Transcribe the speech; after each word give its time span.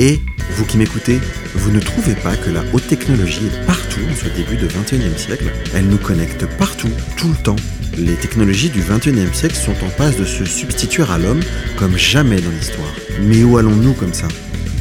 Et, 0.00 0.18
vous 0.52 0.64
qui 0.64 0.78
m'écoutez, 0.78 1.20
vous 1.54 1.70
ne 1.70 1.78
trouvez 1.78 2.14
pas 2.14 2.34
que 2.34 2.48
la 2.48 2.64
haute 2.72 2.86
technologie 2.86 3.48
est 3.48 3.66
partout 3.66 4.00
en 4.10 4.16
ce 4.16 4.34
début 4.34 4.56
de 4.56 4.66
21e 4.66 5.18
siècle? 5.18 5.52
Elle 5.74 5.88
nous 5.88 5.98
connecte 5.98 6.46
partout, 6.56 6.88
tout 7.18 7.28
le 7.28 7.42
temps. 7.42 7.56
Les 7.98 8.14
technologies 8.14 8.70
du 8.70 8.80
21e 8.80 9.34
siècle 9.34 9.56
sont 9.56 9.76
en 9.84 9.90
passe 9.90 10.16
de 10.16 10.24
se 10.24 10.46
substituer 10.46 11.02
à 11.02 11.18
l'homme 11.18 11.42
comme 11.76 11.98
jamais 11.98 12.40
dans 12.40 12.50
l'histoire. 12.50 12.94
Mais 13.24 13.44
où 13.44 13.58
allons-nous 13.58 13.92
comme 13.92 14.14
ça? 14.14 14.28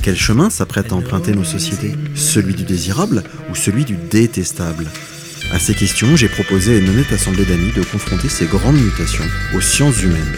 Quel 0.02 0.16
chemin 0.16 0.50
s'apprête 0.50 0.94
à 0.94 0.96
emprunter 0.96 1.34
nos 1.34 1.44
sociétés? 1.44 1.92
Celui 2.16 2.54
du 2.54 2.64
désirable 2.64 3.24
ou 3.52 3.56
celui 3.56 3.84
du 3.84 3.98
détestable? 3.98 4.86
À 5.52 5.60
ces 5.60 5.74
questions, 5.74 6.16
j'ai 6.16 6.30
proposé 6.30 6.76
à 6.76 6.80
une 6.80 6.88
honnête 6.88 7.12
assemblée 7.12 7.44
d'amis 7.44 7.74
de 7.76 7.84
confronter 7.84 8.30
ces 8.30 8.46
grandes 8.46 8.82
mutations 8.82 9.26
aux 9.54 9.60
sciences 9.60 10.02
humaines. 10.02 10.38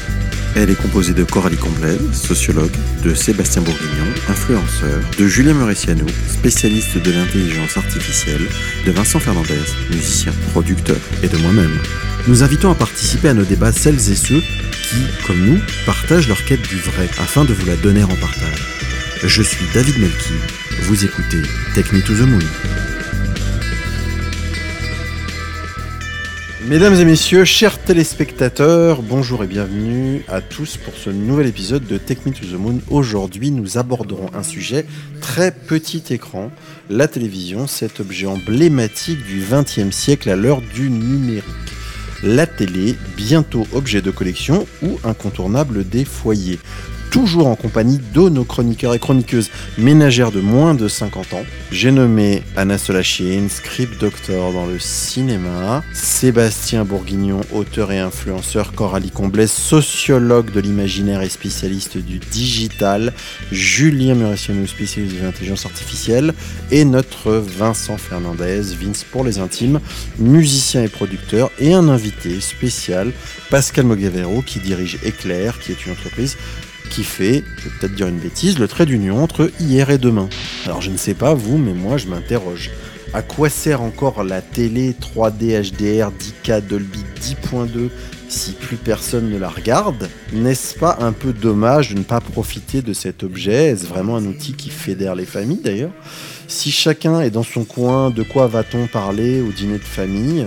Elle 0.56 0.70
est 0.70 0.76
composée 0.76 1.14
de 1.14 1.24
Coralie 1.24 1.56
Comblet, 1.58 1.98
sociologue, 2.12 2.76
de 3.04 3.14
Sébastien 3.14 3.62
Bourguignon, 3.62 4.06
influenceur, 4.28 5.00
de 5.18 5.26
Julien 5.26 5.54
Mauriciano, 5.54 6.06
spécialiste 6.30 6.98
de 6.98 7.12
l'intelligence 7.12 7.78
artificielle, 7.78 8.46
de 8.86 8.92
Vincent 8.92 9.20
Fernandez, 9.20 9.62
musicien, 9.90 10.34
producteur, 10.52 10.98
et 11.24 11.30
de 11.30 11.38
moi-même. 11.38 11.80
Nous 12.28 12.44
invitons 12.44 12.70
à 12.70 12.76
participer 12.76 13.30
à 13.30 13.34
nos 13.34 13.46
débats 13.46 13.72
celles 13.72 14.12
et 14.12 14.16
ceux 14.16 14.42
qui, 14.42 14.98
comme 15.26 15.40
nous, 15.40 15.60
partagent 15.86 16.28
leur 16.28 16.44
quête 16.44 16.68
du 16.68 16.78
vrai 16.78 17.10
afin 17.20 17.46
de 17.46 17.54
vous 17.54 17.66
la 17.66 17.78
donner 17.78 18.04
en 18.04 18.08
partage. 18.08 18.68
Je 19.24 19.42
suis 19.42 19.66
David 19.74 20.00
Melki, 20.00 20.34
vous 20.82 21.06
écoutez 21.06 21.42
Me 21.94 22.02
to 22.02 22.14
the 22.14 22.28
Moon. 22.28 22.40
Mesdames 26.72 26.96
et 26.96 27.04
messieurs, 27.04 27.44
chers 27.44 27.80
téléspectateurs, 27.80 29.02
bonjour 29.02 29.44
et 29.44 29.48
bienvenue 29.48 30.24
à 30.30 30.40
tous 30.40 30.78
pour 30.78 30.94
ce 30.94 31.10
nouvel 31.10 31.48
épisode 31.48 31.86
de 31.86 31.98
Take 31.98 32.22
Me 32.26 32.32
to 32.32 32.46
the 32.46 32.58
Moon. 32.58 32.80
Aujourd'hui, 32.90 33.52
nous 33.52 33.78
aborderons 33.78 34.30
un 34.34 34.42
sujet 34.42 34.86
très 35.20 35.52
petit 35.52 36.02
écran, 36.12 36.50
la 36.90 37.10
télévision, 37.10 37.68
cet 37.68 38.00
objet 38.00 38.26
emblématique 38.26 39.22
du 39.26 39.44
XXe 39.52 39.94
siècle 39.94 40.30
à 40.30 40.38
l'heure 40.38 40.62
du 40.62 40.90
numérique. 40.90 41.44
La 42.24 42.48
télé, 42.48 42.96
bientôt 43.18 43.68
objet 43.74 44.02
de 44.02 44.10
collection 44.10 44.66
ou 44.82 44.98
incontournable 45.04 45.84
des 45.86 46.06
foyers 46.06 46.60
toujours 47.12 47.48
en 47.48 47.56
compagnie 47.56 48.00
de 48.14 48.30
nos 48.30 48.46
chroniqueurs 48.46 48.96
et 48.96 49.00
chroniqueuses 49.00 49.52
ménagères 49.78 50.32
de 50.32 50.40
moins 50.40 50.74
de 50.74 50.88
50 50.88 51.34
ans. 51.34 51.44
J'ai 51.70 51.92
nommé 51.92 52.42
Anna 52.56 52.78
Solachine, 52.78 53.50
script 53.50 54.00
doctor 54.00 54.54
dans 54.54 54.66
le 54.66 54.80
cinéma, 54.80 55.84
Sébastien 55.94 56.86
Bourguignon, 56.86 57.42
auteur 57.52 57.92
et 57.92 58.00
influenceur, 58.00 58.72
Coralie 58.74 59.12
Comblet, 59.12 59.48
sociologue 59.48 60.52
de 60.52 60.62
l'imaginaire 60.62 61.22
et 61.22 61.30
spécialiste 61.30 61.98
du 61.98 62.20
digital, 62.20 63.14
Julien 63.52 64.16
Muraciano, 64.16 64.66
spécialiste 64.66 65.18
de 65.18 65.22
l'intelligence 65.22 65.66
artificielle, 65.66 66.34
et 66.72 66.86
notre 66.86 67.32
Vincent 67.32 67.98
Fernandez, 67.98 68.62
Vince 68.82 69.04
pour 69.04 69.26
les 69.26 69.40
intimes, 69.40 69.82
musicien 70.18 70.84
et 70.84 70.88
producteur, 70.88 71.52
et 71.60 71.74
un 71.74 71.90
invité 71.90 72.40
spécial, 72.40 73.12
Pascal 73.50 73.86
Mogavero, 73.86 74.42
qui 74.42 74.60
dirige 74.60 74.98
Éclair, 75.04 75.60
qui 75.60 75.74
est 75.74 75.86
une 75.86 75.92
entreprise 75.92 76.38
qui 76.92 77.04
fait, 77.04 77.44
je 77.58 77.64
vais 77.64 77.76
peut-être 77.80 77.96
dire 77.96 78.08
une 78.08 78.20
bêtise, 78.20 78.60
le 78.60 78.68
trait 78.68 78.86
d'union 78.86 79.24
entre 79.24 79.50
hier 79.60 79.90
et 79.90 79.98
demain. 79.98 80.28
Alors 80.66 80.82
je 80.82 80.92
ne 80.92 80.98
sais 80.98 81.14
pas 81.14 81.34
vous, 81.34 81.58
mais 81.58 81.74
moi 81.74 81.98
je 81.98 82.08
m'interroge. 82.08 82.70
À 83.14 83.22
quoi 83.22 83.50
sert 83.50 83.82
encore 83.82 84.24
la 84.24 84.42
télé 84.42 84.94
3D 84.94 85.72
HDR 85.72 86.12
10K 86.12 86.62
Dolby 86.68 87.04
10.2 87.20 87.90
si 88.30 88.52
plus 88.52 88.78
personne 88.78 89.30
ne 89.30 89.38
la 89.38 89.50
regarde? 89.50 90.10
N'est-ce 90.34 90.78
pas 90.78 90.98
un 91.02 91.12
peu 91.12 91.34
dommage 91.34 91.90
de 91.94 92.00
ne 92.00 92.04
pas 92.04 92.22
profiter 92.22 92.82
de 92.82 92.94
cet 92.94 93.24
objet? 93.24 93.70
Est-ce 93.70 93.86
vraiment 93.86 94.18
un 94.18 94.26
outil 94.26 94.54
qui 94.54 94.70
fédère 94.70 95.16
les 95.16 95.26
familles 95.26 95.62
d'ailleurs? 95.64 95.92
Si 96.48 96.72
chacun 96.72 97.22
est 97.22 97.32
dans 97.32 97.44
son 97.44 97.64
coin, 97.64 98.10
de 98.10 98.24
quoi 98.24 98.48
va-t-on 98.48 98.88
parler 98.88 99.42
au 99.42 99.52
dîner 99.52 99.78
de 99.78 99.84
famille? 99.84 100.46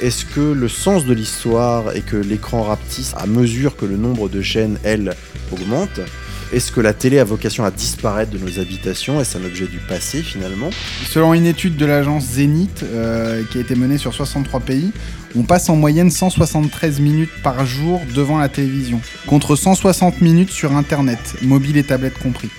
Est-ce 0.00 0.26
que 0.26 0.40
le 0.40 0.68
sens 0.68 1.06
de 1.06 1.14
l'histoire 1.14 1.96
est 1.96 2.02
que 2.02 2.16
l'écran 2.16 2.62
rapetisse 2.62 3.14
à 3.16 3.26
mesure 3.26 3.76
que 3.76 3.86
le 3.86 3.96
nombre 3.96 4.28
de 4.28 4.42
chaînes, 4.42 4.78
elles, 4.84 5.14
augmente? 5.52 6.00
Est-ce 6.52 6.70
que 6.70 6.80
la 6.80 6.92
télé 6.92 7.18
a 7.18 7.24
vocation 7.24 7.64
à 7.64 7.70
disparaître 7.70 8.30
de 8.30 8.38
nos 8.38 8.60
habitations? 8.60 9.20
Est-ce 9.20 9.38
un 9.38 9.44
objet 9.44 9.66
du 9.66 9.78
passé 9.78 10.22
finalement? 10.22 10.70
Selon 11.08 11.34
une 11.34 11.46
étude 11.46 11.76
de 11.76 11.86
l'agence 11.86 12.24
Zenith 12.24 12.84
euh, 12.84 13.42
qui 13.50 13.58
a 13.58 13.62
été 13.62 13.74
menée 13.74 13.98
sur 13.98 14.14
63 14.14 14.60
pays, 14.60 14.92
on 15.34 15.42
passe 15.42 15.68
en 15.70 15.76
moyenne 15.76 16.10
173 16.10 17.00
minutes 17.00 17.32
par 17.42 17.64
jour 17.64 18.00
devant 18.14 18.38
la 18.38 18.48
télévision, 18.48 19.00
contre 19.26 19.56
160 19.56 20.20
minutes 20.20 20.50
sur 20.50 20.76
Internet, 20.76 21.18
mobile 21.42 21.78
et 21.78 21.84
tablette 21.84 22.18
compris. 22.18 22.50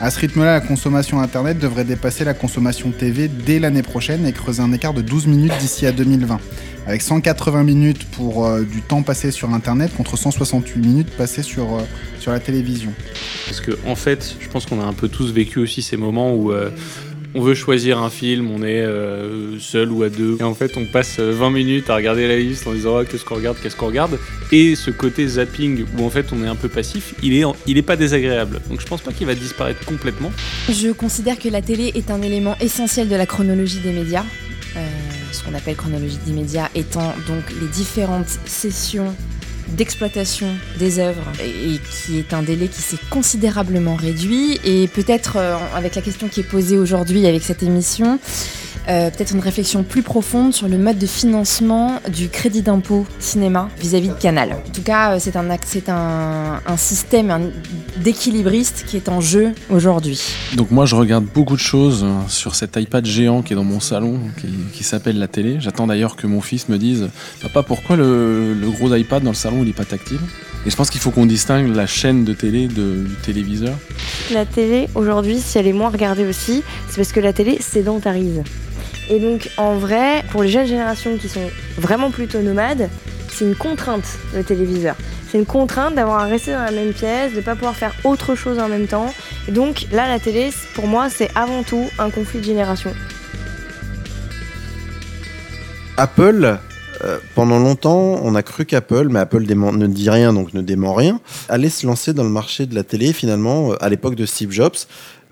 À 0.00 0.10
ce 0.10 0.18
rythme-là, 0.18 0.54
la 0.54 0.60
consommation 0.60 1.20
Internet 1.20 1.58
devrait 1.58 1.84
dépasser 1.84 2.24
la 2.24 2.32
consommation 2.32 2.90
TV 2.90 3.28
dès 3.28 3.58
l'année 3.58 3.82
prochaine 3.82 4.26
et 4.26 4.32
creuser 4.32 4.62
un 4.62 4.72
écart 4.72 4.94
de 4.94 5.02
12 5.02 5.26
minutes 5.26 5.52
d'ici 5.60 5.86
à 5.86 5.92
2020 5.92 6.40
avec 6.86 7.02
180 7.02 7.62
minutes 7.64 8.04
pour 8.10 8.46
euh, 8.46 8.62
du 8.62 8.82
temps 8.82 9.02
passé 9.02 9.30
sur 9.30 9.52
Internet 9.52 9.94
contre 9.96 10.16
168 10.16 10.80
minutes 10.80 11.10
passées 11.10 11.42
sur, 11.42 11.74
euh, 11.74 11.82
sur 12.18 12.32
la 12.32 12.40
télévision. 12.40 12.92
Parce 13.46 13.60
que 13.60 13.72
en 13.86 13.96
fait, 13.96 14.36
je 14.40 14.48
pense 14.48 14.66
qu'on 14.66 14.80
a 14.80 14.84
un 14.84 14.92
peu 14.92 15.08
tous 15.08 15.32
vécu 15.32 15.58
aussi 15.58 15.82
ces 15.82 15.96
moments 15.96 16.34
où 16.34 16.52
euh, 16.52 16.70
on 17.34 17.42
veut 17.42 17.54
choisir 17.54 18.02
un 18.02 18.10
film, 18.10 18.50
on 18.50 18.64
est 18.64 18.84
seul 19.60 19.92
ou 19.92 20.02
à 20.02 20.08
deux, 20.08 20.36
et 20.40 20.42
en 20.42 20.54
fait 20.54 20.76
on 20.76 20.84
passe 20.84 21.20
20 21.20 21.50
minutes 21.50 21.88
à 21.88 21.94
regarder 21.94 22.26
la 22.26 22.36
liste 22.36 22.66
en 22.66 22.72
disant 22.72 22.98
oh, 22.98 23.04
qu'est-ce 23.08 23.24
qu'on 23.24 23.36
regarde, 23.36 23.56
qu'est-ce 23.62 23.76
qu'on 23.76 23.86
regarde, 23.86 24.18
et 24.50 24.74
ce 24.74 24.90
côté 24.90 25.28
zapping 25.28 25.84
où 25.96 26.04
en 26.04 26.10
fait 26.10 26.26
on 26.32 26.42
est 26.42 26.48
un 26.48 26.56
peu 26.56 26.68
passif, 26.68 27.14
il 27.22 27.34
est, 27.34 27.44
il 27.68 27.78
est 27.78 27.82
pas 27.82 27.94
désagréable. 27.94 28.60
Donc 28.68 28.80
je 28.80 28.86
pense 28.86 29.00
pas 29.00 29.12
qu'il 29.12 29.28
va 29.28 29.36
disparaître 29.36 29.84
complètement. 29.84 30.32
Je 30.68 30.90
considère 30.90 31.38
que 31.38 31.48
la 31.48 31.62
télé 31.62 31.92
est 31.94 32.10
un 32.10 32.20
élément 32.20 32.56
essentiel 32.60 33.08
de 33.08 33.14
la 33.14 33.26
chronologie 33.26 33.78
des 33.78 33.92
médias. 33.92 34.24
Ce 35.40 35.48
qu'on 35.48 35.54
appelle 35.54 35.76
chronologie 35.76 36.18
d'immédiat 36.26 36.68
étant 36.74 37.14
donc 37.26 37.44
les 37.60 37.68
différentes 37.68 38.28
sessions 38.44 39.14
d'exploitation 39.68 40.48
des 40.78 40.98
œuvres 40.98 41.22
et 41.42 41.78
qui 41.78 42.18
est 42.18 42.34
un 42.34 42.42
délai 42.42 42.68
qui 42.68 42.82
s'est 42.82 42.98
considérablement 43.08 43.94
réduit. 43.94 44.60
Et 44.64 44.86
peut-être 44.88 45.36
euh, 45.36 45.56
avec 45.74 45.94
la 45.94 46.02
question 46.02 46.28
qui 46.28 46.40
est 46.40 46.50
posée 46.50 46.76
aujourd'hui 46.76 47.26
avec 47.26 47.42
cette 47.42 47.62
émission 47.62 48.18
euh, 48.90 49.10
peut-être 49.10 49.32
une 49.32 49.40
réflexion 49.40 49.84
plus 49.84 50.02
profonde 50.02 50.52
sur 50.52 50.68
le 50.68 50.76
mode 50.76 50.98
de 50.98 51.06
financement 51.06 52.00
du 52.08 52.28
crédit 52.28 52.62
d'impôt 52.62 53.06
cinéma 53.18 53.68
vis-à-vis 53.78 54.08
de 54.08 54.14
Canal. 54.14 54.52
En 54.52 54.72
tout 54.72 54.82
cas, 54.82 55.12
euh, 55.12 55.18
c'est 55.20 55.36
un, 55.36 55.48
un, 55.48 56.60
un 56.66 56.76
système 56.76 57.52
d'équilibriste 57.98 58.84
qui 58.86 58.96
est 58.96 59.08
en 59.08 59.20
jeu 59.20 59.52
aujourd'hui. 59.70 60.20
Donc 60.56 60.70
moi, 60.70 60.86
je 60.86 60.96
regarde 60.96 61.24
beaucoup 61.24 61.54
de 61.54 61.60
choses 61.60 62.04
sur 62.28 62.54
cet 62.54 62.76
iPad 62.76 63.06
géant 63.06 63.42
qui 63.42 63.52
est 63.52 63.56
dans 63.56 63.64
mon 63.64 63.80
salon, 63.80 64.18
qui, 64.72 64.82
s'appelle 64.82 65.18
la 65.18 65.28
télé. 65.28 65.56
J'attends 65.60 65.86
d'ailleurs 65.86 66.16
que 66.16 66.26
mon 66.26 66.40
fils 66.40 66.68
me 66.68 66.78
dise, 66.78 67.08
papa, 67.42 67.62
pourquoi 67.62 67.96
le, 67.96 68.54
le 68.54 68.70
gros 68.70 68.92
iPad 68.94 69.22
dans 69.22 69.30
le 69.30 69.36
salon, 69.36 69.58
il 69.60 69.66
n'est 69.66 69.72
pas 69.72 69.84
tactile? 69.84 70.18
Et 70.66 70.70
je 70.70 70.76
pense 70.76 70.90
qu'il 70.90 71.00
faut 71.00 71.10
qu'on 71.10 71.26
distingue 71.26 71.74
la 71.74 71.86
chaîne 71.86 72.24
de 72.24 72.34
télé 72.34 72.66
de, 72.66 73.04
du 73.06 73.14
téléviseur. 73.22 73.74
La 74.32 74.44
télé, 74.44 74.88
aujourd'hui, 74.94 75.38
si 75.38 75.56
elle 75.56 75.66
est 75.66 75.72
moins 75.72 75.88
regardée 75.88 76.26
aussi, 76.26 76.62
c'est 76.88 76.96
parce 76.96 77.12
que 77.12 77.20
la 77.20 77.32
télé 77.32 77.58
sédentarise. 77.60 78.42
Et 79.10 79.18
donc, 79.18 79.50
en 79.56 79.74
vrai, 79.74 80.22
pour 80.30 80.44
les 80.44 80.48
jeunes 80.48 80.68
générations 80.68 81.16
qui 81.16 81.28
sont 81.28 81.50
vraiment 81.76 82.12
plutôt 82.12 82.40
nomades, 82.42 82.88
c'est 83.28 83.44
une 83.44 83.56
contrainte, 83.56 84.04
le 84.34 84.44
téléviseur. 84.44 84.94
C'est 85.28 85.38
une 85.38 85.46
contrainte 85.46 85.96
d'avoir 85.96 86.20
à 86.20 86.24
rester 86.26 86.52
dans 86.52 86.62
la 86.62 86.70
même 86.70 86.92
pièce, 86.92 87.32
de 87.32 87.38
ne 87.38 87.42
pas 87.42 87.56
pouvoir 87.56 87.74
faire 87.74 87.92
autre 88.04 88.36
chose 88.36 88.60
en 88.60 88.68
même 88.68 88.86
temps. 88.86 89.12
Et 89.48 89.52
donc, 89.52 89.86
là, 89.90 90.06
la 90.06 90.20
télé, 90.20 90.50
pour 90.74 90.86
moi, 90.86 91.10
c'est 91.10 91.28
avant 91.34 91.64
tout 91.64 91.86
un 91.98 92.10
conflit 92.10 92.38
de 92.38 92.44
génération. 92.44 92.92
Apple, 95.96 96.58
euh, 97.04 97.18
pendant 97.34 97.58
longtemps, 97.58 98.20
on 98.22 98.36
a 98.36 98.44
cru 98.44 98.64
qu'Apple, 98.64 99.08
mais 99.10 99.18
Apple 99.18 99.42
ne 99.42 99.86
dit 99.88 100.08
rien, 100.08 100.32
donc 100.32 100.54
ne 100.54 100.62
dément 100.62 100.94
rien, 100.94 101.20
allait 101.48 101.68
se 101.68 101.84
lancer 101.84 102.12
dans 102.12 102.24
le 102.24 102.30
marché 102.30 102.66
de 102.66 102.76
la 102.76 102.84
télé, 102.84 103.12
finalement, 103.12 103.72
euh, 103.72 103.76
à 103.80 103.88
l'époque 103.88 104.14
de 104.14 104.24
Steve 104.24 104.52
Jobs 104.52 104.76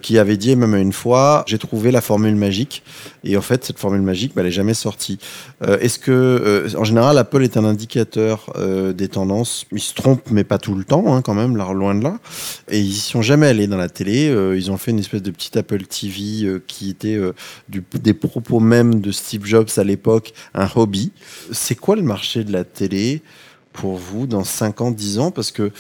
qui 0.03 0.19
avait 0.19 0.37
dit 0.37 0.55
même 0.55 0.75
une 0.77 0.93
fois 0.93 1.45
j'ai 1.47 1.59
trouvé 1.59 1.91
la 1.91 2.01
formule 2.01 2.37
magique. 2.37 2.83
Et 3.25 3.37
en 3.37 3.43
fait 3.43 3.65
cette 3.65 3.79
formule 3.79 4.03
magique 4.03 4.35
bah, 4.35 4.43
elle 4.43 4.47
n'est 4.47 4.53
jamais 4.53 4.75
sortie. 4.75 5.19
Euh, 5.63 5.79
est-ce 5.81 5.99
que 5.99 6.13
euh, 6.13 6.69
en 6.77 6.85
général 6.85 7.19
Apple 7.19 7.43
est 7.43 7.57
un 7.57 7.65
indicateur 7.65 8.53
euh, 8.57 8.93
des 8.93 9.09
tendances. 9.09 9.67
Ils 9.73 9.81
se 9.81 9.95
trompent 9.95 10.31
mais 10.31 10.45
pas 10.45 10.59
tout 10.59 10.75
le 10.75 10.85
temps 10.85 11.15
hein, 11.15 11.23
quand 11.23 11.35
même 11.35 11.57
là, 11.57 11.73
loin 11.73 11.95
de 11.95 12.05
là. 12.05 12.19
Et 12.69 12.81
ils 12.81 12.95
sont 12.95 13.23
jamais 13.23 13.49
allés 13.49 13.67
dans 13.67 13.77
la 13.77 13.89
télé. 13.89 14.27
Ils 14.57 14.71
ont 14.71 14.77
fait 14.77 14.91
une 14.91 14.99
espèce 14.99 15.23
de 15.23 15.31
petit 15.31 15.57
Apple 15.59 15.83
TV 15.85 16.61
qui 16.67 16.91
était 16.91 17.19
du, 17.69 17.83
des 17.95 18.15
propos 18.15 18.61
même 18.61 19.01
de 19.01 19.13
Steve 19.13 19.45
Jobs 19.45 19.69
à 19.77 19.85
l'époque 19.85 20.33
un 20.55 20.69
hobby. 20.75 21.13
C'est 21.53 21.75
quoi 21.75 21.97
le 21.97 22.03
marché 22.03 22.45
de 22.45 22.53
la 22.53 22.65
télé 22.65 23.23
pour 23.73 23.97
vous 23.97 24.27
dans 24.27 24.45
5 24.45 24.81
ans 24.81 24.91
10 24.91 25.19
ans? 25.19 25.31
Parce 25.31 25.53
que 25.53 25.73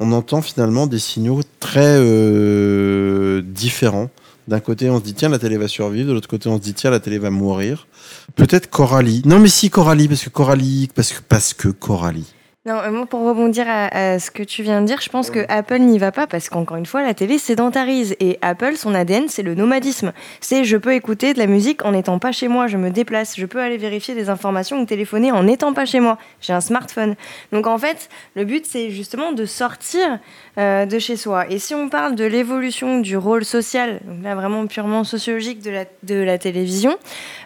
on 0.00 0.12
entend 0.12 0.42
finalement 0.42 0.86
des 0.86 0.98
signaux 0.98 1.40
très 1.60 1.96
euh, 1.98 3.42
différents. 3.42 4.10
D'un 4.48 4.60
côté, 4.60 4.90
on 4.90 4.98
se 4.98 5.04
dit 5.04 5.14
tiens, 5.14 5.28
la 5.28 5.38
télé 5.38 5.56
va 5.56 5.68
survivre. 5.68 6.08
De 6.08 6.12
l'autre 6.12 6.28
côté, 6.28 6.48
on 6.48 6.56
se 6.56 6.62
dit 6.62 6.74
tiens, 6.74 6.90
la 6.90 7.00
télé 7.00 7.18
va 7.18 7.30
mourir. 7.30 7.86
Peut-être 8.34 8.68
Coralie. 8.68 9.22
Non, 9.24 9.38
mais 9.38 9.48
si 9.48 9.70
Coralie, 9.70 10.08
parce 10.08 10.24
que 10.24 10.30
Coralie, 10.30 10.88
parce 10.94 11.12
que 11.12 11.20
parce 11.28 11.54
que 11.54 11.68
Coralie. 11.68 12.26
Non, 12.64 12.76
euh, 12.76 12.92
moi, 12.92 13.06
pour 13.06 13.22
rebondir 13.22 13.64
à, 13.68 13.86
à 13.86 14.18
ce 14.20 14.30
que 14.30 14.44
tu 14.44 14.62
viens 14.62 14.82
de 14.82 14.86
dire, 14.86 15.00
je 15.00 15.08
pense 15.08 15.30
que 15.30 15.44
Apple 15.48 15.80
n'y 15.80 15.98
va 15.98 16.12
pas 16.12 16.28
parce 16.28 16.48
qu'encore 16.48 16.76
une 16.76 16.86
fois, 16.86 17.02
la 17.02 17.12
télé 17.12 17.36
sédentarise. 17.38 18.14
Et 18.20 18.38
Apple, 18.40 18.76
son 18.76 18.94
ADN, 18.94 19.24
c'est 19.26 19.42
le 19.42 19.56
nomadisme. 19.56 20.12
C'est 20.40 20.62
je 20.62 20.76
peux 20.76 20.94
écouter 20.94 21.34
de 21.34 21.40
la 21.40 21.48
musique 21.48 21.84
en 21.84 21.90
n'étant 21.90 22.20
pas 22.20 22.30
chez 22.30 22.46
moi, 22.46 22.68
je 22.68 22.76
me 22.76 22.90
déplace, 22.90 23.36
je 23.36 23.46
peux 23.46 23.60
aller 23.60 23.78
vérifier 23.78 24.14
des 24.14 24.28
informations 24.28 24.80
ou 24.80 24.86
téléphoner 24.86 25.32
en 25.32 25.42
n'étant 25.42 25.72
pas 25.72 25.86
chez 25.86 25.98
moi. 25.98 26.18
J'ai 26.40 26.52
un 26.52 26.60
smartphone. 26.60 27.16
Donc 27.50 27.66
en 27.66 27.78
fait, 27.78 28.08
le 28.36 28.44
but, 28.44 28.64
c'est 28.64 28.90
justement 28.90 29.32
de 29.32 29.44
sortir 29.44 30.20
euh, 30.56 30.86
de 30.86 31.00
chez 31.00 31.16
soi. 31.16 31.50
Et 31.50 31.58
si 31.58 31.74
on 31.74 31.88
parle 31.88 32.14
de 32.14 32.24
l'évolution 32.24 33.00
du 33.00 33.16
rôle 33.16 33.44
social, 33.44 33.98
donc 34.04 34.22
là 34.22 34.36
vraiment 34.36 34.68
purement 34.68 35.02
sociologique 35.02 35.62
de 35.62 35.72
la, 35.72 35.84
de 36.04 36.14
la 36.14 36.38
télévision, 36.38 36.96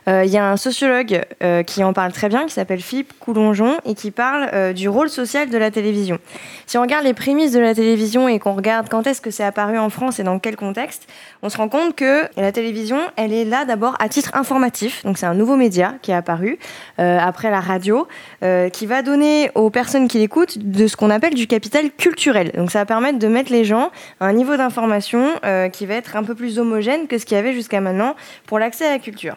il 0.06 0.30
y 0.30 0.38
a 0.38 0.48
un 0.48 0.56
sociologue 0.56 1.22
euh, 1.42 1.62
qui 1.62 1.82
en 1.82 1.92
parle 1.92 2.12
très 2.12 2.28
bien, 2.28 2.46
qui 2.46 2.52
s'appelle 2.52 2.80
Philippe 2.80 3.12
Coulongeon, 3.18 3.76
et 3.84 3.94
qui 3.94 4.10
parle 4.10 4.48
euh, 4.52 4.72
du 4.72 4.88
rôle 4.88 5.08
social 5.08 5.48
de 5.48 5.58
la 5.58 5.70
télévision. 5.70 6.18
Si 6.66 6.78
on 6.78 6.82
regarde 6.82 7.04
les 7.04 7.14
prémices 7.14 7.52
de 7.52 7.60
la 7.60 7.74
télévision 7.74 8.28
et 8.28 8.38
qu'on 8.38 8.54
regarde 8.54 8.88
quand 8.88 9.06
est-ce 9.06 9.20
que 9.20 9.30
c'est 9.30 9.44
apparu 9.44 9.78
en 9.78 9.90
France 9.90 10.18
et 10.18 10.22
dans 10.22 10.38
quel 10.38 10.56
contexte, 10.56 11.08
on 11.42 11.48
se 11.48 11.56
rend 11.56 11.68
compte 11.68 11.94
que 11.94 12.22
la 12.36 12.50
télévision, 12.50 12.98
elle 13.16 13.32
est 13.32 13.44
là 13.44 13.64
d'abord 13.64 13.94
à 14.00 14.08
titre 14.08 14.30
informatif, 14.34 15.04
donc 15.04 15.18
c'est 15.18 15.26
un 15.26 15.34
nouveau 15.34 15.56
média 15.56 15.94
qui 16.02 16.10
est 16.10 16.14
apparu 16.14 16.58
euh, 16.98 17.18
après 17.20 17.50
la 17.50 17.60
radio, 17.60 18.08
euh, 18.42 18.68
qui 18.68 18.86
va 18.86 19.02
donner 19.02 19.50
aux 19.54 19.70
personnes 19.70 20.08
qui 20.08 20.18
l'écoutent 20.18 20.58
de 20.58 20.86
ce 20.86 20.96
qu'on 20.96 21.10
appelle 21.10 21.34
du 21.34 21.46
capital 21.46 21.90
culturel. 21.90 22.52
Donc 22.56 22.70
ça 22.70 22.80
va 22.80 22.86
permettre 22.86 23.18
de 23.18 23.28
mettre 23.28 23.52
les 23.52 23.64
gens 23.64 23.90
à 24.20 24.26
un 24.26 24.32
niveau 24.32 24.56
d'information 24.56 25.30
euh, 25.44 25.68
qui 25.68 25.86
va 25.86 25.94
être 25.94 26.16
un 26.16 26.24
peu 26.24 26.34
plus 26.34 26.58
homogène 26.58 27.06
que 27.06 27.18
ce 27.18 27.26
qu'il 27.26 27.36
y 27.36 27.38
avait 27.38 27.52
jusqu'à 27.52 27.80
maintenant 27.80 28.16
pour 28.46 28.58
l'accès 28.58 28.86
à 28.86 28.90
la 28.90 28.98
culture. 28.98 29.36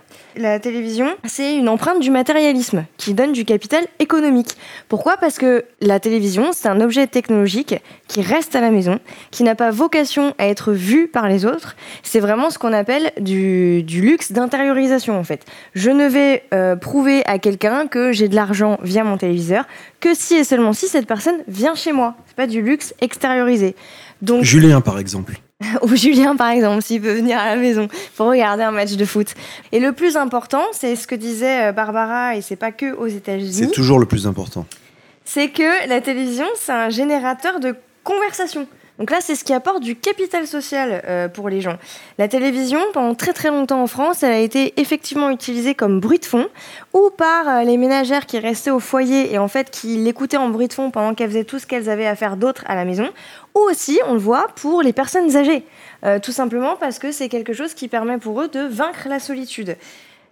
Télévision, 0.59 1.15
c'est 1.25 1.55
une 1.55 1.69
empreinte 1.69 1.99
du 1.99 2.11
matérialisme 2.11 2.85
qui 2.97 3.13
donne 3.13 3.31
du 3.31 3.45
capital 3.45 3.85
économique. 3.99 4.57
Pourquoi? 4.87 5.17
Parce 5.17 5.37
que 5.37 5.65
la 5.81 5.99
télévision, 5.99 6.51
c'est 6.51 6.67
un 6.67 6.81
objet 6.81 7.07
technologique 7.07 7.75
qui 8.07 8.21
reste 8.21 8.55
à 8.55 8.61
la 8.61 8.69
maison, 8.69 8.99
qui 9.31 9.43
n'a 9.43 9.55
pas 9.55 9.71
vocation 9.71 10.33
à 10.37 10.47
être 10.47 10.71
vu 10.71 11.07
par 11.07 11.27
les 11.27 11.45
autres. 11.45 11.75
C'est 12.03 12.19
vraiment 12.19 12.49
ce 12.49 12.59
qu'on 12.59 12.73
appelle 12.73 13.11
du, 13.19 13.83
du 13.83 14.01
luxe 14.01 14.31
d'intériorisation 14.31 15.17
en 15.17 15.23
fait. 15.23 15.45
Je 15.73 15.89
ne 15.89 16.07
vais 16.07 16.43
euh, 16.53 16.75
prouver 16.75 17.25
à 17.25 17.39
quelqu'un 17.39 17.87
que 17.87 18.11
j'ai 18.11 18.27
de 18.27 18.35
l'argent 18.35 18.77
via 18.83 19.03
mon 19.03 19.17
téléviseur 19.17 19.65
que 19.99 20.13
si 20.13 20.35
et 20.35 20.43
seulement 20.43 20.73
si 20.73 20.87
cette 20.87 21.07
personne 21.07 21.43
vient 21.47 21.75
chez 21.75 21.91
moi. 21.91 22.15
C'est 22.27 22.35
pas 22.35 22.47
du 22.47 22.61
luxe 22.61 22.93
extériorisé. 23.01 23.75
Donc 24.21 24.43
Julien, 24.43 24.81
par 24.81 24.99
exemple. 24.99 25.39
ou 25.81 25.95
Julien 25.95 26.35
par 26.35 26.49
exemple, 26.49 26.81
s'il 26.81 27.01
peut 27.01 27.13
venir 27.13 27.37
à 27.37 27.47
la 27.47 27.55
maison 27.55 27.87
pour 28.15 28.27
regarder 28.27 28.63
un 28.63 28.71
match 28.71 28.93
de 28.93 29.05
foot. 29.05 29.33
Et 29.71 29.79
le 29.79 29.91
plus 29.91 30.15
important, 30.17 30.63
c'est 30.71 30.95
ce 30.95 31.07
que 31.07 31.15
disait 31.15 31.69
euh, 31.69 31.71
Barbara, 31.71 32.35
et 32.35 32.41
c'est 32.41 32.55
pas 32.55 32.71
que 32.71 32.93
aux 32.95 33.07
C'est 33.09 33.15
États-Unis, 33.15 33.71
toujours 33.71 33.99
le 33.99 34.05
plus 34.05 34.25
important. 34.27 34.65
c'est 35.25 35.49
que 35.49 35.87
la 35.87 36.01
télévision, 36.01 36.45
c'est 36.55 36.71
un 36.71 36.89
générateur 36.89 37.59
de 37.59 37.75
conversation. 38.03 38.67
Donc 38.99 39.11
là, 39.11 39.19
c'est 39.21 39.35
ce 39.35 39.45
qui 39.45 39.53
apporte 39.53 39.81
du 39.81 39.95
capital 39.95 40.45
social 40.45 41.01
euh, 41.05 41.29
pour 41.29 41.47
les 41.47 41.61
gens. 41.61 41.77
La 42.17 42.27
télévision, 42.27 42.79
pendant 42.93 43.15
très 43.15 43.31
très 43.31 43.49
longtemps 43.49 43.81
en 43.81 43.87
France, 43.87 44.23
elle 44.23 44.33
a 44.33 44.39
été 44.39 44.73
effectivement 44.75 45.29
utilisée 45.29 45.73
comme 45.73 46.01
bruit 46.01 46.19
de 46.19 46.25
fond, 46.25 46.47
ou 46.93 47.09
par 47.09 47.47
euh, 47.47 47.63
les 47.63 47.77
ménagères 47.77 48.25
qui 48.25 48.39
restaient 48.39 48.71
au 48.71 48.81
foyer 48.81 49.33
et 49.33 49.37
en 49.37 49.47
fait 49.47 49.71
qui 49.71 49.95
l'écoutaient 49.95 50.37
en 50.37 50.49
bruit 50.49 50.67
de 50.67 50.73
fond 50.73 50.91
pendant 50.91 51.15
qu'elles 51.15 51.29
faisaient 51.29 51.45
tout 51.45 51.59
ce 51.59 51.65
qu'elles 51.65 51.89
avaient 51.89 52.07
à 52.07 52.17
faire 52.17 52.35
d'autre 52.35 52.65
à 52.67 52.75
la 52.75 52.83
maison, 52.83 53.09
ou 53.55 53.59
aussi, 53.59 53.99
on 54.05 54.13
le 54.13 54.19
voit, 54.19 54.47
pour 54.55 54.81
les 54.81 54.91
personnes 54.91 55.35
âgées. 55.37 55.63
Euh, 56.05 56.19
tout 56.19 56.33
simplement 56.33 56.75
parce 56.75 56.99
que 56.99 57.13
c'est 57.13 57.29
quelque 57.29 57.53
chose 57.53 57.73
qui 57.73 57.87
permet 57.87 58.17
pour 58.17 58.41
eux 58.41 58.49
de 58.49 58.61
vaincre 58.61 59.07
la 59.07 59.19
solitude. 59.19 59.77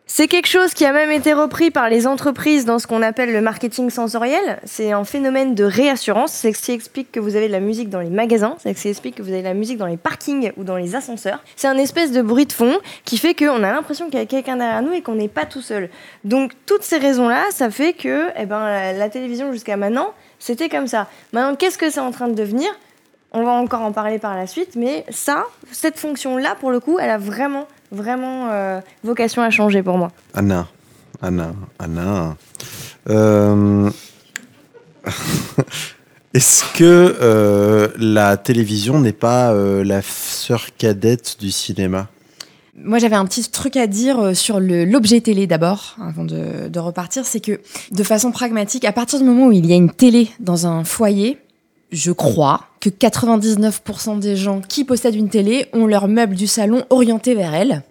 C'est 0.10 0.30
quelque 0.30 0.48
chose 0.48 0.74
qui 0.74 0.86
a 0.86 0.94
même 0.94 1.12
été 1.12 1.34
repris 1.34 1.70
par 1.70 1.90
les 1.90 2.08
entreprises 2.08 2.64
dans 2.64 2.80
ce 2.80 2.88
qu'on 2.88 3.02
appelle 3.02 3.34
le 3.34 3.42
marketing 3.42 3.90
sensoriel. 3.90 4.58
C'est 4.64 4.94
un 4.94 5.04
phénomène 5.04 5.54
de 5.54 5.66
réassurance. 5.66 6.32
C'est 6.32 6.54
ce 6.54 6.62
qui 6.62 6.72
explique 6.72 7.12
que 7.12 7.20
vous 7.20 7.36
avez 7.36 7.48
de 7.48 7.52
la 7.52 7.60
musique 7.60 7.90
dans 7.90 8.00
les 8.00 8.10
magasins. 8.10 8.56
C'est 8.60 8.74
ce 8.74 8.82
qui 8.82 8.88
explique 8.88 9.16
que 9.16 9.22
vous 9.22 9.34
avez 9.34 9.42
de 9.42 9.48
la 9.48 9.54
musique 9.54 9.78
dans 9.78 9.86
les 9.86 9.98
parkings 9.98 10.54
ou 10.56 10.64
dans 10.64 10.78
les 10.78 10.96
ascenseurs. 10.96 11.44
C'est 11.58 11.68
un 11.68 11.78
espèce 11.78 12.14
de 12.14 12.22
bruit 12.22 12.46
de 12.46 12.54
fond 12.54 12.80
qui 13.04 13.18
fait 13.18 13.34
qu'on 13.36 13.64
a 13.64 13.72
l'impression 13.74 14.06
qu'il 14.06 14.18
y 14.18 14.22
a 14.22 14.26
quelqu'un 14.26 14.56
derrière 14.56 14.82
nous 14.82 14.94
et 14.94 15.02
qu'on 15.02 15.16
n'est 15.16 15.28
pas 15.28 15.46
tout 15.46 15.62
seul. 15.62 15.90
Donc 16.24 16.54
toutes 16.66 16.84
ces 16.84 17.00
raisons-là, 17.00 17.44
ça 17.52 17.70
fait 17.70 17.92
que 17.92 18.30
eh 18.38 18.46
ben, 18.46 18.62
la, 18.62 18.94
la 18.94 19.10
télévision 19.10 19.52
jusqu'à 19.52 19.76
maintenant, 19.76 20.14
c'était 20.40 20.70
comme 20.70 20.88
ça. 20.88 21.10
Maintenant, 21.34 21.58
qu'est-ce 21.58 21.78
que 21.78 21.90
c'est 21.90 22.00
en 22.00 22.12
train 22.12 22.30
de 22.30 22.34
devenir? 22.34 22.70
On 23.34 23.44
va 23.44 23.52
encore 23.52 23.82
en 23.82 23.92
parler 23.92 24.20
par 24.20 24.38
la 24.38 24.48
suite, 24.48 24.78
mais 24.78 25.04
ça, 25.10 25.44
cette 25.74 26.00
fonction-là, 26.00 26.56
pour 26.56 26.72
le 26.72 26.80
coup, 26.80 26.98
elle 26.98 27.10
a 27.10 27.18
vraiment, 27.18 27.68
vraiment 27.92 28.50
euh, 28.52 28.80
vocation 29.04 29.42
à 29.42 29.50
changer 29.50 29.84
pour 29.84 29.98
moi. 29.98 30.12
Anna. 30.34 30.68
Anna. 31.22 31.54
Anna. 31.80 32.36
Euh, 33.10 33.90
Est-ce 36.34 36.64
que 36.74 37.16
euh, 37.22 37.88
la 37.98 38.38
télévision 38.38 39.00
n'est 39.00 39.14
pas 39.14 39.54
euh, 39.54 39.84
la 39.84 40.02
sœur 40.02 40.68
cadette 40.78 41.38
du 41.40 41.52
cinéma? 41.52 42.10
Moi, 42.76 43.00
j'avais 43.00 43.16
un 43.16 43.26
petit 43.26 43.50
truc 43.50 43.76
à 43.76 43.88
dire 43.88 44.36
sur 44.36 44.60
l'objet 44.60 45.20
télé 45.20 45.48
d'abord, 45.48 45.96
avant 46.00 46.24
de, 46.24 46.68
de 46.68 46.80
repartir. 46.80 47.26
C'est 47.26 47.40
que, 47.40 47.60
de 47.92 48.04
façon 48.04 48.32
pragmatique, 48.32 48.86
à 48.86 48.92
partir 48.92 49.18
du 49.18 49.26
moment 49.26 49.48
où 49.48 49.52
il 49.52 49.66
y 49.66 49.74
a 49.74 49.76
une 49.76 49.90
télé 49.90 50.30
dans 50.40 50.68
un 50.68 50.84
foyer, 50.84 51.40
je 51.92 52.12
crois 52.12 52.67
que 52.80 52.90
99% 52.90 54.20
des 54.20 54.36
gens 54.36 54.62
qui 54.62 54.84
possèdent 54.84 55.16
une 55.16 55.30
télé 55.30 55.68
ont 55.74 55.86
leur 55.86 56.08
meuble 56.08 56.36
du 56.36 56.48
salon 56.48 56.84
orienté 56.90 57.34
vers 57.36 57.54
elle. 57.54 57.84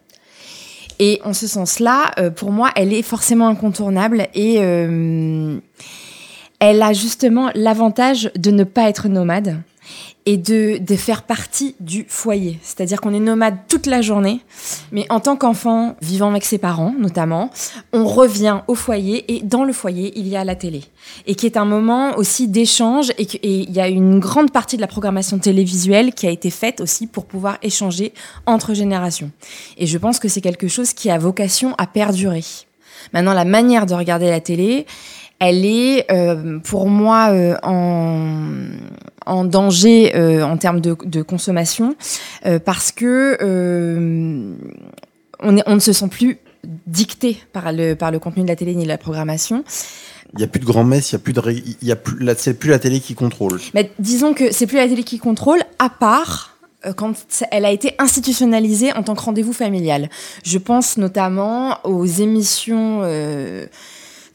Et 0.98 1.20
en 1.24 1.32
ce 1.32 1.46
sens-là, 1.46 2.12
euh, 2.18 2.30
pour 2.30 2.52
moi, 2.52 2.70
elle 2.74 2.92
est 2.92 3.02
forcément 3.02 3.48
incontournable 3.48 4.28
et 4.34 4.56
euh, 4.60 5.58
elle 6.58 6.82
a 6.82 6.92
justement 6.92 7.50
l'avantage 7.54 8.30
de 8.36 8.50
ne 8.50 8.64
pas 8.64 8.88
être 8.88 9.08
nomade 9.08 9.60
et 10.26 10.36
de, 10.36 10.78
de 10.78 10.96
faire 10.96 11.22
partie 11.22 11.76
du 11.80 12.04
foyer. 12.08 12.58
C'est-à-dire 12.62 13.00
qu'on 13.00 13.14
est 13.14 13.20
nomade 13.20 13.56
toute 13.68 13.86
la 13.86 14.02
journée, 14.02 14.40
mais 14.92 15.06
en 15.08 15.20
tant 15.20 15.36
qu'enfant 15.36 15.96
vivant 16.02 16.30
avec 16.30 16.44
ses 16.44 16.58
parents 16.58 16.94
notamment, 16.98 17.50
on 17.92 18.04
revient 18.04 18.60
au 18.66 18.74
foyer 18.74 19.24
et 19.34 19.42
dans 19.42 19.64
le 19.64 19.72
foyer, 19.72 20.12
il 20.16 20.26
y 20.26 20.36
a 20.36 20.44
la 20.44 20.56
télé. 20.56 20.82
Et 21.26 21.34
qui 21.36 21.46
est 21.46 21.56
un 21.56 21.64
moment 21.64 22.16
aussi 22.16 22.48
d'échange 22.48 23.10
et 23.18 23.26
il 23.42 23.70
y 23.70 23.80
a 23.80 23.88
une 23.88 24.18
grande 24.18 24.50
partie 24.50 24.76
de 24.76 24.80
la 24.80 24.86
programmation 24.88 25.38
télévisuelle 25.38 26.12
qui 26.12 26.26
a 26.26 26.30
été 26.30 26.50
faite 26.50 26.80
aussi 26.80 27.06
pour 27.06 27.24
pouvoir 27.26 27.58
échanger 27.62 28.12
entre 28.46 28.74
générations. 28.74 29.30
Et 29.78 29.86
je 29.86 29.98
pense 29.98 30.18
que 30.18 30.28
c'est 30.28 30.40
quelque 30.40 30.68
chose 30.68 30.92
qui 30.92 31.10
a 31.10 31.18
vocation 31.18 31.74
à 31.78 31.86
perdurer. 31.86 32.44
Maintenant, 33.12 33.34
la 33.34 33.44
manière 33.44 33.86
de 33.86 33.94
regarder 33.94 34.30
la 34.30 34.40
télé, 34.40 34.86
elle 35.38 35.64
est 35.64 36.10
euh, 36.10 36.58
pour 36.60 36.88
moi 36.88 37.28
euh, 37.30 37.56
en, 37.62 38.68
en 39.26 39.44
danger 39.44 40.14
euh, 40.16 40.42
en 40.44 40.56
termes 40.56 40.80
de, 40.80 40.96
de 41.04 41.22
consommation 41.22 41.94
euh, 42.46 42.58
parce 42.58 42.92
que 42.92 43.36
euh, 43.42 44.54
on, 45.40 45.56
est, 45.56 45.62
on 45.66 45.74
ne 45.74 45.80
se 45.80 45.92
sent 45.92 46.08
plus 46.08 46.38
dicté 46.86 47.38
par 47.52 47.72
le, 47.72 47.94
par 47.94 48.10
le 48.10 48.18
contenu 48.18 48.42
de 48.42 48.48
la 48.48 48.56
télé 48.56 48.74
ni 48.74 48.84
de 48.84 48.88
la 48.88 48.98
programmation. 48.98 49.64
Il 50.32 50.38
n'y 50.38 50.44
a 50.44 50.48
plus 50.48 50.60
de 50.60 50.64
grand-messe, 50.64 51.10
il 51.10 51.14
y 51.14 51.16
a 51.16 51.18
plus 51.20 51.32
de, 51.32 51.40
ré- 51.40 51.62
il 51.82 51.88
y 51.88 51.92
a 51.92 51.96
plus, 51.96 52.18
là, 52.24 52.34
c'est 52.36 52.54
plus 52.54 52.70
la 52.70 52.78
télé 52.78 52.98
qui 53.00 53.14
contrôle. 53.14 53.60
Mais 53.74 53.90
disons 53.98 54.34
que 54.34 54.52
c'est 54.52 54.66
plus 54.66 54.76
la 54.78 54.88
télé 54.88 55.04
qui 55.04 55.18
contrôle, 55.18 55.60
à 55.78 55.88
part 55.88 56.56
quand 56.96 57.14
elle 57.50 57.64
a 57.64 57.70
été 57.72 57.94
institutionnalisée 57.98 58.92
en 58.92 59.02
tant 59.02 59.14
que 59.16 59.22
rendez-vous 59.22 59.52
familial. 59.52 60.08
Je 60.44 60.58
pense 60.58 60.98
notamment 60.98 61.78
aux 61.84 62.04
émissions 62.04 63.00
euh, 63.02 63.66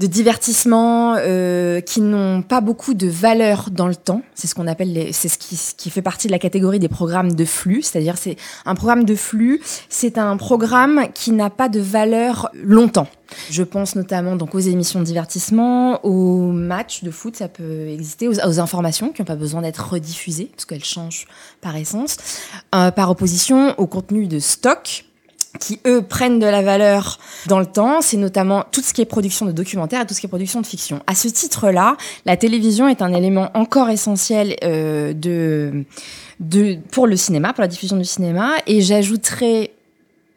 de 0.01 0.07
divertissement 0.07 1.15
euh, 1.17 1.79
qui 1.79 2.01
n'ont 2.01 2.41
pas 2.41 2.59
beaucoup 2.59 2.95
de 2.95 3.07
valeur 3.07 3.69
dans 3.69 3.87
le 3.87 3.95
temps. 3.95 4.23
C'est 4.33 4.47
ce 4.47 4.55
qu'on 4.55 4.65
appelle, 4.65 5.13
c'est 5.13 5.27
ce 5.27 5.37
qui, 5.37 5.55
ce 5.55 5.75
qui 5.75 5.91
fait 5.91 6.01
partie 6.01 6.25
de 6.25 6.31
la 6.31 6.39
catégorie 6.39 6.79
des 6.79 6.87
programmes 6.87 7.33
de 7.33 7.45
flux. 7.45 7.83
C'est-à-dire, 7.83 8.17
c'est 8.17 8.35
un 8.65 8.73
programme 8.73 9.03
de 9.03 9.13
flux, 9.13 9.61
c'est 9.89 10.17
un 10.17 10.37
programme 10.37 11.05
qui 11.13 11.31
n'a 11.31 11.51
pas 11.51 11.69
de 11.69 11.79
valeur 11.79 12.49
longtemps. 12.55 13.07
Je 13.51 13.61
pense 13.61 13.95
notamment 13.95 14.35
donc 14.35 14.55
aux 14.55 14.59
émissions 14.59 14.99
de 14.99 15.05
divertissement, 15.05 16.03
aux 16.03 16.51
matchs 16.51 17.03
de 17.03 17.11
foot, 17.11 17.35
ça 17.35 17.47
peut 17.47 17.87
exister, 17.87 18.27
aux, 18.27 18.39
aux 18.39 18.59
informations 18.59 19.09
qui 19.09 19.21
n'ont 19.21 19.27
pas 19.27 19.35
besoin 19.35 19.61
d'être 19.61 19.91
rediffusées 19.91 20.49
parce 20.51 20.65
qu'elles 20.65 20.83
changent 20.83 21.27
par 21.61 21.75
essence. 21.75 22.17
Euh, 22.73 22.89
par 22.89 23.11
opposition 23.11 23.75
au 23.77 23.85
contenu 23.85 24.25
de 24.25 24.39
stock 24.39 25.05
qui 25.59 25.79
eux 25.85 26.01
prennent 26.01 26.39
de 26.39 26.45
la 26.45 26.61
valeur 26.61 27.19
dans 27.47 27.59
le 27.59 27.65
temps, 27.65 28.01
c'est 28.01 28.17
notamment 28.17 28.65
tout 28.71 28.81
ce 28.81 28.93
qui 28.93 29.01
est 29.01 29.05
production 29.05 29.45
de 29.45 29.51
documentaires 29.51 30.01
et 30.01 30.05
tout 30.05 30.13
ce 30.13 30.19
qui 30.19 30.25
est 30.25 30.29
production 30.29 30.61
de 30.61 30.65
fiction. 30.65 31.01
À 31.07 31.15
ce 31.15 31.27
titre-là, 31.27 31.97
la 32.25 32.37
télévision 32.37 32.87
est 32.87 33.01
un 33.01 33.13
élément 33.13 33.49
encore 33.53 33.89
essentiel 33.89 34.55
euh, 34.63 35.13
de, 35.13 35.83
de 36.39 36.77
pour 36.91 37.07
le 37.07 37.15
cinéma, 37.15 37.53
pour 37.53 37.61
la 37.61 37.67
diffusion 37.67 37.97
du 37.97 38.05
cinéma, 38.05 38.51
et 38.67 38.81
j'ajouterais 38.81 39.71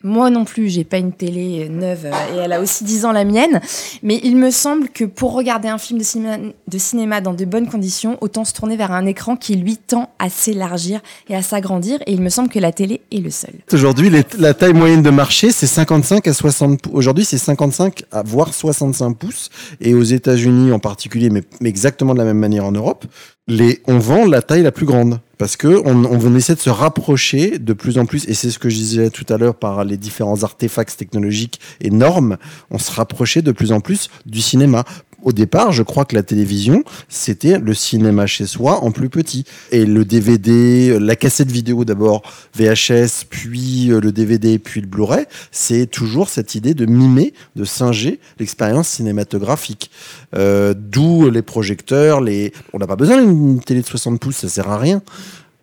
Moi 0.05 0.29
non 0.31 0.45
plus, 0.45 0.69
j'ai 0.69 0.85
pas 0.85 0.99
une 0.99 1.13
télé 1.13 1.69
neuve 1.71 2.05
euh, 2.07 2.35
et 2.35 2.39
elle 2.45 2.53
a 2.53 2.61
aussi 2.61 2.85
10 2.85 3.07
ans 3.07 3.13
la 3.13 3.25
mienne. 3.25 3.61
Mais 4.03 4.21
il 4.23 4.37
me 4.37 4.51
semble 4.51 4.89
que 4.91 5.05
pour 5.05 5.33
regarder 5.33 5.69
un 5.69 5.79
film 5.79 5.99
de 5.99 6.79
cinéma, 6.79 7.21
dans 7.23 7.33
de 7.35 7.45
bonnes 7.47 7.69
conditions, 7.69 8.19
autant 8.21 8.45
se 8.45 8.53
tourner 8.53 8.77
vers 8.77 8.93
un 8.93 9.07
écran 9.07 9.37
qui 9.37 9.57
lui 9.57 9.79
tend 9.79 10.11
à 10.19 10.29
s'élargir 10.29 11.01
et 11.29 11.35
à 11.35 11.43
s'agrandir. 11.43 11.99
Et 12.07 12.13
il 12.13 12.21
me 12.21 12.29
semble 12.29 12.49
que 12.51 12.59
la 12.59 12.71
télé 12.71 13.01
est 13.11 13.19
le 13.19 13.31
seul. 13.31 13.55
Aujourd'hui, 13.73 14.11
la 14.39 14.53
taille 14.55 14.75
moyenne 14.75 15.03
de 15.03 15.11
marché, 15.11 15.51
c'est 15.51 15.67
55 15.67 16.29
à 16.29 16.35
60 16.35 16.83
pou- 16.83 16.91
Aujourd'hui, 16.93 17.25
c'est 17.25 17.39
55 17.39 18.03
à 18.13 18.23
voire 18.23 18.53
65 18.53 19.15
pouces. 19.17 19.49
Et 19.81 19.95
aux 19.95 20.03
États-Unis 20.03 20.71
en 20.73 20.79
particulier, 20.79 21.31
mais 21.31 21.43
exactement 21.65 22.13
de 22.13 22.19
la 22.19 22.25
même 22.25 22.39
manière 22.39 22.67
en 22.67 22.73
Europe, 22.73 23.07
les, 23.47 23.81
on 23.87 23.99
vend 23.99 24.27
la 24.27 24.43
taille 24.43 24.63
la 24.63 24.73
plus 24.73 24.87
grande. 24.87 25.21
Parce 25.37 25.57
que 25.57 25.83
on, 25.85 26.05
on 26.05 26.35
essaie 26.37 26.55
de 26.55 26.61
se 26.61 26.71
rapprocher 26.71 27.59
de 27.59 27.73
plus 27.73 27.99
en 27.99 28.07
plus, 28.07 28.27
et 28.29 28.35
c'est 28.35 28.51
ce 28.51 28.59
que 28.59 28.71
je 28.71 28.77
disais 28.77 29.11
tout 29.11 29.27
à 29.29 29.37
l'heure 29.37 29.57
par 29.57 29.85
les 29.85 29.97
différents 29.97 30.45
artefacts 30.45 30.97
technologiques 30.97 31.61
et 31.81 31.91
normes, 31.91 32.37
on 32.71 32.79
se 32.79 32.93
rapprochait 32.93 33.43
de 33.43 33.53
plus 33.53 33.73
en 33.73 33.81
plus 33.81 34.11
du 34.27 34.41
cinéma. 34.41 34.85
Au 35.25 35.33
départ, 35.33 35.73
je 35.73 35.83
crois 35.83 36.05
que 36.05 36.15
la 36.15 36.23
télévision, 36.23 36.85
c'était 37.09 37.59
le 37.59 37.73
cinéma 37.73 38.27
chez 38.27 38.47
soi 38.47 38.85
en 38.85 38.91
plus 38.91 39.09
petit. 39.09 39.45
Et 39.71 39.87
le 39.87 40.05
DVD, 40.05 40.99
la 41.01 41.17
cassette 41.17 41.51
vidéo 41.51 41.87
d'abord, 41.87 42.23
VHS, 42.55 43.25
puis 43.31 43.91
euh, 43.91 44.01
le 44.01 44.13
DVD, 44.13 44.59
puis 44.59 44.83
le 44.83 44.87
Blu-ray, 44.87 45.25
c'est 45.51 45.87
toujours 45.87 46.29
cette 46.29 46.55
idée 46.55 46.75
de 46.75 46.85
mimer, 46.85 47.33
de 47.57 47.65
singer 47.65 48.21
l'expérience 48.39 48.89
cinématographique. 48.89 49.91
Euh, 50.37 50.75
D'où 50.77 51.31
les 51.31 51.43
projecteurs, 51.43 52.21
les... 52.21 52.53
on 52.75 52.79
n'a 52.79 52.87
pas 52.87 52.97
besoin 52.97 53.23
d'une 53.23 53.61
télé 53.61 53.81
de 53.81 53.87
60 53.87 54.21
pouces, 54.21 54.37
ça 54.37 54.49
sert 54.49 54.69
à 54.69 54.79
rien, 54.79 55.01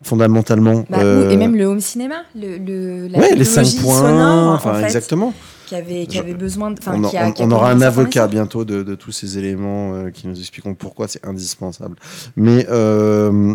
fondamentalement. 0.03 0.85
Bah, 0.89 0.99
Euh, 1.01 1.29
Et 1.29 1.37
même 1.37 1.55
le 1.55 1.65
home 1.65 1.79
cinéma, 1.79 2.23
le, 2.35 2.57
le, 2.57 3.07
la 3.07 3.19
ouais, 3.19 3.35
les 3.35 3.45
5 3.45 3.63
technologie 3.63 3.77
points, 3.83 3.97
sonore, 4.09 4.53
enfin 4.53 4.71
en 4.71 4.75
fait, 4.75 4.85
exactement. 4.85 5.33
qui 5.67 5.75
avait, 5.75 6.05
qui 6.05 6.17
avait 6.17 6.33
besoin 6.33 6.71
de. 6.71 6.79
on, 6.87 7.01
qui 7.09 7.17
a- 7.17 7.27
on- 7.27 7.31
qui 7.31 7.43
a 7.43 7.45
on 7.45 7.51
aura 7.51 7.71
un 7.71 7.81
avocat 7.81 8.27
bientôt 8.27 8.65
de, 8.65 8.83
de 8.83 8.95
tous 8.95 9.11
ces 9.11 9.37
éléments 9.37 9.93
euh, 9.93 10.09
qui 10.09 10.27
nous 10.27 10.37
expliqueront 10.39 10.73
pourquoi 10.73 11.07
c'est 11.07 11.25
indispensable. 11.25 11.95
Mais 12.35 12.65
euh, 12.69 13.53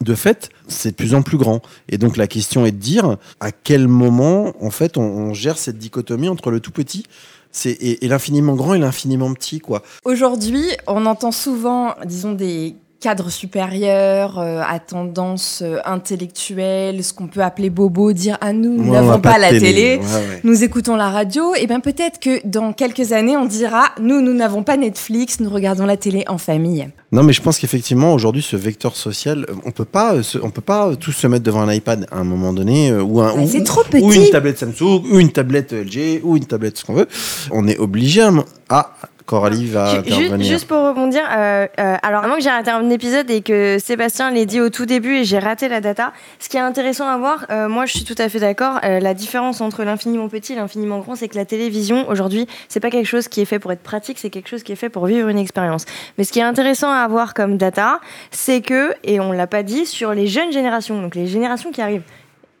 de 0.00 0.14
fait, 0.14 0.50
c'est 0.68 0.90
de 0.92 0.96
plus 0.96 1.14
en 1.14 1.22
plus 1.22 1.36
grand. 1.38 1.60
Et 1.88 1.98
donc 1.98 2.16
la 2.16 2.26
question 2.26 2.64
est 2.66 2.72
de 2.72 2.76
dire 2.78 3.16
à 3.40 3.50
quel 3.52 3.88
moment, 3.88 4.52
en 4.64 4.70
fait, 4.70 4.96
on, 4.96 5.02
on 5.02 5.34
gère 5.34 5.58
cette 5.58 5.78
dichotomie 5.78 6.28
entre 6.28 6.50
le 6.50 6.60
tout 6.60 6.70
petit 6.72 7.04
c'est, 7.52 7.70
et, 7.72 8.04
et 8.04 8.08
l'infiniment 8.08 8.54
grand 8.54 8.74
et 8.74 8.78
l'infiniment 8.78 9.32
petit, 9.34 9.58
quoi. 9.58 9.82
Aujourd'hui, 10.04 10.62
on 10.86 11.04
entend 11.06 11.32
souvent, 11.32 11.94
disons, 12.06 12.32
des 12.32 12.76
cadres 13.00 13.30
supérieurs 13.30 14.38
euh, 14.38 14.60
à 14.66 14.78
tendance 14.78 15.62
euh, 15.64 15.78
intellectuelle, 15.86 17.02
ce 17.02 17.12
qu'on 17.14 17.26
peut 17.28 17.40
appeler 17.40 17.70
bobo, 17.70 18.12
dire 18.12 18.36
ah 18.40 18.52
nous, 18.52 18.74
nous 18.76 18.92
n'avons 18.92 19.18
pas, 19.20 19.38
la 19.38 19.48
télé. 19.50 19.96
Ouais, 19.96 20.04
ouais. 20.04 20.40
Nous 20.44 20.62
écoutons 20.64 20.96
la 20.96 21.08
radio, 21.10 21.54
et 21.54 21.66
bien 21.66 21.80
peut-être 21.80 22.20
que 22.20 22.46
dans 22.46 22.72
quelques 22.72 23.12
années, 23.12 23.36
on 23.36 23.46
dira 23.46 23.86
nous, 24.00 24.20
nous 24.20 24.34
n'avons 24.34 24.62
pas 24.62 24.76
Netflix, 24.76 25.40
nous 25.40 25.50
regardons 25.50 25.86
la 25.86 25.96
télé 25.96 26.24
en 26.28 26.38
famille. 26.38 26.88
Non, 27.12 27.22
mais 27.22 27.32
je 27.32 27.40
pense 27.42 27.58
qu'effectivement, 27.58 28.12
aujourd'hui, 28.14 28.42
ce 28.42 28.54
vecteur 28.56 28.94
social, 28.94 29.46
euh, 29.48 29.54
on 29.64 29.70
peut 29.70 29.84
pas, 29.86 30.22
se- 30.22 30.38
on 30.42 30.50
peut 30.50 30.60
pas 30.60 30.94
tous 30.94 31.12
se 31.12 31.26
mettre 31.26 31.42
devant 31.44 31.62
un 31.62 31.72
iPad 31.72 32.06
à 32.12 32.18
un 32.18 32.24
moment 32.24 32.52
donné, 32.52 32.90
euh, 32.90 33.02
ou 33.02 33.20
un, 33.20 33.34
une 33.46 34.30
tablette 34.30 34.58
Samsung, 34.58 35.02
ou 35.10 35.18
une 35.18 35.32
tablette 35.32 35.72
LG, 35.72 36.20
ou 36.22 36.36
une 36.36 36.44
tablette 36.44 36.76
ce 36.78 36.84
qu'on 36.84 36.94
veut. 36.94 37.08
On 37.50 37.66
est 37.66 37.78
obligé 37.78 38.22
à... 38.68 38.90
Coralie 39.30 39.66
va 39.66 39.92
intervenir. 39.92 40.44
Juste 40.44 40.66
pour 40.66 40.84
rebondir, 40.84 41.22
euh, 41.30 41.68
euh, 41.78 41.96
alors 42.02 42.24
avant 42.24 42.34
que 42.34 42.42
j'ai 42.42 42.50
raté 42.50 42.72
un 42.72 42.90
épisode 42.90 43.30
et 43.30 43.42
que 43.42 43.78
Sébastien 43.78 44.32
l'ait 44.32 44.44
dit 44.44 44.60
au 44.60 44.70
tout 44.70 44.86
début 44.86 45.18
et 45.18 45.24
j'ai 45.24 45.38
raté 45.38 45.68
la 45.68 45.80
data, 45.80 46.12
ce 46.40 46.48
qui 46.48 46.56
est 46.56 46.60
intéressant 46.60 47.06
à 47.06 47.16
voir, 47.16 47.46
euh, 47.48 47.68
moi 47.68 47.86
je 47.86 47.96
suis 47.96 48.04
tout 48.04 48.16
à 48.18 48.28
fait 48.28 48.40
d'accord, 48.40 48.80
la 48.82 49.14
différence 49.14 49.60
entre 49.60 49.84
l'infiniment 49.84 50.28
petit 50.28 50.54
et 50.54 50.56
l'infiniment 50.56 50.98
grand, 50.98 51.14
c'est 51.14 51.28
que 51.28 51.36
la 51.36 51.44
télévision 51.44 52.08
aujourd'hui, 52.08 52.48
c'est 52.68 52.80
pas 52.80 52.90
quelque 52.90 53.06
chose 53.06 53.28
qui 53.28 53.40
est 53.40 53.44
fait 53.44 53.60
pour 53.60 53.70
être 53.70 53.84
pratique, 53.84 54.18
c'est 54.18 54.30
quelque 54.30 54.48
chose 54.48 54.64
qui 54.64 54.72
est 54.72 54.76
fait 54.76 54.88
pour 54.88 55.06
vivre 55.06 55.28
une 55.28 55.38
expérience. 55.38 55.84
Mais 56.18 56.24
ce 56.24 56.32
qui 56.32 56.40
est 56.40 56.42
intéressant 56.42 56.90
à 56.90 56.98
avoir 56.98 57.32
comme 57.32 57.56
data, 57.56 58.00
c'est 58.32 58.62
que, 58.62 58.94
et 59.04 59.20
on 59.20 59.30
l'a 59.30 59.46
pas 59.46 59.62
dit, 59.62 59.86
sur 59.86 60.12
les 60.12 60.26
jeunes 60.26 60.50
générations, 60.50 61.00
donc 61.00 61.14
les 61.14 61.28
générations 61.28 61.70
qui 61.70 61.82
arrivent, 61.82 62.02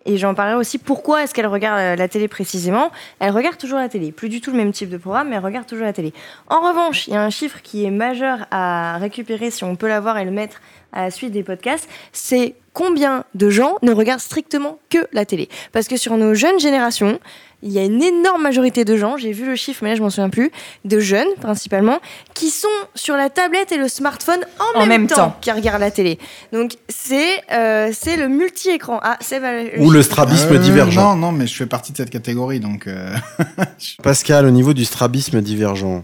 et 0.06 0.16
j'en 0.16 0.34
parlerai 0.34 0.56
aussi 0.56 0.78
pourquoi 0.78 1.22
est-ce 1.22 1.34
qu'elle 1.34 1.46
regarde 1.46 1.80
euh, 1.80 1.96
la 1.96 2.08
télé 2.08 2.28
précisément? 2.28 2.90
Elle 3.18 3.32
regarde 3.32 3.58
toujours 3.58 3.78
la 3.78 3.88
télé. 3.88 4.12
Plus 4.12 4.28
du 4.28 4.40
tout 4.40 4.50
le 4.50 4.56
même 4.56 4.72
type 4.72 4.88
de 4.88 4.96
programme, 4.96 5.28
mais 5.28 5.36
elle 5.36 5.44
regarde 5.44 5.66
toujours 5.66 5.84
la 5.84 5.92
télé. 5.92 6.12
En 6.48 6.60
revanche, 6.60 7.06
il 7.06 7.14
y 7.14 7.16
a 7.16 7.22
un 7.22 7.30
chiffre 7.30 7.60
qui 7.62 7.84
est 7.84 7.90
majeur 7.90 8.46
à 8.50 8.96
récupérer 8.98 9.50
si 9.50 9.64
on 9.64 9.76
peut 9.76 9.88
l'avoir 9.88 10.18
et 10.18 10.24
le 10.24 10.30
mettre 10.30 10.60
à 10.92 11.02
la 11.02 11.10
suite 11.10 11.32
des 11.32 11.42
podcasts. 11.42 11.88
C'est 12.12 12.54
combien 12.80 13.24
de 13.34 13.50
gens 13.50 13.76
ne 13.82 13.92
regardent 13.92 14.20
strictement 14.20 14.78
que 14.88 14.98
la 15.12 15.26
télé. 15.26 15.48
Parce 15.72 15.86
que 15.86 15.96
sur 15.98 16.16
nos 16.16 16.32
jeunes 16.34 16.58
générations, 16.58 17.18
il 17.62 17.72
y 17.72 17.78
a 17.78 17.84
une 17.84 18.02
énorme 18.02 18.42
majorité 18.42 18.86
de 18.86 18.96
gens, 18.96 19.18
j'ai 19.18 19.32
vu 19.32 19.44
le 19.44 19.54
chiffre 19.54 19.80
mais 19.84 19.90
là 19.90 19.96
je 19.96 20.00
m'en 20.02 20.08
souviens 20.08 20.30
plus, 20.30 20.50
de 20.86 20.98
jeunes 20.98 21.28
principalement, 21.42 21.98
qui 22.32 22.48
sont 22.48 22.68
sur 22.94 23.16
la 23.16 23.28
tablette 23.28 23.70
et 23.70 23.76
le 23.76 23.86
smartphone 23.88 24.40
en, 24.74 24.80
En 24.80 24.86
même 24.86 25.06
temps. 25.08 25.36
qui 25.42 25.50
regardent 25.52 25.82
la 25.82 25.90
télé. 25.90 26.18
Donc 26.54 26.78
c'est 26.88 27.42
euh, 27.52 27.90
c'est 27.92 28.16
le 28.16 28.28
multi-écran. 28.28 28.98
Ah, 29.02 29.18
c'est 29.20 29.40
Ou 29.78 29.90
le 29.90 30.02
strabisme 30.02 30.54
Euh, 30.54 30.58
divergent. 30.58 31.02
Non, 31.10 31.16
non, 31.16 31.32
mais 31.32 31.46
je 31.46 31.54
fais 31.54 31.66
partie 31.66 31.92
de 31.92 31.98
cette 31.98 32.08
catégorie, 32.10 32.60
donc. 32.60 32.86
euh, 32.86 33.14
Pascal, 34.02 34.46
au 34.46 34.50
niveau 34.50 34.72
du 34.72 34.86
strabisme 34.86 35.42
divergent, 35.42 36.02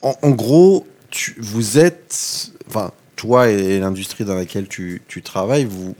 en, 0.00 0.14
en 0.22 0.30
gros, 0.30 0.86
tu, 1.10 1.36
vous 1.38 1.78
êtes, 1.78 2.50
enfin, 2.68 2.90
toi 3.24 3.48
et 3.48 3.80
l'industrie 3.80 4.26
dans 4.26 4.34
laquelle 4.34 4.68
tu, 4.68 5.00
travailles, 5.24 5.64
vous, 5.64 5.94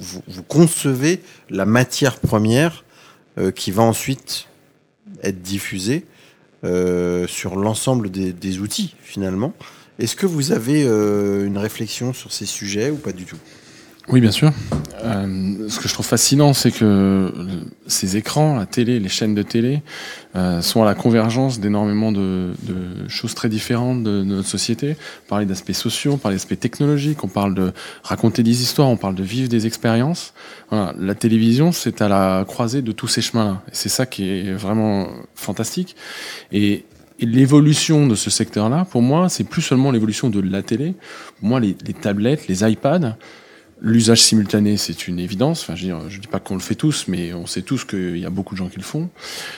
concevez 0.46 1.20
la 1.48 1.64
matière 1.64 2.18
première 2.18 2.84
euh, 3.38 3.50
qui 3.50 3.70
va 3.70 3.82
ensuite 3.82 4.48
être 5.22 5.40
diffusée 5.40 6.04
euh, 6.64 7.26
sur 7.26 7.56
l'ensemble 7.56 8.10
des, 8.10 8.34
des 8.34 8.58
outils, 8.58 8.94
finalement. 9.00 9.54
Est-ce 9.98 10.16
que 10.16 10.26
vous 10.26 10.52
avez 10.52 10.84
euh, 10.84 11.46
une 11.46 11.56
réflexion 11.56 12.12
sur 12.12 12.30
ces 12.30 12.44
sujets 12.44 12.90
ou 12.90 12.96
pas 12.96 13.12
du 13.12 13.24
tout? 13.24 13.38
Oui, 14.08 14.20
bien 14.20 14.30
sûr. 14.30 14.52
Euh, 15.02 15.68
ce 15.68 15.78
que 15.80 15.88
je 15.88 15.94
trouve 15.94 16.06
fascinant, 16.06 16.52
c'est 16.52 16.70
que 16.70 17.32
ces 17.86 18.18
écrans, 18.18 18.56
la 18.56 18.66
télé, 18.66 19.00
les 19.00 19.08
chaînes 19.08 19.34
de 19.34 19.42
télé, 19.42 19.82
euh, 20.36 20.60
sont 20.60 20.82
à 20.82 20.84
la 20.84 20.94
convergence 20.94 21.58
d'énormément 21.58 22.12
de, 22.12 22.52
de 22.62 23.08
choses 23.08 23.34
très 23.34 23.48
différentes 23.48 24.02
de, 24.02 24.22
notre 24.22 24.48
société. 24.48 24.96
On 25.24 25.28
parle 25.28 25.46
d'aspects 25.46 25.72
sociaux, 25.72 26.12
on 26.12 26.18
parle 26.18 26.34
d'aspects 26.34 26.58
technologiques, 26.58 27.24
on 27.24 27.28
parle 27.28 27.54
de 27.54 27.72
raconter 28.02 28.42
des 28.42 28.62
histoires, 28.62 28.88
on 28.88 28.96
parle 28.96 29.14
de 29.14 29.22
vivre 29.22 29.48
des 29.48 29.66
expériences. 29.66 30.34
Voilà, 30.70 30.94
la 30.98 31.14
télévision, 31.14 31.72
c'est 31.72 32.02
à 32.02 32.08
la 32.08 32.44
croisée 32.46 32.82
de 32.82 32.92
tous 32.92 33.08
ces 33.08 33.22
chemins-là. 33.22 33.62
C'est 33.72 33.88
ça 33.88 34.04
qui 34.04 34.28
est 34.28 34.52
vraiment 34.52 35.08
fantastique. 35.34 35.96
Et, 36.52 36.84
l'évolution 37.20 38.08
de 38.08 38.16
ce 38.16 38.28
secteur-là, 38.28 38.86
pour 38.90 39.00
moi, 39.00 39.28
c'est 39.28 39.44
plus 39.44 39.62
seulement 39.62 39.92
l'évolution 39.92 40.30
de 40.30 40.40
la 40.40 40.62
télé. 40.62 40.94
Pour 41.38 41.48
moi, 41.48 41.60
les 41.60 41.74
tablettes, 41.74 42.48
les 42.48 42.68
iPads, 42.68 43.16
L'usage 43.86 44.22
simultané, 44.22 44.78
c'est 44.78 45.08
une 45.08 45.18
évidence. 45.18 45.60
Enfin, 45.62 45.74
je, 45.76 45.86
je 46.08 46.18
dis 46.18 46.26
pas 46.26 46.40
qu'on 46.40 46.54
le 46.54 46.60
fait 46.60 46.74
tous, 46.74 47.04
mais 47.06 47.34
on 47.34 47.46
sait 47.46 47.60
tous 47.60 47.84
qu'il 47.84 48.16
y 48.16 48.24
a 48.24 48.30
beaucoup 48.30 48.54
de 48.54 48.58
gens 48.58 48.68
qui 48.68 48.78
le 48.78 48.82
font. 48.82 49.10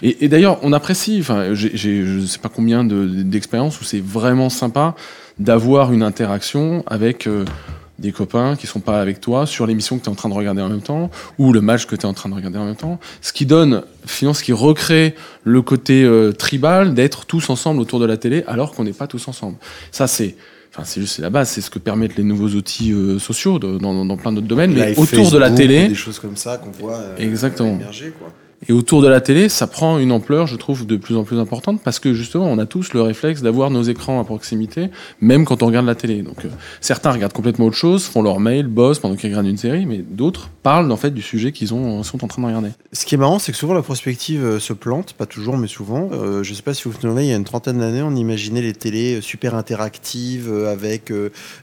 Et, 0.03 0.27
d'ailleurs, 0.27 0.59
on 0.63 0.73
apprécie. 0.73 1.19
Enfin, 1.21 1.55
je 1.55 1.69
ne 1.89 2.27
sais 2.27 2.41
pas 2.41 2.49
combien 2.49 2.83
de- 2.83 3.07
d'expériences 3.23 3.81
où 3.81 3.85
c'est 3.85 4.03
vraiment 4.03 4.51
sympa 4.51 4.97
d'avoir 5.39 5.93
une 5.93 6.03
interaction 6.03 6.83
avec 6.89 7.29
euh, 7.29 7.45
des 8.01 8.11
copains 8.11 8.57
qui 8.57 8.67
sont 8.67 8.81
pas 8.81 9.01
avec 9.01 9.21
toi 9.21 9.47
sur 9.47 9.65
l'émission 9.65 9.97
que 9.97 10.03
tu 10.03 10.09
es 10.09 10.13
en 10.13 10.17
train 10.17 10.29
de 10.29 10.35
regarder 10.35 10.61
en 10.61 10.71
même 10.71 10.83
temps 10.83 11.09
ou 11.39 11.53
le 11.53 11.61
match 11.61 11.87
que 11.87 11.95
tu 11.95 12.03
es 12.03 12.07
en 12.07 12.15
train 12.15 12.29
de 12.29 12.35
regarder 12.35 12.59
en 12.59 12.65
même 12.65 12.75
temps. 12.75 12.99
Ce 13.23 13.33
qui 13.33 13.47
donne, 13.47 13.85
finalement, 14.07 14.35
ce 14.35 14.43
qui 14.43 14.53
recrée 14.53 15.15
le 15.45 15.63
côté 15.63 16.03
euh, 16.03 16.33
tribal 16.33 16.95
d'être 16.95 17.27
tous 17.27 17.49
ensemble 17.49 17.81
autour 17.81 18.01
de 18.01 18.07
la 18.07 18.17
télé 18.17 18.43
alors 18.49 18.73
qu'on 18.73 18.83
n'est 18.83 18.93
pas 18.93 19.07
tous 19.07 19.29
ensemble. 19.29 19.57
Ça, 19.93 20.09
c'est 20.09 20.35
Enfin, 20.79 20.85
c'est 20.85 21.01
juste 21.01 21.17
c'est 21.17 21.23
la 21.23 21.31
base, 21.31 21.49
c'est 21.49 21.63
ce 21.63 21.71
que 21.71 21.79
permettent 21.79 22.17
les 22.17 22.23
nouveaux 22.23 22.49
outils 22.51 22.93
euh, 22.93 23.19
sociaux 23.19 23.59
de- 23.59 23.79
dans, 23.79 24.05
dans 24.05 24.17
plein 24.19 24.31
d'autres 24.31 24.47
domaines. 24.47 24.75
Mais 24.75 24.95
autour 24.99 25.31
de 25.31 25.39
la 25.39 25.51
télé, 25.51 25.89
Des 25.89 25.95
choses 25.95 26.19
comme 26.19 26.37
ça 26.37 26.59
qu'on 26.59 26.71
voit 26.71 26.97
euh, 26.99 27.17
Exactement. 27.17 27.75
émerger, 27.77 28.13
quoi. 28.19 28.29
Et 28.69 28.73
autour 28.73 29.03
de 29.03 29.09
la 29.09 29.21
télé, 29.21 29.49
ça 29.49 29.67
prend 29.67 29.99
une 29.99 30.13
ampleur, 30.13 30.47
je 30.47 30.57
trouve, 30.57 30.87
de 30.87 30.97
plus 30.97 31.17
en 31.17 31.25
plus 31.25 31.39
importante 31.39 31.81
parce 31.83 31.99
que 31.99 32.15
justement, 32.15 32.47
on 32.47 32.59
a 32.59 32.67
tous 32.67 32.93
le 32.93 33.03
réflexe 33.03 33.43
d'avoir 33.43 33.71
nos 33.71 33.83
écrans 33.83 34.21
à 34.21 34.25
proximité, 34.25 34.91
même 35.21 35.45
quand 35.45 35.63
on 35.63 35.67
regarde 35.67 35.87
la 35.87 35.95
télé. 35.95 36.23
Donc, 36.23 36.45
euh, 36.45 36.49
certains 36.81 37.13
regardent 37.13 37.33
complètement 37.33 37.67
autre 37.67 37.77
chose, 37.77 38.05
font 38.05 38.23
leur 38.23 38.41
mail, 38.41 38.67
bossent 38.67 38.99
pendant 38.99 39.17
qu'ils 39.17 39.31
regardent 39.31 39.47
une 39.47 39.57
série, 39.57 39.87
mais 39.87 39.99
d'autres 39.99 40.51
parlent 40.67 40.91
en 40.91 40.97
fait 40.97 41.13
du 41.13 41.23
sujet 41.23 41.53
qu'ils 41.53 41.75
ont, 41.75 42.03
sont 42.03 42.25
en 42.25 42.29
train 42.29 42.43
de 42.43 42.47
regarder. 42.49 42.71
Ce 42.93 43.07
qui 43.07 43.15
est 43.15 43.19
marrant, 43.19 43.39
c'est 43.39 43.53
que 43.53 43.59
souvent 43.59 43.75
la 43.75 43.83
prospective 43.83 44.45
euh, 44.45 44.59
se 44.59 44.73
plante, 44.73 45.13
pas 45.13 45.27
toujours, 45.27 45.57
mais 45.57 45.69
souvent. 45.69 46.09
Euh, 46.13 46.43
je 46.43 46.55
sais 46.55 46.63
pas 46.63 46.75
si 46.75 46.85
vous 46.85 46.91
vous 46.91 47.01
souvenez, 47.01 47.23
il 47.23 47.31
y 47.31 47.33
a 47.33 47.37
une 47.37 47.45
trentaine 47.45 47.79
d'années, 47.79 48.03
on 48.03 48.17
imaginait 48.17 48.63
les 48.63 48.73
télés 48.73 49.19
euh, 49.19 49.21
super 49.21 49.55
interactives, 49.55 50.53
avec 50.67 51.13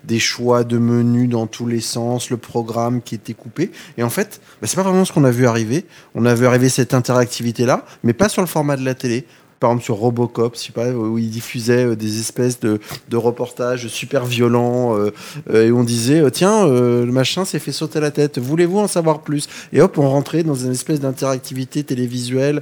des 0.05 0.19
choix 0.19 0.63
de 0.63 0.77
menus 0.77 1.29
dans 1.29 1.48
tous 1.48 1.67
les 1.67 1.81
sens, 1.81 2.29
le 2.29 2.38
programme 2.38 3.01
qui 3.01 3.15
était 3.15 3.33
coupé. 3.33 3.72
Et 3.98 4.03
en 4.03 4.10
fait, 4.10 4.39
bah, 4.62 4.67
c'est 4.67 4.75
pas 4.75 4.83
vraiment 4.83 5.03
ce 5.03 5.12
qu'on 5.12 5.25
a 5.25 5.31
vu 5.31 5.48
arriver. 5.48 5.86
On 6.15 6.25
a 6.25 6.33
vu 6.33 6.45
arriver 6.45 6.69
cette 6.69 6.92
interactivité-là, 6.93 7.85
mais 8.03 8.13
pas 8.13 8.29
sur 8.29 8.41
le 8.41 8.47
format 8.47 8.75
de 8.77 8.85
la 8.85 8.93
télé. 8.95 9.25
par 9.59 9.71
exemple 9.71 9.85
sur 9.85 9.95
Robocop, 9.95 10.57
sais 10.57 10.73
pas, 10.73 10.89
où 10.91 11.17
ils 11.17 11.29
diffusaient 11.29 11.85
euh, 11.85 11.95
des 11.95 12.19
espèces 12.19 12.59
de, 12.59 12.81
de 13.07 13.15
reportages 13.17 13.88
super 13.88 14.25
violents 14.25 14.97
euh, 14.97 15.13
euh, 15.50 15.67
et 15.67 15.71
on 15.71 15.85
disait 15.85 16.21
tiens 16.31 16.67
le 16.67 17.05
machin 17.12 17.45
s'est 17.45 17.59
fait 17.59 17.71
sauter 17.71 18.01
la 18.01 18.12
tête, 18.12 18.39
voulez-vous 18.39 18.79
en 18.79 18.88
savoir 18.89 19.21
plus? 19.21 19.47
Et 19.71 19.79
hop 19.81 19.97
on 19.97 20.09
rentrait 20.09 20.43
dans 20.43 20.55
une 20.55 20.71
espèce 20.73 21.00
d'interactivité 21.00 21.81
télévisuelle 21.85 22.62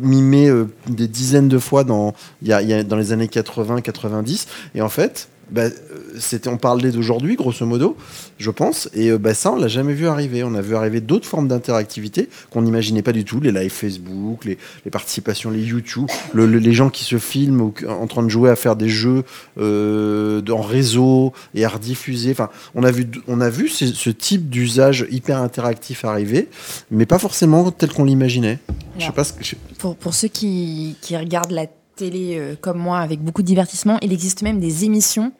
mimée 0.00 0.50
des 0.88 1.06
dizaines 1.08 1.48
de 1.48 1.58
fois 1.58 1.84
dans 1.84 2.14
y 2.42 2.48
y 2.48 2.72
a- 2.72 2.82
dans 2.82 2.96
les 2.96 3.12
années 3.12 3.28
80-90 3.28 4.46
et 4.74 4.82
en 4.82 4.88
fait 4.88 5.28
bah, 5.50 5.62
euh, 5.62 5.70
c'était, 6.18 6.48
on 6.48 6.56
parlait 6.56 6.90
d'aujourd'hui, 6.90 7.36
grosso 7.36 7.64
modo, 7.66 7.96
je 8.38 8.50
pense, 8.50 8.88
et 8.94 9.10
euh, 9.10 9.18
bah, 9.18 9.32
ça, 9.34 9.52
on 9.52 9.56
l'a 9.56 9.68
jamais 9.68 9.92
vu 9.94 10.06
arriver. 10.08 10.42
On 10.44 10.54
a 10.54 10.60
vu 10.60 10.74
arriver 10.74 11.00
d'autres 11.00 11.26
formes 11.26 11.48
d'interactivité 11.48 12.28
qu'on 12.50 12.62
n'imaginait 12.62 13.02
pas 13.02 13.12
du 13.12 13.24
tout, 13.24 13.40
les 13.40 13.52
live 13.52 13.70
Facebook, 13.70 14.44
les, 14.44 14.58
les 14.84 14.90
participations, 14.90 15.50
les 15.50 15.62
YouTube, 15.62 16.06
le- 16.32 16.46
le- 16.46 16.58
les 16.58 16.72
gens 16.72 16.90
qui 16.90 17.04
se 17.04 17.18
filment 17.18 17.70
en 17.88 18.06
train 18.06 18.22
de 18.22 18.28
jouer 18.28 18.50
à 18.50 18.56
faire 18.56 18.76
des 18.76 18.88
jeux 18.88 19.22
euh, 19.58 20.42
en 20.50 20.62
réseau 20.62 21.32
et 21.54 21.64
à 21.64 21.68
rediffuser. 21.68 22.30
Enfin, 22.32 22.50
on 22.74 22.82
a 22.82 22.90
vu, 22.90 23.06
on 23.28 23.40
a 23.40 23.48
vu 23.50 23.68
ce, 23.68 23.86
ce 23.86 24.10
type 24.10 24.48
d'usage 24.48 25.06
hyper 25.10 25.38
interactif 25.40 26.04
arriver, 26.04 26.48
mais 26.90 27.06
pas 27.06 27.18
forcément 27.18 27.70
tel 27.70 27.90
qu'on 27.92 28.04
l'imaginait. 28.04 28.58
Je 28.98 29.06
sais 29.06 29.12
pas 29.12 29.24
ce 29.24 29.32
que. 29.32 29.44
je- 29.44 29.54
Pour, 29.78 29.96
pour 29.96 30.14
ceux 30.14 30.28
qui, 30.28 30.96
qui 31.02 31.16
regardent 31.16 31.52
la 31.52 31.66
télé 31.96 32.36
euh, 32.38 32.54
comme 32.60 32.78
moi 32.78 32.98
avec 33.00 33.20
beaucoup 33.20 33.42
de 33.42 33.46
divertissement, 33.46 33.98
il 34.02 34.12
existe 34.12 34.42
même 34.42 34.60
des 34.60 34.84
émissions 34.84 35.32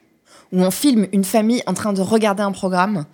où 0.52 0.60
on 0.62 0.70
filme 0.70 1.06
une 1.12 1.24
famille 1.24 1.62
en 1.66 1.74
train 1.74 1.92
de 1.92 2.00
regarder 2.00 2.42
un 2.42 2.52
programme 2.52 3.04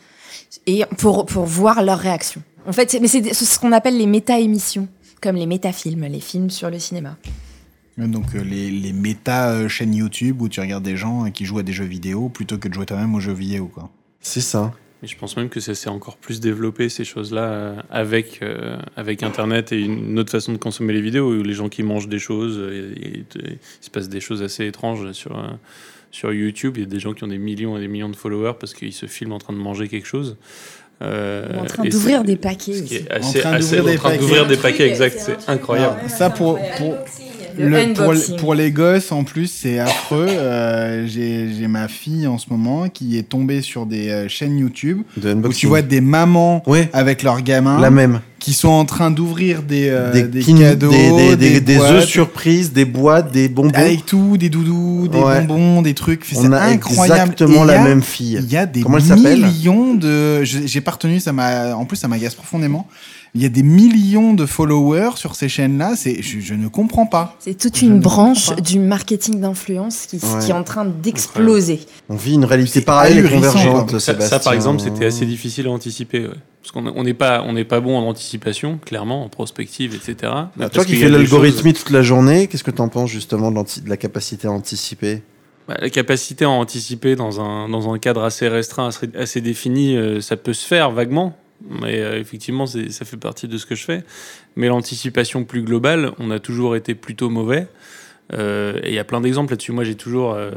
et 0.67 0.85
pour, 0.99 1.27
pour 1.27 1.45
voir 1.45 1.83
leur 1.83 1.99
réaction. 1.99 2.43
En 2.67 2.73
fait, 2.73 2.91
c'est- 2.91 3.01
mais 3.01 3.09
c'est 3.09 3.33
ce 3.35 3.59
qu'on 3.59 3.73
appelle 3.73 3.99
les 3.99 4.07
méta-émissions, 4.07 4.89
comme 5.21 5.37
les 5.37 5.47
méta-films, 5.47 6.05
les 6.05 6.21
films 6.21 6.51
sur 6.51 6.71
le 6.71 6.79
cinéma. 6.79 7.17
Donc 7.99 8.35
euh, 8.35 8.43
les, 8.43 8.71
les 8.71 8.93
méta 8.93 9.51
euh, 9.51 9.69
chaînes 9.69 9.95
YouTube 9.95 10.41
où 10.41 10.49
tu 10.49 10.61
regardes 10.61 10.85
des 10.85 10.97
gens 10.97 11.31
qui 11.31 11.45
jouent 11.45 11.59
à 11.59 11.63
des 11.63 11.73
jeux 11.75 11.85
vidéo 11.85 12.29
plutôt 12.31 12.57
que 12.59 12.69
de 12.69 12.75
jouer 12.75 12.87
toi-même 12.87 13.15
aux 13.15 13.21
jeux 13.21 13.35
vidéo. 13.35 13.67
Quoi. 13.73 13.91
C'est 14.21 14.41
ça. 14.41 14.73
Et 15.03 15.09
je 15.09 15.17
pense 15.17 15.37
même 15.37 15.49
que 15.49 15.59
ça 15.59 15.75
s'est 15.75 15.89
encore 15.89 16.17
plus 16.17 16.41
développé, 16.41 16.89
ces 16.89 17.05
choses-là, 17.05 17.43
euh, 17.43 17.75
avec, 17.91 18.39
euh, 18.43 18.77
avec 18.97 19.23
Internet 19.25 19.73
et 19.73 19.81
une 19.81 20.17
autre 20.19 20.31
façon 20.31 20.53
de 20.53 20.59
consommer 20.59 20.93
les 20.93 21.01
vidéos, 21.01 21.33
où 21.35 21.43
les 21.43 21.55
gens 21.55 21.69
qui 21.69 21.83
mangent 21.83 22.09
des 22.09 22.21
choses, 22.21 22.57
euh, 22.59 22.95
et, 22.97 23.09
et- 23.09 23.19
et 23.19 23.25
il 23.35 23.85
se 23.85 23.91
passe 23.91 24.09
des 24.09 24.21
choses 24.21 24.43
assez 24.43 24.65
étranges 24.67 25.11
sur, 25.13 25.37
euh, 25.37 25.43
sur 26.13 26.33
YouTube. 26.33 26.75
Il 26.77 26.81
y 26.85 26.87
a 26.87 26.89
des 26.89 27.01
gens 27.01 27.15
qui 27.15 27.25
ont 27.25 27.29
des 27.29 27.39
millions 27.39 27.77
et 27.77 27.81
des 27.81 27.89
millions 27.89 28.11
de 28.11 28.17
followers 28.17 28.53
parce 28.61 28.75
qu'ils 28.75 28.93
se 28.93 29.07
filment 29.07 29.33
en 29.33 29.39
train 29.39 29.53
de 29.55 29.59
manger 29.59 29.89
quelque 29.89 30.07
chose. 30.07 30.37
Euh, 31.03 31.49
Ou 31.57 31.59
en 31.59 31.65
train 31.65 31.83
d'ouvrir 31.85 32.23
des 32.23 32.37
paquets 32.37 32.81
aussi. 32.81 33.01
assez- 33.11 33.39
en 33.45 33.97
train 33.97 34.17
d'ouvrir 34.19 34.47
des 34.47 34.57
paquets, 34.57 34.89
exact, 34.89 35.19
c'est 35.19 35.51
incroyable. 35.51 35.97
Alors, 35.99 36.11
ça 36.11 36.31
pour, 36.31 36.61
pour, 36.79 36.95
Le 37.59 37.69
le- 37.69 38.37
pour, 38.37 38.55
les 38.55 38.71
gosses 38.71 39.13
en 39.13 39.25
plus 39.25 39.47
c'est 39.47 39.79
affreux. 39.79 40.27
Euh, 40.29 41.07
J'ai 41.07 41.67
ma 41.69 41.89
fille 41.89 42.27
en 42.27 42.39
ce 42.39 42.47
moment 42.51 42.89
qui 42.89 43.19
est 43.19 43.23
tombée 43.29 43.63
sur 43.63 43.87
des 43.87 44.09
euh, 44.09 44.29
chaînes 44.29 44.59
YouTube 44.59 45.03
De 45.17 45.33
où 45.35 45.53
tu 45.53 45.67
vois 45.67 45.83
des 45.83 46.01
mamans 46.01 46.63
Ouais, 46.67 46.89
avec 46.93 47.23
leurs 47.23 47.41
gamins 47.43 47.81
la 47.81 47.91
même. 47.91 48.21
qui 48.39 48.53
sont 48.53 48.69
en 48.69 48.85
train 48.85 49.11
d'ouvrir 49.11 49.63
des, 49.63 49.89
euh, 49.89 50.13
des, 50.29 50.43
cadeaux, 50.43 50.91
des, 50.91 51.11
des, 51.11 51.37
des- 51.37 51.61
des 51.61 51.77
boîtes, 51.77 51.93
œufs 51.93 52.05
surprises, 52.07 52.73
des 52.73 52.85
boîtes, 52.85 53.33
des 53.33 53.49
bonbons. 53.49 53.71
avec 53.75 54.05
tout, 54.07 54.37
des 54.37 54.49
doudous, 54.49 55.09
des 55.09 55.19
Ouais. 55.19 55.41
bonbons, 55.43 55.83
des 55.83 55.95
trucs. 55.95 56.25
C'est 56.25 56.39
incroyable. 56.53 57.31
exactement 57.33 57.65
Et 57.65 57.69
la 57.69 57.81
a- 57.81 57.85
même 57.85 58.03
fille. 58.03 58.39
Il 58.43 58.53
y 58.53 58.57
a 58.57 58.67
des 58.67 58.83
Comment 58.83 58.99
elle 58.99 59.05
s'appelle? 59.05 59.45
millions 59.47 59.95
de. 59.95 60.43
J'ai 60.45 60.81
pas 60.81 60.93
retenu, 60.93 61.21
ça 61.21 61.33
m'a. 61.33 61.75
En 61.77 61.85
plus, 61.85 61.97
ça 61.97 62.09
m'agace 62.09 62.35
profondément. 62.35 62.89
Il 63.35 63.43
y 63.43 63.47
a 63.47 63.49
des 63.49 63.63
millions 63.63 64.35
de 64.35 64.45
followers 64.45 65.13
sur 65.17 65.35
ces 65.35 65.49
chaînes-là. 65.49 65.95
C'est, 65.97 66.21
je, 66.23 66.41
je 66.41 66.53
ne 66.53 66.69
comprends 66.69 67.07
pas. 67.07 67.37
C'est 67.39 67.57
toute 67.57 67.79
Je 67.79 67.87
une 67.87 67.97
ne 67.97 68.01
branche 68.01 68.55
du 68.57 68.79
marketing 68.79 69.41
d'influence 69.41 70.05
qui, 70.07 70.17
Ouais. 70.17 70.45
qui 70.45 70.51
est 70.51 70.55
en 70.55 70.65
train 70.65 70.85
d'exploser. 70.85 71.81
On 72.11 72.17
vit 72.17 72.35
une 72.35 72.45
réalité 72.45 72.81
C'est 72.81 72.85
parallèle 72.85 73.25
et 73.25 73.29
convergente. 73.29 73.99
Ça, 73.99 74.39
par 74.39 74.53
exemple, 74.53 74.81
c'était 74.83 75.07
assez 75.07 75.25
difficile 75.25 75.67
à 75.67 75.71
anticiper. 75.71 76.27
ouais. 76.27 76.35
Parce 76.63 76.73
qu'on 76.73 76.87
on 76.87 77.03
n'est 77.03 77.15
pas, 77.15 77.43
on 77.43 77.55
n'est 77.55 77.65
pas 77.65 77.81
bon 77.81 77.97
en 77.99 78.07
anticipation, 78.07 78.79
clairement, 78.85 79.25
en 79.25 79.29
prospective, 79.29 79.95
etc. 79.95 80.31
Ah, 80.33 80.51
Mais 80.57 80.69
toi 80.69 80.85
qui 80.85 80.95
fais 80.97 81.09
l'algorithmie 81.09 81.73
toute 81.73 81.91
la 81.91 82.03
journée, 82.03 82.47
qu'est-ce 82.47 82.63
que 82.65 82.71
tu 82.71 82.81
en 82.83 82.89
penses 82.89 83.11
justement 83.11 83.51
de, 83.51 83.59
la 83.87 83.97
capacité 83.97 84.47
à 84.47 84.53
anticiper? 84.53 85.23
Bah, 85.67 85.77
la 85.81 85.91
capacité 85.91 86.45
à 86.45 86.51
anticiper 86.51 87.17
dans 87.17 87.41
un, 87.41 87.69
dans 87.69 87.93
un 87.93 87.99
cadre 87.99 88.23
assez 88.23 88.47
restreint, 88.47 88.89
assez, 88.89 89.09
assez 89.19 89.41
défini, 89.41 89.97
euh, 89.97 90.21
ça 90.21 90.37
peut 90.37 90.53
se 90.53 90.67
faire 90.67 90.91
vaguement. 90.93 91.37
Mais 91.69 92.01
euh, 92.01 92.19
effectivement, 92.19 92.67
ça 92.67 93.05
fait 93.05 93.17
partie 93.17 93.49
de 93.49 93.57
ce 93.57 93.67
que 93.67 93.75
je 93.75 93.85
fais. 93.85 94.05
Mais 94.57 94.69
l'anticipation 94.69 95.45
plus 95.45 95.63
globale, 95.63 96.13
on 96.19 96.31
a 96.31 96.39
toujours 96.39 96.77
été 96.77 96.95
plutôt 96.95 97.31
mauvais. 97.31 97.69
Euh, 98.33 98.81
et 98.83 98.91
il 98.91 98.95
y 98.95 98.99
a 98.99 99.05
plein 99.05 99.21
d'exemples 99.21 99.53
là-dessus. 99.53 99.73
Moi, 99.73 99.85
j'ai 99.85 99.95
toujours. 99.95 100.33
euh, 100.33 100.51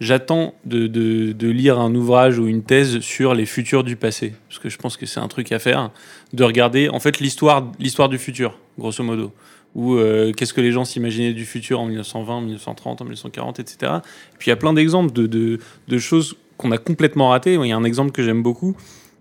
J'attends 0.00 0.54
de, 0.64 1.46
lire 1.48 1.78
un 1.78 1.94
ouvrage 1.94 2.38
ou 2.38 2.48
une 2.48 2.62
thèse 2.62 3.00
sur 3.00 3.34
les 3.34 3.46
futurs 3.46 3.84
du 3.84 3.96
passé. 3.96 4.34
Parce 4.48 4.58
que 4.58 4.68
je 4.68 4.78
pense 4.78 4.96
que 4.96 5.06
c'est 5.06 5.20
un 5.20 5.28
truc 5.28 5.52
à 5.52 5.58
faire. 5.58 5.90
De 6.32 6.44
regarder, 6.44 6.88
en 6.88 7.00
fait, 7.00 7.20
l'histoire 7.20 8.08
du 8.08 8.18
futur, 8.18 8.58
grosso 8.78 9.04
modo. 9.04 9.32
Ou 9.74 9.94
euh, 9.94 10.32
qu'est-ce 10.32 10.52
que 10.52 10.60
les 10.60 10.72
gens 10.72 10.84
s'imaginaient 10.84 11.32
du 11.32 11.46
futur 11.46 11.80
en 11.80 11.86
1920, 11.86 12.34
en 12.34 12.40
1930, 12.42 13.00
en 13.00 13.04
1940, 13.04 13.60
etc. 13.60 13.92
Et 14.34 14.36
puis 14.38 14.48
il 14.48 14.50
y 14.50 14.52
a 14.52 14.56
plein 14.56 14.74
d'exemples 14.74 15.12
de, 15.12 15.26
de, 15.26 15.60
de 15.88 15.98
choses 15.98 16.36
qu'on 16.58 16.72
a 16.72 16.78
complètement 16.78 17.30
ratées. 17.30 17.54
Il 17.54 17.66
y 17.66 17.72
a 17.72 17.76
un 17.76 17.84
exemple 17.84 18.12
que 18.12 18.22
j'aime 18.22 18.42
beaucoup. 18.42 18.76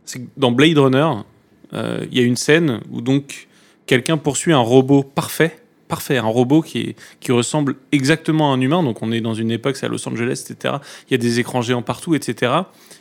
C'est 0.06 0.20
que 0.20 0.28
dans 0.38 0.52
Blade 0.52 0.78
Runner, 0.78 1.10
euh, 1.74 2.06
il 2.12 2.18
y 2.18 2.22
a 2.22 2.26
une 2.26 2.36
scène 2.36 2.82
où 2.92 3.02
donc 3.02 3.48
quelqu'un 3.86 4.18
poursuit 4.18 4.54
un 4.54 4.60
robot 4.60 5.04
parfait, 5.04 5.58
parfait, 5.88 6.18
un 6.18 6.24
robot 6.26 6.62
qui, 6.62 6.80
est, 6.80 6.96
qui 7.20 7.32
ressemble 7.32 7.76
exactement 7.92 8.52
à 8.52 8.56
un 8.56 8.62
humain. 8.62 8.84
Donc 8.84 9.02
on 9.02 9.12
est 9.12 9.22
dans 9.22 9.34
une 9.34 9.52
époque, 9.52 9.78
c'est 9.78 9.86
à 9.86 9.90
Los 9.90 10.08
Angeles, 10.08 10.44
etc. 10.50 10.76
Il 11.10 11.12
y 11.12 11.16
a 11.16 11.18
des 11.18 11.40
écrans 11.40 11.62
géants 11.62 11.82
partout, 11.82 12.16
etc. 12.16 12.54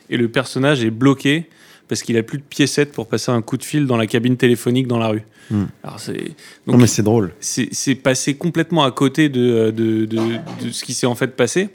Et 0.09 0.17
le 0.17 0.29
personnage 0.29 0.85
est 0.85 0.91
bloqué 0.91 1.49
parce 1.89 2.03
qu'il 2.03 2.17
a 2.17 2.23
plus 2.23 2.39
de 2.39 2.45
piécettes 2.45 2.93
pour 2.93 3.09
passer 3.09 3.33
un 3.33 3.43
coup 3.43 3.57
de 3.57 3.65
fil 3.65 3.87
dans 3.87 3.97
la 3.97 4.07
cabine 4.07 4.37
téléphonique 4.37 4.87
dans 4.87 4.99
la 4.99 5.09
rue. 5.09 5.23
Hmm. 5.51 5.65
Alors 5.83 5.99
c'est 5.99 6.37
Non, 6.69 6.77
mais 6.77 6.87
c'est 6.87 7.03
drôle. 7.03 7.33
c'est 7.41 7.95
passé 7.97 8.35
complètement 8.35 8.85
à 8.85 8.93
côté 8.93 9.29
de, 9.29 9.73
de, 9.73 10.05
de, 10.05 10.17
de 10.65 10.71
ce 10.71 10.85
qui 10.85 10.95
s'est 10.95 11.07
en 11.07 11.17
fait 11.17 11.35
passé. 11.35 11.71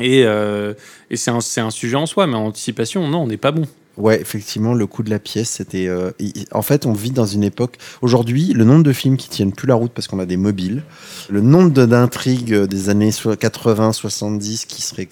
Et, 0.00 0.24
euh, 0.24 0.74
et 1.10 1.16
c'est 1.16 1.30
un, 1.30 1.40
c'est 1.40 1.60
un 1.60 1.70
sujet 1.70 1.96
en 1.96 2.06
soi, 2.06 2.26
mais 2.26 2.34
en 2.34 2.46
anticipation, 2.46 3.08
non, 3.08 3.22
on 3.22 3.26
n'est 3.26 3.36
pas 3.38 3.52
bon. 3.52 3.66
Ouais, 3.98 4.20
effectivement, 4.20 4.74
le 4.74 4.86
coup 4.86 5.02
de 5.02 5.10
la 5.10 5.18
pièce, 5.18 5.50
c'était. 5.50 5.88
euh, 5.88 6.12
en 6.52 6.62
fait, 6.62 6.86
on 6.86 6.92
vit 6.92 7.10
dans 7.10 7.26
une 7.26 7.42
époque. 7.42 7.78
Aujourd'hui, 8.00 8.52
le 8.52 8.62
nombre 8.64 8.84
de 8.84 8.92
films 8.92 9.16
qui 9.16 9.28
tiennent 9.28 9.52
plus 9.52 9.66
la 9.66 9.74
route 9.74 9.92
parce 9.92 10.06
qu'on 10.06 10.20
a 10.20 10.26
des 10.26 10.36
mobiles, 10.36 10.84
le 11.28 11.40
nombre 11.40 11.70
d'intrigues 11.84 12.52
euh, 12.54 12.66
des 12.68 12.90
années 12.90 13.10
so- 13.10 13.34
80, 13.34 13.92
70 13.92 14.66
qui 14.66 14.82
seraient. 14.82 15.08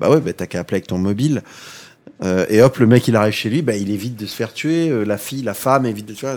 Bah 0.00 0.10
ouais, 0.10 0.20
bah 0.20 0.32
t'as 0.32 0.46
qu'à 0.46 0.60
appeler 0.60 0.76
avec 0.76 0.86
ton 0.86 0.98
mobile. 0.98 1.42
Euh, 2.22 2.46
et 2.48 2.62
hop, 2.62 2.78
le 2.78 2.86
mec, 2.86 3.06
il 3.08 3.16
arrive 3.16 3.34
chez 3.34 3.50
lui, 3.50 3.62
bah, 3.62 3.76
il 3.76 3.90
évite 3.90 4.16
de 4.16 4.26
se 4.26 4.34
faire 4.34 4.52
tuer. 4.52 4.88
euh, 4.88 5.04
la 5.04 5.18
fille, 5.18 5.42
la 5.42 5.54
femme 5.54 5.86
évite 5.86 6.06
de 6.06 6.14
se 6.14 6.20
faire. 6.20 6.36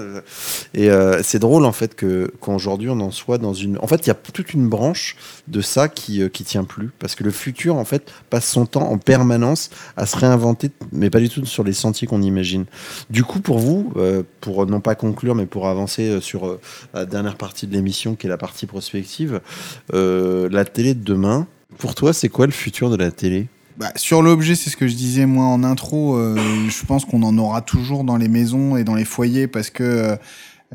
Et 0.74 0.89
euh, 0.89 1.22
c'est 1.24 1.39
drôle, 1.39 1.65
en 1.65 1.72
fait, 1.72 1.96
qu'aujourd'hui, 1.96 2.89
on 2.89 3.00
en 3.00 3.12
soit 3.12 3.38
dans 3.38 3.54
une. 3.54 3.78
En 3.80 3.88
fait, 3.88 4.06
il 4.06 4.08
y 4.08 4.12
a 4.12 4.15
toute 4.15 4.54
une 4.54 4.68
branche 4.68 5.15
de 5.48 5.62
ça 5.62 5.88
qui, 5.88 6.28
qui 6.32 6.44
tient 6.44 6.63
plus. 6.63 6.92
Parce 7.00 7.15
que 7.15 7.24
le 7.24 7.32
futur, 7.32 7.76
en 7.76 7.86
fait, 7.86 8.12
passe 8.30 8.48
son 8.48 8.65
temps 8.65 8.89
en 8.92 8.98
permanence 8.98 9.70
à 9.96 10.06
se 10.06 10.18
réinventer, 10.18 10.72
mais 10.92 11.10
pas 11.10 11.20
du 11.20 11.30
tout 11.30 11.46
sur 11.46 11.63
les 11.63 11.74
sentiers 11.74 12.08
qu'on 12.08 12.22
imagine. 12.22 12.65
Du 13.10 13.24
coup, 13.24 13.39
pour 13.39 13.60
vous, 13.60 13.94
pour 14.42 14.65
non 14.65 14.82
pas 14.82 14.96
conclure, 14.96 15.36
mais 15.36 15.46
pour 15.46 15.68
avancer 15.68 16.20
sur 16.22 16.60
la 16.94 17.06
dernière 17.06 17.36
partie 17.36 17.68
de 17.68 17.74
l'émission, 17.74 18.15
qui 18.15 18.28
est 18.28 18.30
la 18.30 18.38
partie 18.38 18.65
prospective, 18.65 19.42
la 19.94 20.65
télé 20.65 20.94
de 20.94 21.04
demain, 21.04 21.48
pour 21.78 21.96
toi, 21.96 22.13
c'est 22.13 22.30
quoi 22.30 22.46
le 22.46 22.52
futur 22.52 22.89
de 22.89 22.98
la 22.98 23.12
télé? 23.12 23.48
Bah, 23.80 23.94
sur 23.96 24.22
l'objet, 24.22 24.56
c'est 24.56 24.70
ce 24.70 24.76
que 24.76 24.89
je 24.89 24.96
disais 24.96 25.26
moi 25.26 25.46
en 25.46 25.63
intro. 25.63 26.18
euh, 26.18 26.36
je 26.68 26.86
pense 26.86 27.06
qu'on 27.06 27.24
en 27.24 27.38
aura 27.38 27.62
toujours 27.62 28.04
dans 28.04 28.18
les 28.18 28.28
maisons 28.28 28.76
et 28.76 28.84
dans 28.84 28.94
les 28.94 29.06
foyers 29.06 29.48
parce 29.48 29.70
que 29.70 29.84
euh, 29.84 30.15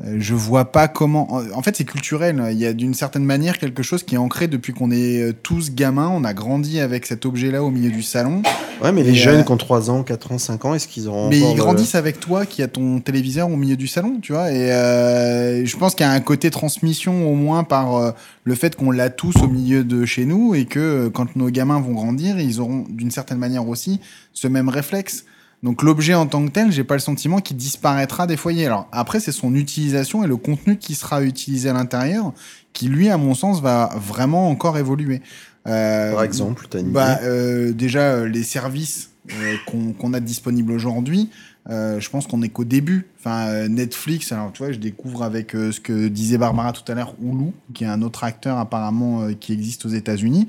je 0.03 0.33
vois 0.33 0.65
pas 0.73 0.87
comment. 0.89 1.31
En 1.53 1.61
fait, 1.61 1.75
c'est 1.77 1.85
culturel. 1.85 2.43
Il 2.51 2.57
y 2.57 2.65
a 2.65 2.73
d'une 2.73 2.93
certaine 2.93 3.23
manière 3.23 3.57
quelque 3.57 3.81
chose 3.81 4.03
qui 4.03 4.15
est 4.15 4.17
ancré 4.17 4.47
depuis 4.47 4.73
qu'on 4.73 4.91
est 4.91 5.21
euh, 5.21 5.33
tous 5.33 5.71
gamins. 5.73 6.09
On 6.13 6.25
a 6.25 6.33
grandi 6.33 6.81
avec 6.81 7.05
cet 7.05 7.25
objet-là 7.25 7.63
au 7.63 7.71
milieu 7.71 7.89
du 7.89 8.03
salon. 8.03 8.41
Ouais, 8.83 8.91
mais 8.91 9.03
les 9.03 9.11
Et, 9.11 9.15
jeunes 9.15 9.39
euh, 9.39 9.43
qui 9.43 9.51
ont 9.53 9.57
3 9.57 9.89
ans, 9.89 10.03
4 10.03 10.33
ans, 10.33 10.37
5 10.37 10.65
ans, 10.65 10.73
est-ce 10.73 10.89
qu'ils 10.89 11.07
auront 11.07 11.29
Mais 11.29 11.39
ils 11.39 11.55
le- 11.55 11.61
grandissent 11.61 11.95
avec 11.95 12.19
toi 12.19 12.45
qui 12.45 12.61
a 12.61 12.67
ton 12.67 12.99
téléviseur 12.99 13.49
au 13.49 13.55
milieu 13.55 13.77
du 13.77 13.87
salon, 13.87 14.19
tu 14.21 14.33
vois. 14.33 14.51
Et 14.51 14.69
euh, 14.73 15.65
je 15.65 15.77
pense 15.77 15.95
qu'il 15.95 16.05
y 16.05 16.09
a 16.09 16.11
un 16.11 16.19
côté 16.19 16.51
transmission 16.51 17.31
au 17.31 17.35
moins 17.35 17.63
par 17.63 17.95
euh, 17.95 18.11
le 18.43 18.53
fait 18.55 18.75
qu'on 18.75 18.91
l'a 18.91 19.09
tous 19.09 19.37
au 19.37 19.47
milieu 19.47 19.85
de 19.85 20.05
chez 20.05 20.25
nous 20.25 20.55
et 20.55 20.65
que 20.65 20.79
euh, 20.79 21.09
quand 21.09 21.37
nos 21.37 21.49
gamins 21.49 21.79
vont 21.79 21.93
grandir, 21.93 22.37
ils 22.37 22.59
auront 22.59 22.83
d'une 22.89 23.11
certaine 23.11 23.37
manière 23.37 23.65
aussi 23.69 24.01
ce 24.33 24.49
même 24.49 24.67
réflexe. 24.67 25.23
Donc 25.65 25.81
l'objet 25.81 26.13
en 26.13 26.27
tant 26.27 26.45
que 26.45 26.51
tel, 26.51 26.71
j'ai 26.71 26.83
pas 26.83 26.93
le 26.93 26.99
sentiment 27.01 27.41
qu'il 27.41 27.57
disparaîtra 27.57 28.27
des 28.27 28.37
foyers. 28.37 28.67
Alors 28.67 28.87
après, 28.91 29.19
c'est 29.19 29.31
son 29.31 29.55
utilisation 29.55 30.23
et 30.23 30.27
le 30.27 30.37
contenu 30.37 30.77
qui 30.77 30.93
sera 30.93 31.23
utilisé 31.23 31.69
à 31.69 31.73
l'intérieur 31.73 32.33
qui, 32.71 32.87
lui, 32.87 33.09
à 33.09 33.17
mon 33.17 33.33
sens, 33.33 33.61
va 33.61 33.89
vraiment 33.97 34.47
encore 34.49 34.77
évoluer. 34.77 35.21
Euh, 35.65 36.13
Par 36.13 36.23
exemple, 36.23 36.67
t'as 36.69 36.81
une 36.81 36.91
bah, 36.91 37.17
idée 37.17 37.25
euh, 37.25 37.73
déjà, 37.73 38.01
euh, 38.01 38.27
les 38.27 38.43
services 38.43 39.09
euh, 39.31 39.55
qu'on 39.99 40.13
a 40.13 40.19
disponibles 40.19 40.71
aujourd'hui, 40.71 41.29
Euh, 41.67 41.99
je 41.99 42.11
pense 42.11 42.27
qu'on 42.27 42.43
est 42.43 42.49
qu'au 42.49 42.63
début. 42.63 43.07
Enfin, 43.17 43.67
Netflix, 43.67 44.31
alors 44.31 44.51
tu 44.53 44.61
vois, 44.61 44.71
je 44.71 44.77
découvre 44.77 45.23
avec 45.23 45.53
ce 45.53 45.79
que 45.79 46.09
disait 46.09 46.37
Barbara 46.37 46.73
tout 46.73 46.85
à 46.91 46.93
l'heure, 46.93 47.15
Hulu, 47.19 47.53
qui 47.73 47.85
est 47.85 47.87
un 47.87 48.03
autre 48.03 48.23
acteur 48.23 48.59
apparemment 48.59 49.33
qui 49.39 49.51
existe 49.51 49.83
aux 49.87 49.93
États-Unis. 50.01 50.47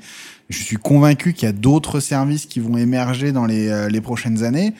Je 0.49 0.61
suis 0.61 0.77
convaincu 0.77 1.33
qu'il 1.33 1.47
y 1.47 1.49
a 1.49 1.57
d'autres 1.67 1.99
services 2.01 2.45
qui 2.45 2.59
vont 2.59 2.77
émerger 2.77 3.31
dans 3.31 3.47
les, 3.47 3.89
les 3.89 4.01
prochaines 4.01 4.43
années 4.43 4.75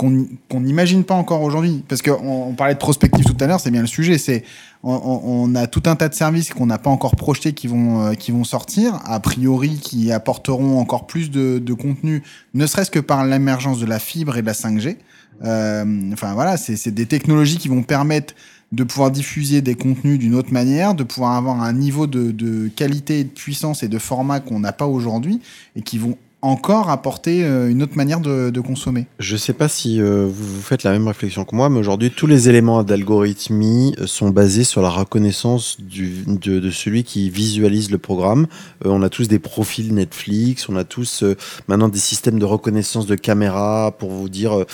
qu'on 0.00 0.26
qu'on 0.48 0.60
n'imagine 0.60 1.04
pas 1.04 1.14
encore 1.14 1.42
aujourd'hui. 1.42 1.84
Parce 1.86 2.00
qu'on 2.00 2.48
on 2.48 2.54
parlait 2.54 2.72
de 2.72 2.78
prospective 2.78 3.24
tout 3.24 3.36
à 3.38 3.46
l'heure, 3.46 3.60
c'est 3.60 3.70
bien 3.70 3.82
le 3.82 3.86
sujet. 3.86 4.16
C'est 4.16 4.44
on, 4.82 5.54
a 5.54 5.66
tout 5.66 5.82
un 5.84 5.94
tas 5.94 6.08
de 6.08 6.14
services 6.14 6.54
qu'on 6.54 6.64
n'a 6.64 6.78
pas 6.78 6.88
encore 6.88 7.14
projetés 7.14 7.52
qui 7.52 7.66
vont 7.66 8.00
euh, 8.00 8.14
qui 8.14 8.32
vont 8.32 8.44
sortir, 8.44 8.98
a 9.04 9.20
priori 9.20 9.78
qui 9.78 10.10
apporteront 10.10 10.78
encore 10.78 11.06
plus 11.06 11.30
de, 11.30 11.74
contenu, 11.74 12.22
ne 12.54 12.66
serait-ce 12.66 12.90
que 12.90 12.98
par 12.98 13.26
l'émergence 13.26 13.78
de 13.78 13.86
la 13.86 13.98
fibre 13.98 14.38
et 14.38 14.40
de 14.40 14.46
la 14.46 14.54
5G. 14.54 14.96
Euh, 15.44 16.12
enfin 16.14 16.32
voilà, 16.32 16.56
c'est 16.56 16.90
des 16.90 17.06
technologies 17.06 17.58
qui 17.58 17.68
vont 17.68 17.82
permettre 17.82 18.34
de 18.72 18.84
pouvoir 18.84 19.10
diffuser 19.10 19.60
des 19.60 19.74
contenus 19.74 20.18
d'une 20.18 20.34
autre 20.34 20.52
manière, 20.52 20.94
de 20.94 21.02
pouvoir 21.02 21.32
avoir 21.32 21.60
un 21.60 21.72
niveau 21.72 22.06
de, 22.06 22.30
de 22.30 22.68
qualité, 22.68 23.24
de 23.24 23.28
puissance 23.28 23.82
et 23.82 23.88
de 23.88 23.98
format 23.98 24.40
qu'on 24.40 24.60
n'a 24.60 24.72
pas 24.72 24.86
aujourd'hui 24.86 25.40
et 25.76 25.82
qui 25.82 25.98
vont 25.98 26.16
encore 26.42 26.88
apporter 26.88 27.44
euh, 27.44 27.68
une 27.68 27.82
autre 27.82 27.96
manière 27.96 28.20
de, 28.20 28.60
consommer. 28.60 29.06
Je 29.18 29.36
sais 29.36 29.52
pas 29.52 29.68
si 29.68 30.00
euh, 30.00 30.26
vous, 30.30 30.60
faites 30.60 30.82
la 30.82 30.92
même 30.92 31.06
réflexion 31.08 31.44
que 31.44 31.56
moi, 31.56 31.70
mais 31.70 31.78
aujourd'hui, 31.78 32.10
tous 32.10 32.26
les 32.26 32.48
éléments 32.48 32.82
d'algorithmie 32.82 33.94
euh, 33.98 34.06
sont 34.06 34.28
basés 34.30 34.64
sur 34.64 34.82
la 34.82 34.90
reconnaissance 34.90 35.78
de, 35.80 36.70
celui 36.70 37.04
qui 37.04 37.30
visualise 37.30 37.90
le 37.90 37.98
programme. 37.98 38.46
On 38.84 39.02
a 39.02 39.08
tous 39.08 39.28
des 39.28 39.38
profils 39.38 39.94
Netflix, 39.94 40.68
on 40.68 40.76
a 40.76 40.84
tous 40.84 41.24
maintenant 41.68 41.88
des 41.88 41.98
systèmes 41.98 42.38
de 42.38 42.44
reconnaissance 42.44 43.06
de 43.06 43.14
caméra 43.14 43.94
pour 43.98 44.10
vous 44.10 44.28
dire, 44.28 44.64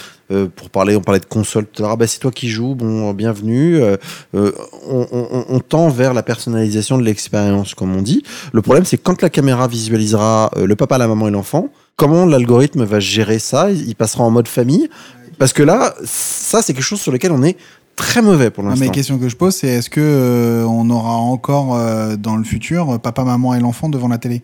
pour 0.56 0.70
parler, 0.70 0.96
on 0.96 1.00
parlait 1.00 1.20
de 1.20 1.26
console 1.26 1.66
tout 1.66 1.84
Ah 1.84 1.96
bah, 1.96 2.06
c'est 2.06 2.18
toi 2.18 2.30
qui 2.30 2.48
joues, 2.48 2.74
bon, 2.74 3.12
bienvenue. 3.12 3.80
On, 4.34 5.60
tend 5.60 5.88
vers 5.88 6.12
la 6.12 6.22
personnalisation 6.22 6.98
de 6.98 7.04
l'expérience, 7.04 7.74
comme 7.74 7.94
on 7.96 8.02
dit. 8.02 8.22
Le 8.52 8.62
problème, 8.62 8.84
c'est 8.84 8.98
quand 8.98 9.22
la 9.22 9.30
caméra 9.30 9.68
visualisera 9.68 10.50
le 10.56 10.76
papa, 10.76 10.98
la 10.98 11.08
maman 11.08 11.28
et 11.28 11.30
l'enfant, 11.30 11.55
comment 11.96 12.26
l'algorithme 12.26 12.84
va 12.84 13.00
gérer 13.00 13.38
ça? 13.38 13.70
Il 13.70 13.94
passera 13.96 14.24
en 14.24 14.30
mode 14.30 14.48
famille? 14.48 14.88
Parce 15.38 15.52
que 15.52 15.62
là, 15.62 15.94
ça, 16.04 16.62
c'est 16.62 16.72
quelque 16.74 16.82
chose 16.82 17.00
sur 17.00 17.12
lequel 17.12 17.32
on 17.32 17.42
est 17.42 17.56
très 17.94 18.22
mauvais 18.22 18.50
pour 18.50 18.64
Ah, 18.64 18.68
l'instant. 18.68 18.80
mais 18.80 18.86
la 18.86 18.92
question 18.92 19.18
que 19.18 19.28
je 19.28 19.36
pose, 19.36 19.54
c'est 19.54 19.68
est-ce 19.68 19.90
que 19.90 20.00
euh, 20.00 20.64
on 20.66 20.88
aura 20.90 21.14
encore 21.16 21.74
euh, 21.76 22.16
dans 22.16 22.36
le 22.36 22.44
futur 22.44 22.90
euh, 22.94 22.98
papa, 22.98 23.24
maman 23.24 23.54
et 23.54 23.60
l'enfant 23.60 23.88
devant 23.88 24.08
la 24.08 24.18
télé? 24.18 24.42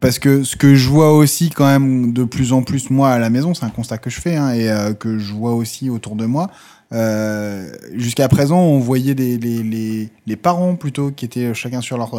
Parce 0.00 0.18
que 0.18 0.44
ce 0.44 0.54
que 0.56 0.74
je 0.76 0.88
vois 0.88 1.12
aussi 1.12 1.50
quand 1.50 1.66
même 1.66 2.12
de 2.12 2.22
plus 2.24 2.52
en 2.52 2.62
plus 2.62 2.88
moi 2.90 3.10
à 3.10 3.18
la 3.18 3.30
maison, 3.30 3.52
c'est 3.54 3.64
un 3.64 3.70
constat 3.70 3.98
que 3.98 4.10
je 4.10 4.20
fais 4.20 4.36
hein, 4.36 4.52
et 4.52 4.70
euh, 4.70 4.92
que 4.94 5.18
je 5.18 5.32
vois 5.32 5.54
aussi 5.54 5.90
autour 5.90 6.14
de 6.14 6.24
moi. 6.24 6.50
Euh, 6.92 7.68
Jusqu'à 7.94 8.28
présent, 8.28 8.60
on 8.60 8.78
voyait 8.78 9.14
les, 9.14 9.36
les, 9.38 9.62
les, 9.62 10.08
les 10.26 10.36
parents 10.36 10.76
plutôt 10.76 11.10
qui 11.10 11.24
étaient 11.24 11.52
chacun 11.52 11.80
sur 11.80 11.98
leur 11.98 12.12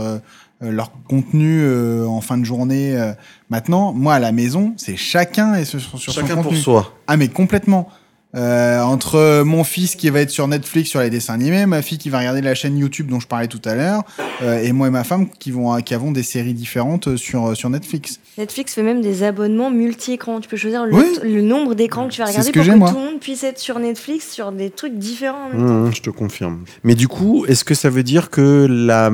leur 0.62 0.92
contenu 1.08 1.62
euh, 1.64 2.06
en 2.06 2.22
fin 2.22 2.38
de 2.38 2.44
journée. 2.46 2.98
euh. 2.98 3.14
Maintenant, 3.50 3.94
moi 3.94 4.16
à 4.16 4.20
la 4.20 4.32
maison, 4.32 4.74
c'est 4.78 4.96
chacun 4.98 5.56
et 5.56 5.66
sur, 5.66 5.80
sur 5.80 6.00
son 6.00 6.12
Chacun 6.12 6.38
pour 6.42 6.56
soi. 6.56 6.94
Ah 7.08 7.18
mais 7.18 7.28
complètement. 7.30 7.90
Euh, 8.36 8.80
entre 8.82 9.42
mon 9.42 9.64
fils 9.64 9.96
qui 9.96 10.08
va 10.12 10.20
être 10.20 10.30
sur 10.30 10.48
Netflix 10.48 10.88
sur 10.92 11.00
les 11.00 11.10
dessins 11.10 11.34
animés, 11.34 11.66
ma 11.66 11.82
fille 11.82 11.98
qui 11.98 12.12
va 12.12 12.20
regarder 12.20 12.42
la 12.42 12.54
chaîne 12.54 12.78
YouTube 12.78 13.08
dont 13.10 13.20
je 13.20 13.26
parlais 13.26 13.48
tout 13.48 13.62
à 13.66 13.74
l'heure, 13.74 14.04
euh, 14.44 14.62
et 14.62 14.72
moi 14.72 14.86
et 14.86 14.92
ma 14.92 15.04
femme 15.04 15.28
qui 15.40 15.50
vont 15.50 15.76
qui 15.82 15.96
avons 15.96 16.12
des 16.12 16.22
séries 16.22 16.54
différentes 16.54 17.16
sur 17.16 17.58
sur 17.58 17.72
Netflix. 17.72 18.20
Netflix 18.38 18.76
fait 18.76 18.84
même 18.84 19.02
des 19.02 19.24
abonnements 19.24 19.72
multi-écrans. 19.72 20.42
Tu 20.42 20.48
peux 20.48 20.58
choisir 20.58 20.86
le, 20.86 20.94
Oui. 20.94 21.06
le 21.24 21.42
nombre 21.42 21.74
d'écrans 21.74 22.08
que 22.08 22.14
tu 22.14 22.22
vas 22.22 22.28
regarder 22.28 22.46
ce 22.46 22.52
que 22.52 22.60
pour 22.60 22.68
que 22.72 22.78
moi. 22.78 22.90
tout 22.92 22.98
le 22.98 23.02
monde 23.04 23.20
puisse 23.20 23.44
être 23.44 23.58
sur 23.58 23.80
Netflix 23.80 24.30
sur 24.32 24.52
des 24.52 24.70
trucs 24.70 25.00
différents. 25.00 25.46
en 25.48 25.50
même 25.50 25.68
temps. 25.68 25.74
Mmh, 25.88 25.96
je 25.96 26.02
te 26.04 26.10
confirme. 26.12 26.60
Mais 26.84 26.94
du 26.94 27.08
coup, 27.08 27.46
est-ce 27.48 27.64
que 27.64 27.74
ça 27.74 27.90
veut 27.90 28.04
dire 28.04 28.30
que 28.30 28.68
la 28.70 29.10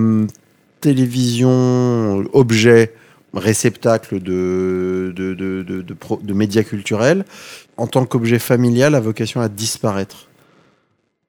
télévision 0.86 2.24
objet 2.34 2.94
réceptacle 3.34 4.22
de, 4.22 5.12
de, 5.16 5.34
de, 5.34 5.64
de, 5.64 6.34
médias 6.34 6.62
culturels, 6.62 7.26
en 7.76 7.88
tant 7.88 8.06
qu'objet 8.06 8.38
familial, 8.38 8.94
a 8.94 9.00
vocation 9.00 9.42
à 9.42 9.50
disparaître 9.50 10.28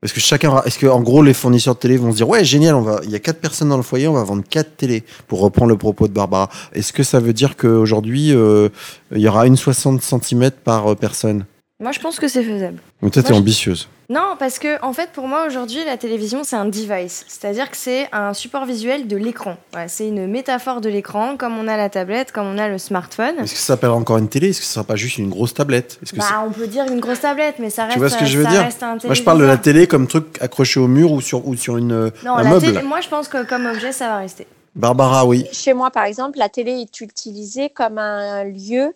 Est-ce 0.03 0.13
que 0.13 0.21
chacun, 0.21 0.63
est-ce 0.67 0.85
en 0.87 1.01
gros 1.01 1.23
les 1.23 1.33
fournisseurs 1.33 1.75
de 1.75 1.81
télé 1.81 1.97
vont 1.97 2.13
se 2.13 2.17
dire 2.17 2.29
ouais 2.29 2.45
génial, 2.45 2.75
on 2.75 2.83
va, 2.83 3.01
il 3.05 3.11
y 3.11 3.15
a 3.15 3.19
quatre 3.19 3.41
personnes 3.41 3.71
dans 3.71 3.79
le 3.79 3.83
foyer, 3.83 4.07
on 4.09 4.13
va 4.13 4.25
vendre 4.25 4.45
quatre 4.49 4.77
télés 4.77 5.05
pour 5.27 5.41
reprendre 5.41 5.71
le 5.71 5.79
propos 5.79 6.07
de 6.07 6.13
Barbara. 6.13 6.51
Est-ce 6.75 6.93
que 6.93 7.03
ça 7.03 7.19
veut 7.19 7.33
dire 7.33 7.57
qu'aujourd'hui 7.57 8.35
euh, 8.35 8.69
il 9.13 9.23
y 9.23 9.29
aura 9.29 9.47
une 9.47 9.57
60 9.57 10.03
cm 10.03 10.51
par 10.65 10.95
personne? 10.97 11.47
Moi, 11.79 11.93
je 11.93 12.01
pense 12.01 12.19
que 12.19 12.27
c'est 12.27 12.43
faisable. 12.43 12.79
Donc 13.03 13.13
toi 13.13 13.23
t'es 13.23 13.35
ambitieuse. 13.35 13.87
Non, 14.09 14.37
parce 14.39 14.59
que 14.59 14.83
en 14.83 14.95
fait, 14.95 15.11
pour 15.13 15.29
moi 15.29 15.47
aujourd'hui, 15.47 15.85
la 15.85 15.99
télévision 15.99 16.43
c'est 16.43 16.57
un 16.57 16.65
device, 16.65 17.25
c'est-à-dire 17.29 17.71
que 17.71 17.77
c'est 17.77 18.09
un 18.13 18.33
support 18.33 18.65
visuel 18.65 19.07
de 19.09 19.17
l'écran. 19.17 19.57
Ouais, 19.75 19.87
c'est 19.89 20.09
une 20.09 20.27
métaphore 20.27 20.81
de 20.81 20.89
l'écran, 20.89 21.37
comme 21.37 21.59
on 21.59 21.69
a 21.69 21.77
la 21.77 21.91
tablette, 21.91 22.33
comme 22.33 22.47
on 22.47 22.57
a 22.57 22.69
le 22.69 22.79
smartphone. 22.79 23.35
Est-ce 23.41 23.53
que 23.53 23.59
ça 23.59 23.67
s'appellera 23.75 23.97
encore 23.97 24.17
une 24.17 24.29
télé? 24.29 24.51
Est-ce 24.51 24.61
que 24.61 24.65
ce 24.67 24.73
sera 24.73 24.85
pas 24.85 24.97
juste 24.97 25.19
une 25.19 25.29
grosse 25.29 25.53
tablette? 25.53 25.99
Est-ce 26.03 26.13
que 26.15 26.19
Bah, 26.19 26.45
on 26.47 26.51
peut 26.51 26.67
dire 26.67 26.85
une 26.91 27.01
grosse 27.01 27.21
tablette, 27.21 27.57
mais 27.59 27.69
ça 27.69 27.85
reste. 27.85 27.99
vois 27.99 28.09
ce 28.09 28.17
que 28.17 28.25
je 28.25 28.39
veux 28.39 28.45
ça 28.45 28.51
dire? 28.51 28.63
reste 28.63 28.83
un 28.83 28.99
c'est- 28.99 29.09
Moi 29.09 29.15
je 29.15 29.23
parle 29.23 29.41
de 29.41 29.45
la 29.45 29.59
télé 29.59 29.87
comme 29.87 30.07
truc 30.07 30.39
accroché 30.41 30.81
au 30.81 30.87
mur 30.89 31.13
ou 31.13 31.21
sur, 31.21 31.47
ou 31.47 31.57
sur 31.57 31.77
une, 31.77 32.11
Non, 32.25 32.37
un 32.37 32.43
la 32.43 32.51
meuble. 32.51 32.65
télé, 32.65 32.83
moi 32.83 33.03
je 33.03 33.09
pense 33.09 33.29
que 33.29 33.45
comme 33.45 33.67
objet, 33.67 33.93
ça 33.93 34.07
va 34.09 34.17
rester. 34.19 34.47
Barbara, 34.77 35.27
oui. 35.27 35.45
Chez 35.53 35.75
moi, 35.75 35.91
par 35.91 36.05
exemple, 36.05 36.39
la 36.39 36.49
télé 36.49 36.73
est 36.81 37.01
utilisée 37.01 37.69
comme 37.71 37.99
un 37.99 38.45
lieu 38.45 38.95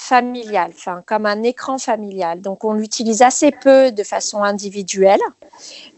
familial, 0.00 0.70
enfin 0.72 1.02
comme 1.06 1.26
un 1.26 1.42
écran 1.42 1.76
familial. 1.78 2.40
Donc 2.40 2.64
on 2.64 2.72
l'utilise 2.74 3.20
assez 3.20 3.50
peu 3.50 3.90
de 3.90 4.04
façon 4.04 4.44
individuelle, 4.44 5.20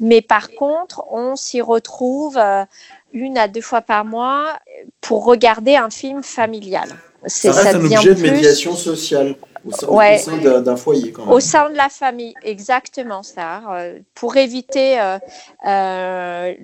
mais 0.01 0.23
par 0.23 0.51
contre, 0.53 1.05
on 1.13 1.37
s'y 1.37 1.61
retrouve 1.61 2.39
euh, 2.39 2.65
une 3.13 3.37
à 3.37 3.47
deux 3.47 3.61
fois 3.61 3.83
par 3.83 4.07
mois 4.07 4.59
pour 5.03 5.27
regarder 5.27 5.77
un 5.77 5.91
film 5.91 6.23
familial. 6.23 6.89
C'est- 7.27 7.53
devient 7.75 8.15
plus- 8.15 8.75
sociale 8.75 9.35
au 9.67 9.71
sein, 9.73 9.87
Ouais. 9.89 10.15
au 10.17 10.19
sein 10.19 10.61
d'un 10.63 10.77
foyer 10.77 11.13
quand 11.13 11.27
Au 11.31 11.39
sein 11.39 11.69
de 11.69 11.77
la 11.77 11.91
famille, 11.91 12.33
exactement 12.43 13.23
ça. 13.23 13.61
euh, 13.71 13.99
pour 14.15 14.39
éviter 14.39 14.99
euh, 14.99 15.19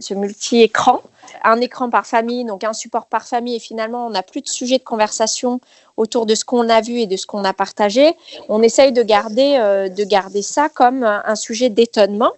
ce 0.01 0.15
multi-écran, 0.15 1.03
un 1.45 1.61
écran 1.61 1.91
par 1.91 2.07
famille, 2.07 2.45
donc 2.45 2.65
un 2.65 2.73
support 2.73 3.07
par 3.07 3.27
famille, 3.27 3.57
et 3.57 3.61
finalement 3.61 4.07
on 4.07 4.11
n'a 4.11 4.23
plus 4.23 4.41
de 4.41 4.49
sujet 4.49 4.79
de 4.79 4.85
conversation 4.85 5.61
autour 5.97 6.27
de 6.27 6.35
ce 6.35 6.45
qu'on 6.45 6.69
a 6.69 6.81
vu 6.81 7.01
et 7.01 7.07
de 7.07 7.17
ce 7.17 7.27
qu'on 7.27 7.45
a 7.45 7.53
partagé. 7.53 8.15
On 8.49 8.63
essaye 8.63 8.93
de 8.93 9.03
garder, 9.03 9.57
euh, 9.59 9.89
de 9.89 10.05
garder 10.05 10.43
ça 10.43 10.69
comme 10.69 11.05
un 11.05 11.35
sujet 11.37 11.69
d'étonnement. 11.71 12.33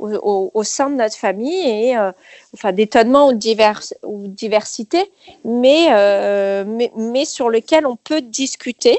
Au, 0.00 0.64
sein 0.64 0.90
de 0.90 0.96
notre 0.96 1.16
famille 1.16 1.66
et 1.66 1.96
euh, 1.96 2.10
enfin 2.52 2.72
d'étonnement 2.72 3.28
ou 3.28 3.32
divers, 3.32 3.80
diversité 4.02 5.10
mais, 5.44 5.86
euh, 5.92 6.64
mais 6.66 6.92
mais 6.96 7.24
sur 7.24 7.48
lequel 7.48 7.86
on 7.86 7.96
peut 7.96 8.20
discuter 8.20 8.98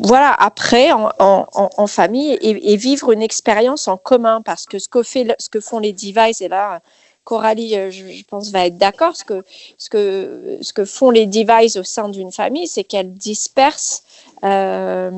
voilà, 0.00 0.32
après, 0.32 0.90
en, 0.92 1.86
famille 1.86 2.38
et, 2.40 2.76
vivre 2.76 3.12
une 3.12 3.22
expérience 3.22 3.88
en 3.88 3.96
commun, 3.96 4.42
parce 4.42 4.66
que 4.66 4.78
ce 4.78 4.88
que, 4.88 5.02
fait, 5.02 5.34
ce 5.38 5.48
que 5.48 5.60
font 5.60 5.78
les 5.78 5.92
devices, 5.92 6.40
et 6.40 6.48
là, 6.48 6.80
Coralie, 7.24 7.76
euh, 7.76 7.90
je, 7.90 8.24
pense, 8.24 8.50
va 8.50 8.64
être 8.66 8.78
d'accord, 8.78 9.14
ce 9.14 9.22
que, 9.22 9.44
ce, 9.76 9.90
que, 9.90 10.58
ce 10.62 10.72
que 10.72 10.86
font 10.86 11.10
les 11.10 11.26
devices 11.26 11.76
au 11.76 11.82
sein 11.82 12.08
d'une 12.08 12.32
famille, 12.32 12.66
c'est 12.66 12.84
qu'elles 12.84 13.12
dispersent 13.12 14.02
euh, 14.44 15.10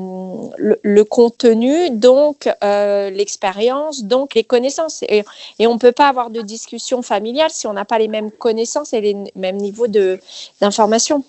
le, 0.57 1.03
contenu, 1.03 1.89
donc 1.91 2.49
euh, 2.63 3.09
l'expérience, 3.11 4.03
donc 4.03 4.35
les 4.35 4.43
connaissances. 4.43 5.03
Et, 5.03 5.23
et 5.59 5.67
on 5.67 5.75
ne 5.75 5.79
peut 5.79 5.93
pas 5.93 6.09
avoir 6.09 6.31
de 6.31 6.41
discussion 6.41 7.01
familiale 7.01 7.51
si 7.51 7.65
on 7.65 7.73
n'a 7.73 7.85
pas 7.85 7.97
les 7.97 8.09
mêmes 8.09 8.31
connaissances 8.31 8.91
et 8.91 8.99
les 8.99 9.15
mêmes 9.35 9.57
niveaux 9.57 9.87
d'information. 9.87 11.23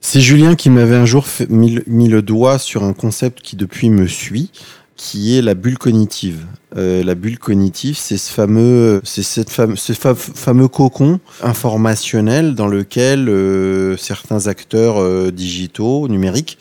C'est 0.00 0.20
Julien 0.20 0.54
qui 0.54 0.70
m'avait 0.70 0.96
un 0.96 1.06
jour 1.06 1.26
mis, 1.48 1.70
le- 2.08 2.22
doigt 2.22 2.58
sur 2.58 2.84
un 2.84 2.92
concept 2.92 3.40
qui 3.42 3.56
depuis 3.56 3.90
me 3.90 4.06
suit, 4.06 4.50
qui 4.94 5.36
est 5.36 5.42
la 5.42 5.54
bulle 5.54 5.78
cognitive. 5.78 6.46
Euh, 6.76 7.02
la 7.02 7.14
bulle 7.14 7.38
cognitive, 7.38 7.96
c'est 7.98 8.16
ce 8.16 8.30
fameux, 8.32 9.00
c'est 9.04 9.22
cette 9.22 9.50
fame- 9.50 9.76
ce 9.76 9.92
fa- 9.94 10.14
fameux 10.14 10.68
cocon 10.68 11.20
informationnel 11.42 12.54
dans 12.54 12.66
lequel 12.68 13.28
euh, 13.28 13.96
certains 13.96 14.46
acteurs 14.46 14.98
euh, 15.00 15.30
digitaux, 15.30 16.08
numériques, 16.08 16.56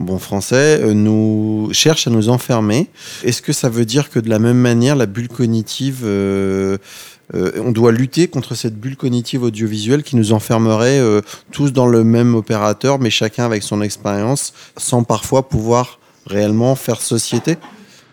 en 0.00 0.04
bon 0.04 0.18
français, 0.18 0.80
euh, 0.82 0.94
nous 0.94 1.68
cherchent 1.72 2.06
à 2.06 2.10
nous 2.10 2.28
enfermer. 2.28 2.88
Est-ce 3.24 3.42
que 3.42 3.52
ça 3.52 3.68
veut 3.68 3.84
dire 3.84 4.10
que 4.10 4.18
de 4.20 4.28
la 4.30 4.38
même 4.38 4.58
manière, 4.58 4.96
la 4.96 5.06
bulle 5.06 5.28
cognitive 5.28 6.00
euh, 7.34 7.52
on 7.64 7.72
doit 7.72 7.92
lutter 7.92 8.28
contre 8.28 8.54
cette 8.54 8.78
bulle 8.78 8.96
cognitive 8.96 9.42
audiovisuelle 9.42 10.02
qui 10.02 10.16
nous 10.16 10.32
enfermerait 10.32 11.00
euh, 11.00 11.20
tous 11.50 11.72
dans 11.72 11.86
le 11.86 12.04
même 12.04 12.34
opérateur, 12.34 12.98
mais 12.98 13.10
chacun 13.10 13.44
avec 13.44 13.62
son 13.62 13.82
expérience, 13.82 14.52
sans 14.76 15.02
parfois 15.02 15.48
pouvoir 15.48 15.98
réellement 16.26 16.76
faire 16.76 17.00
société. 17.00 17.56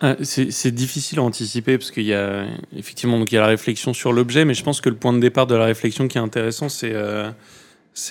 Ah, 0.02 0.16
C'est 0.22 0.72
difficile 0.72 1.20
à 1.20 1.24
anticiper 1.24 1.78
parce 1.78 1.92
qu'il 1.92 2.04
y 2.04 2.14
a 2.14 2.46
effectivement 2.76 3.20
donc 3.20 3.32
il 3.32 3.36
y 3.36 3.38
a 3.38 3.42
la 3.42 3.48
réflexion 3.48 3.94
sur 3.94 4.12
l'objet, 4.12 4.46
mais 4.46 4.54
je 4.54 4.64
pense 4.64 4.82
que 4.82 4.90
le 4.90 4.96
point 4.96 5.14
de 5.14 5.20
départ 5.20 5.48
de 5.48 5.56
la 5.56 5.66
réflexion 5.66 6.08
qui 6.08 6.18
est 6.18 6.22
intéressant, 6.22 6.68
c'est 6.68 6.92
euh, 6.94 7.30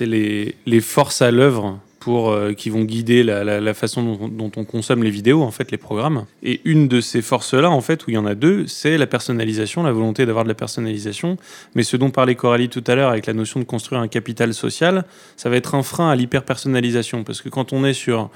les 0.00 0.80
forces 0.80 1.20
à 1.20 1.30
l'œuvre 1.30 1.80
euh, 2.08 2.54
qui 2.54 2.70
vont 2.70 2.84
guider 2.84 3.22
la 3.22 3.74
façon 3.74 4.02
dont, 4.02 4.28
dont 4.28 4.52
on 4.56 4.64
consomme 4.64 5.02
les 5.02 5.10
vidéos, 5.10 5.42
en 5.42 5.50
fait, 5.50 5.70
les 5.70 5.78
programmes. 5.78 6.26
Et 6.42 6.60
une 6.64 6.88
de 6.88 7.00
ces 7.00 7.22
forces-là, 7.22 7.70
en 7.70 7.80
fait, 7.80 8.06
où 8.06 8.10
il 8.10 8.14
y 8.14 8.18
en 8.18 8.26
a 8.26 8.34
deux, 8.34 8.66
c'est 8.66 8.98
la 8.98 9.06
personnalisation, 9.06 9.82
la 9.82 9.92
volonté 9.92 10.26
d'avoir 10.26 10.44
de 10.44 10.48
la 10.48 10.54
personnalisation. 10.54 11.36
Mais 11.74 11.82
ce 11.82 11.96
dont 11.96 12.10
parlait 12.10 12.34
Coralie 12.34 12.68
tout 12.68 12.84
à 12.86 12.94
l'heure 12.94 13.10
avec 13.10 13.26
la 13.26 13.32
notion 13.34 13.60
de 13.60 13.64
construire 13.64 14.00
un 14.00 14.08
capital 14.08 14.54
social, 14.54 15.04
ça 15.36 15.48
va 15.48 15.56
être 15.56 15.74
un 15.74 15.82
frein 15.82 16.10
à 16.10 16.16
l'hyper-personnalisation. 16.16 17.24
Parce 17.24 17.40
que 17.40 17.48
quand 17.48 17.72
on 17.72 17.84
est 17.84 17.94
sur 17.94 18.30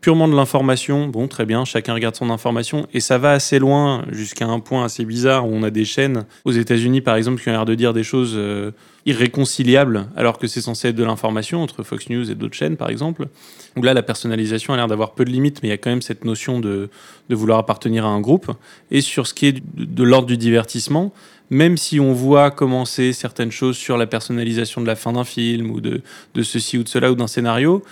purement 0.00 0.28
de 0.28 0.34
l'information, 0.34 1.08
bon, 1.08 1.28
très 1.28 1.44
bien, 1.44 1.64
chacun 1.64 1.94
regarde 1.94 2.16
son 2.16 2.30
information, 2.30 2.86
et 2.94 3.00
ça 3.00 3.18
va 3.18 3.32
assez 3.32 3.58
loin, 3.58 4.04
jusqu'à 4.10 4.46
un 4.46 4.60
point 4.60 4.84
assez 4.84 5.04
bizarre 5.04 5.46
où 5.46 5.50
on 5.52 5.62
a 5.62 5.70
des 5.70 5.84
chaînes. 5.84 6.24
Aux 6.44 6.52
États-Unis, 6.52 7.00
par 7.00 7.16
exemple, 7.16 7.42
qui 7.42 7.48
ont 7.48 7.52
l'air 7.52 7.66
de 7.66 7.74
dire 7.74 7.92
des 7.92 8.02
choses 8.02 8.32
euh, 8.34 8.70
irréconciliables, 9.04 10.06
alors 10.16 10.38
que 10.38 10.46
c'est 10.46 10.62
censé 10.62 10.88
être 10.88 10.96
de 10.96 11.04
l'information, 11.04 11.62
entre 11.62 11.82
Fox 11.82 12.08
News 12.08 12.30
et 12.30 12.34
d'autres 12.34 12.56
chaînes, 12.56 12.76
par 12.76 12.88
exemple, 12.88 13.28
où 13.76 13.82
là, 13.82 13.92
la 13.92 14.02
personnalisation 14.02 14.72
a 14.72 14.76
l'air 14.76 14.86
d'avoir 14.86 15.12
peu 15.12 15.24
de 15.24 15.30
limites, 15.30 15.62
mais 15.62 15.68
il 15.68 15.72
y 15.72 15.74
a 15.74 15.78
quand 15.78 15.90
même 15.90 16.02
cette 16.02 16.24
notion 16.24 16.60
de, 16.60 16.88
vouloir 17.28 17.58
appartenir 17.58 18.06
à 18.06 18.08
un 18.08 18.20
groupe. 18.20 18.50
Et 18.90 19.02
sur 19.02 19.26
ce 19.26 19.34
qui 19.34 19.46
est 19.46 19.62
de, 19.74 20.04
l'ordre 20.04 20.26
du 20.26 20.36
divertissement, 20.36 21.12
même 21.50 21.76
si 21.76 21.98
on 22.00 22.12
voit 22.12 22.50
commencer 22.50 23.12
certaines 23.12 23.50
choses 23.50 23.76
sur 23.76 23.96
la 23.96 24.06
personnalisation 24.06 24.80
de 24.80 24.86
la 24.86 24.94
fin 24.94 25.12
d'un 25.12 25.24
film, 25.24 25.70
ou 25.70 25.80
de 25.80 26.02
ceci 26.42 26.78
ou 26.78 26.84
de 26.84 26.88
cela, 26.88 27.10
ou 27.10 27.16
d'un 27.16 27.26
scénario, 27.26 27.82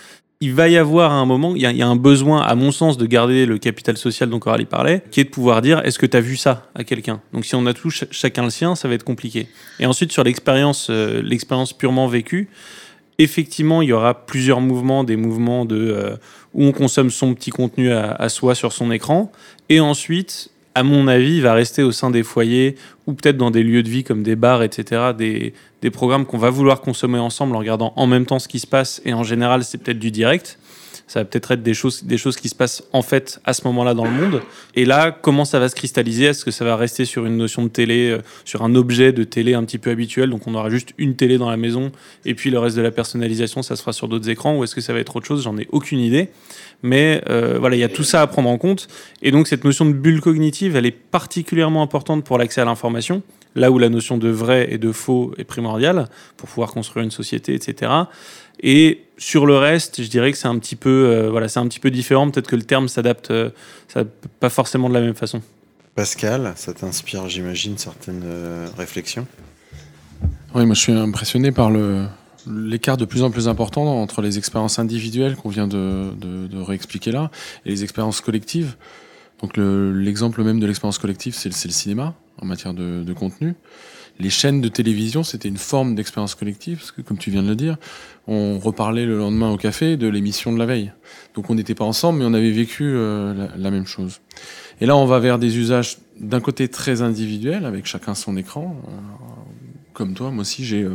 il 0.41 0.53
va 0.53 0.69
y 0.69 0.77
avoir 0.77 1.11
un 1.11 1.25
moment, 1.25 1.53
il 1.55 1.61
y, 1.61 1.81
a, 1.81 1.87
un 1.87 1.95
besoin, 1.97 2.41
à 2.41 2.55
mon 2.55 2.71
sens, 2.71 2.97
de 2.97 3.05
garder 3.05 3.45
le 3.45 3.57
capital 3.57 3.97
social 3.97 4.29
dont 4.29 4.39
Coralie 4.39 4.65
parlait, 4.65 5.03
qui 5.11 5.19
est 5.19 5.25
de 5.25 5.29
pouvoir 5.29 5.61
dire 5.61 5.81
est-ce 5.83 5.99
que 5.99 6.05
tu 6.05 6.15
as 6.15 6.21
vu 6.21 6.37
ça 6.37 6.69
à 6.75 6.85
quelqu'un? 6.85 7.21
Donc 7.33 7.43
si 7.43 7.55
on 7.55 7.65
a 7.65 7.73
tous 7.73 7.91
ch- 7.91 8.09
chacun 8.11 8.43
le 8.43 8.49
sien, 8.49 8.75
ça 8.75 8.87
va 8.87 8.93
être 8.93 9.03
compliqué. 9.03 9.49
Et 9.79 9.85
ensuite, 9.85 10.13
sur 10.13 10.23
l'expérience 10.23 10.87
euh, 10.89 11.21
l'expérience 11.21 11.73
purement 11.73 12.07
vécue, 12.07 12.47
effectivement, 13.17 13.81
il 13.81 13.89
y 13.89 13.93
aura 13.93 14.25
plusieurs 14.25 14.61
mouvements, 14.61 15.03
des 15.03 15.17
mouvements 15.17 15.65
de, 15.65 15.75
euh, 15.75 16.15
où 16.53 16.63
on 16.63 16.71
consomme 16.71 17.09
son 17.09 17.33
petit 17.33 17.49
contenu 17.51 17.91
à 17.91 18.29
soi 18.29 18.55
sur 18.55 18.71
son 18.71 18.91
écran, 18.91 19.33
et 19.67 19.81
ensuite, 19.81 20.51
à 20.75 20.83
mon 20.83 21.07
avis, 21.07 21.41
va 21.41 21.53
rester 21.53 21.83
au 21.83 21.91
sein 21.91 22.11
des 22.11 22.23
foyers 22.23 22.75
ou 23.07 23.13
peut-être 23.13 23.37
dans 23.37 23.51
des 23.51 23.63
lieux 23.63 23.83
de 23.83 23.89
vie 23.89 24.03
comme 24.03 24.23
des 24.23 24.35
bars, 24.35 24.63
etc., 24.63 25.11
des, 25.17 25.53
des 25.81 25.89
programmes 25.89 26.25
qu'on 26.25 26.37
va 26.37 26.49
vouloir 26.49 26.81
consommer 26.81 27.19
ensemble 27.19 27.55
en 27.55 27.59
regardant 27.59 27.93
en 27.95 28.07
même 28.07 28.25
temps 28.25 28.39
ce 28.39 28.47
qui 28.47 28.59
se 28.59 28.67
passe, 28.67 29.01
et 29.05 29.13
en 29.13 29.23
général, 29.23 29.63
c'est 29.63 29.77
peut-être 29.77 29.99
du 29.99 30.11
direct. 30.11 30.59
Ça 31.09 31.21
va 31.21 31.25
peut-être 31.25 31.49
être 31.49 31.63
des 31.63 31.73
choses, 31.73 32.03
des 32.03 32.19
choses 32.19 32.37
qui 32.37 32.49
se 32.49 32.55
passent 32.55 32.83
en 32.93 33.01
fait 33.01 33.41
à 33.43 33.53
ce 33.53 33.63
moment-là 33.65 33.95
dans 33.95 34.05
le 34.05 34.11
monde. 34.11 34.41
Et 34.75 34.85
là, 34.85 35.11
comment 35.11 35.43
ça 35.43 35.57
va 35.57 35.67
se 35.67 35.73
cristalliser? 35.73 36.25
Est-ce 36.25 36.45
que 36.45 36.51
ça 36.51 36.63
va 36.63 36.75
rester 36.75 37.03
sur 37.03 37.25
une 37.25 37.35
notion 37.35 37.63
de 37.63 37.67
télé, 37.67 38.11
euh, 38.11 38.21
sur 38.45 38.61
un 38.61 38.75
objet 38.75 39.11
de 39.11 39.23
télé 39.23 39.55
un 39.55 39.63
petit 39.63 39.79
peu 39.79 39.89
habituel 39.89 40.29
Donc 40.29 40.45
on 40.45 40.53
aura 40.53 40.69
juste 40.69 40.93
une 40.99 41.15
télé 41.15 41.39
dans 41.39 41.49
la 41.49 41.57
maison 41.57 41.91
et 42.25 42.35
puis 42.35 42.51
le 42.51 42.59
reste 42.59 42.77
de 42.77 42.83
la 42.83 42.91
personnalisation, 42.91 43.63
ça 43.63 43.75
se 43.75 43.81
fera 43.81 43.91
sur 43.91 44.07
d'autres 44.07 44.29
écrans 44.29 44.55
Ou 44.55 44.63
est-ce 44.63 44.75
que 44.75 44.81
ça 44.81 44.93
va 44.93 44.99
être 44.99 45.15
autre 45.15 45.25
chose? 45.25 45.41
J'en 45.41 45.57
ai 45.57 45.67
aucune 45.71 45.99
idée. 45.99 46.29
Mais 46.83 47.23
euh, 47.27 47.57
voilà, 47.59 47.75
il 47.75 47.79
y 47.79 47.83
a 47.83 47.89
tout 47.89 48.03
ça 48.03 48.21
à 48.21 48.27
prendre 48.27 48.49
en 48.49 48.59
compte. 48.59 48.87
Et 49.23 49.31
donc 49.31 49.47
cette 49.47 49.63
notion 49.63 49.87
de 49.87 49.93
bulle 49.93 50.21
cognitive, 50.21 50.75
elle 50.75 50.85
est 50.85 50.91
particulièrement 50.91 51.81
importante 51.81 52.23
pour 52.23 52.37
l'accès 52.37 52.61
à 52.61 52.65
l'information. 52.65 53.23
Là 53.55 53.71
où 53.71 53.79
la 53.79 53.89
notion 53.89 54.19
de 54.19 54.29
vrai 54.29 54.67
et 54.69 54.77
de 54.77 54.91
faux 54.91 55.33
est 55.39 55.43
primordiale 55.43 56.07
pour 56.37 56.47
pouvoir 56.47 56.71
construire 56.71 57.03
une 57.03 57.11
société, 57.11 57.55
etc. 57.55 57.91
Et 58.61 59.01
sur 59.17 59.45
le 59.45 59.57
reste, 59.57 60.03
je 60.03 60.09
dirais 60.09 60.31
que 60.31 60.37
c'est 60.37 60.47
un 60.47 60.57
petit 60.59 60.75
peu, 60.75 60.89
euh, 61.09 61.29
voilà, 61.29 61.47
c'est 61.47 61.59
un 61.59 61.67
petit 61.67 61.79
peu 61.79 61.91
différent. 61.91 62.29
Peut-être 62.29 62.47
que 62.47 62.55
le 62.55 62.63
terme 62.63 62.87
s'adapte, 62.87 63.31
euh, 63.31 63.49
pas 64.39 64.49
forcément 64.49 64.89
de 64.89 64.93
la 64.93 65.01
même 65.01 65.15
façon. 65.15 65.41
Pascal, 65.95 66.53
ça 66.55 66.73
t'inspire, 66.73 67.27
j'imagine, 67.27 67.77
certaines 67.77 68.23
euh, 68.23 68.67
réflexions? 68.77 69.27
Oui, 70.55 70.65
moi 70.65 70.73
je 70.73 70.79
suis 70.79 70.93
impressionné 70.93 71.51
par 71.51 71.69
le, 71.69 72.05
l'écart 72.47 72.97
de 72.97 73.05
plus 73.05 73.23
en 73.23 73.31
plus 73.31 73.47
important 73.47 74.01
entre 74.01 74.21
les 74.21 74.37
expériences 74.37 74.79
individuelles 74.79 75.35
qu'on 75.35 75.49
vient 75.49 75.67
de, 75.67 76.11
de, 76.17 76.47
de 76.47 76.61
réexpliquer 76.61 77.11
là 77.11 77.31
et 77.65 77.69
les 77.69 77.83
expériences 77.83 78.21
collectives. 78.21 78.75
Donc 79.41 79.57
le- 79.57 79.93
l'exemple 79.93 80.43
même 80.43 80.59
de 80.59 80.65
l'expérience 80.65 80.97
collective, 80.97 81.33
c'est 81.35 81.49
le, 81.49 81.71
cinéma 81.73 82.15
en 82.41 82.45
matière 82.45 82.73
de, 82.73 83.03
de 83.03 83.13
contenu. 83.13 83.55
Les 84.21 84.29
chaînes 84.29 84.59
de 84.59 84.67
télévision, 84.67 85.23
c'était 85.23 85.47
une 85.47 85.57
forme 85.57 85.95
d'expérience 85.95 86.35
collective, 86.35 86.79
parce 86.79 86.91
que 86.91 87.01
comme 87.01 87.17
tu 87.17 87.31
viens 87.31 87.41
de 87.41 87.47
le 87.47 87.55
dire, 87.55 87.77
on 88.27 88.59
reparlait 88.59 89.05
le 89.05 89.17
lendemain 89.17 89.49
au 89.49 89.55
café 89.55 89.95
de 89.95 90.07
l'émission 90.07 90.51
de 90.51 90.59
la 90.59 90.65
veille. 90.65 90.91
Donc 91.35 91.49
on 91.49 91.55
n'était 91.55 91.73
pas 91.73 91.85
ensemble, 91.85 92.19
mais 92.19 92.25
on 92.25 92.33
avait 92.33 92.51
vécu 92.51 92.83
euh, 92.83 93.47
la, 93.55 93.71
même 93.71 93.85
chose. 93.85 94.19
Et 94.81 94.85
là, 94.85 94.97
on 94.97 95.05
va 95.05 95.19
vers 95.19 95.39
des 95.39 95.57
usages 95.57 95.99
d'un 96.19 96.41
côté 96.41 96.67
très 96.67 97.01
individuels, 97.01 97.65
avec 97.65 97.85
chacun 97.85 98.13
son 98.13 98.35
écran. 98.35 98.75
Euh, 98.87 98.91
comme 99.93 100.13
toi, 100.13 100.31
moi 100.31 100.41
aussi, 100.41 100.65
j'ai 100.65 100.85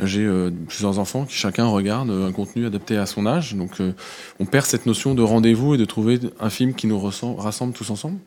euh, 0.00 0.50
plusieurs 0.66 0.98
enfants 0.98 1.26
qui 1.26 1.34
chacun 1.34 1.66
regarde 1.66 2.08
un 2.08 2.32
contenu 2.32 2.64
adapté 2.64 2.96
à 2.96 3.04
son 3.04 3.26
âge. 3.26 3.54
Donc 3.54 3.82
on 4.40 4.46
perd 4.46 4.64
cette 4.64 4.86
notion 4.86 5.14
de 5.14 5.22
rendez-vous 5.22 5.74
et 5.74 5.78
de 5.78 5.84
trouver 5.84 6.18
un 6.40 6.50
film 6.50 6.72
qui 6.72 6.86
nous 6.86 6.98
rassemble 6.98 7.74
tous 7.74 7.90
ensemble. 7.90 8.18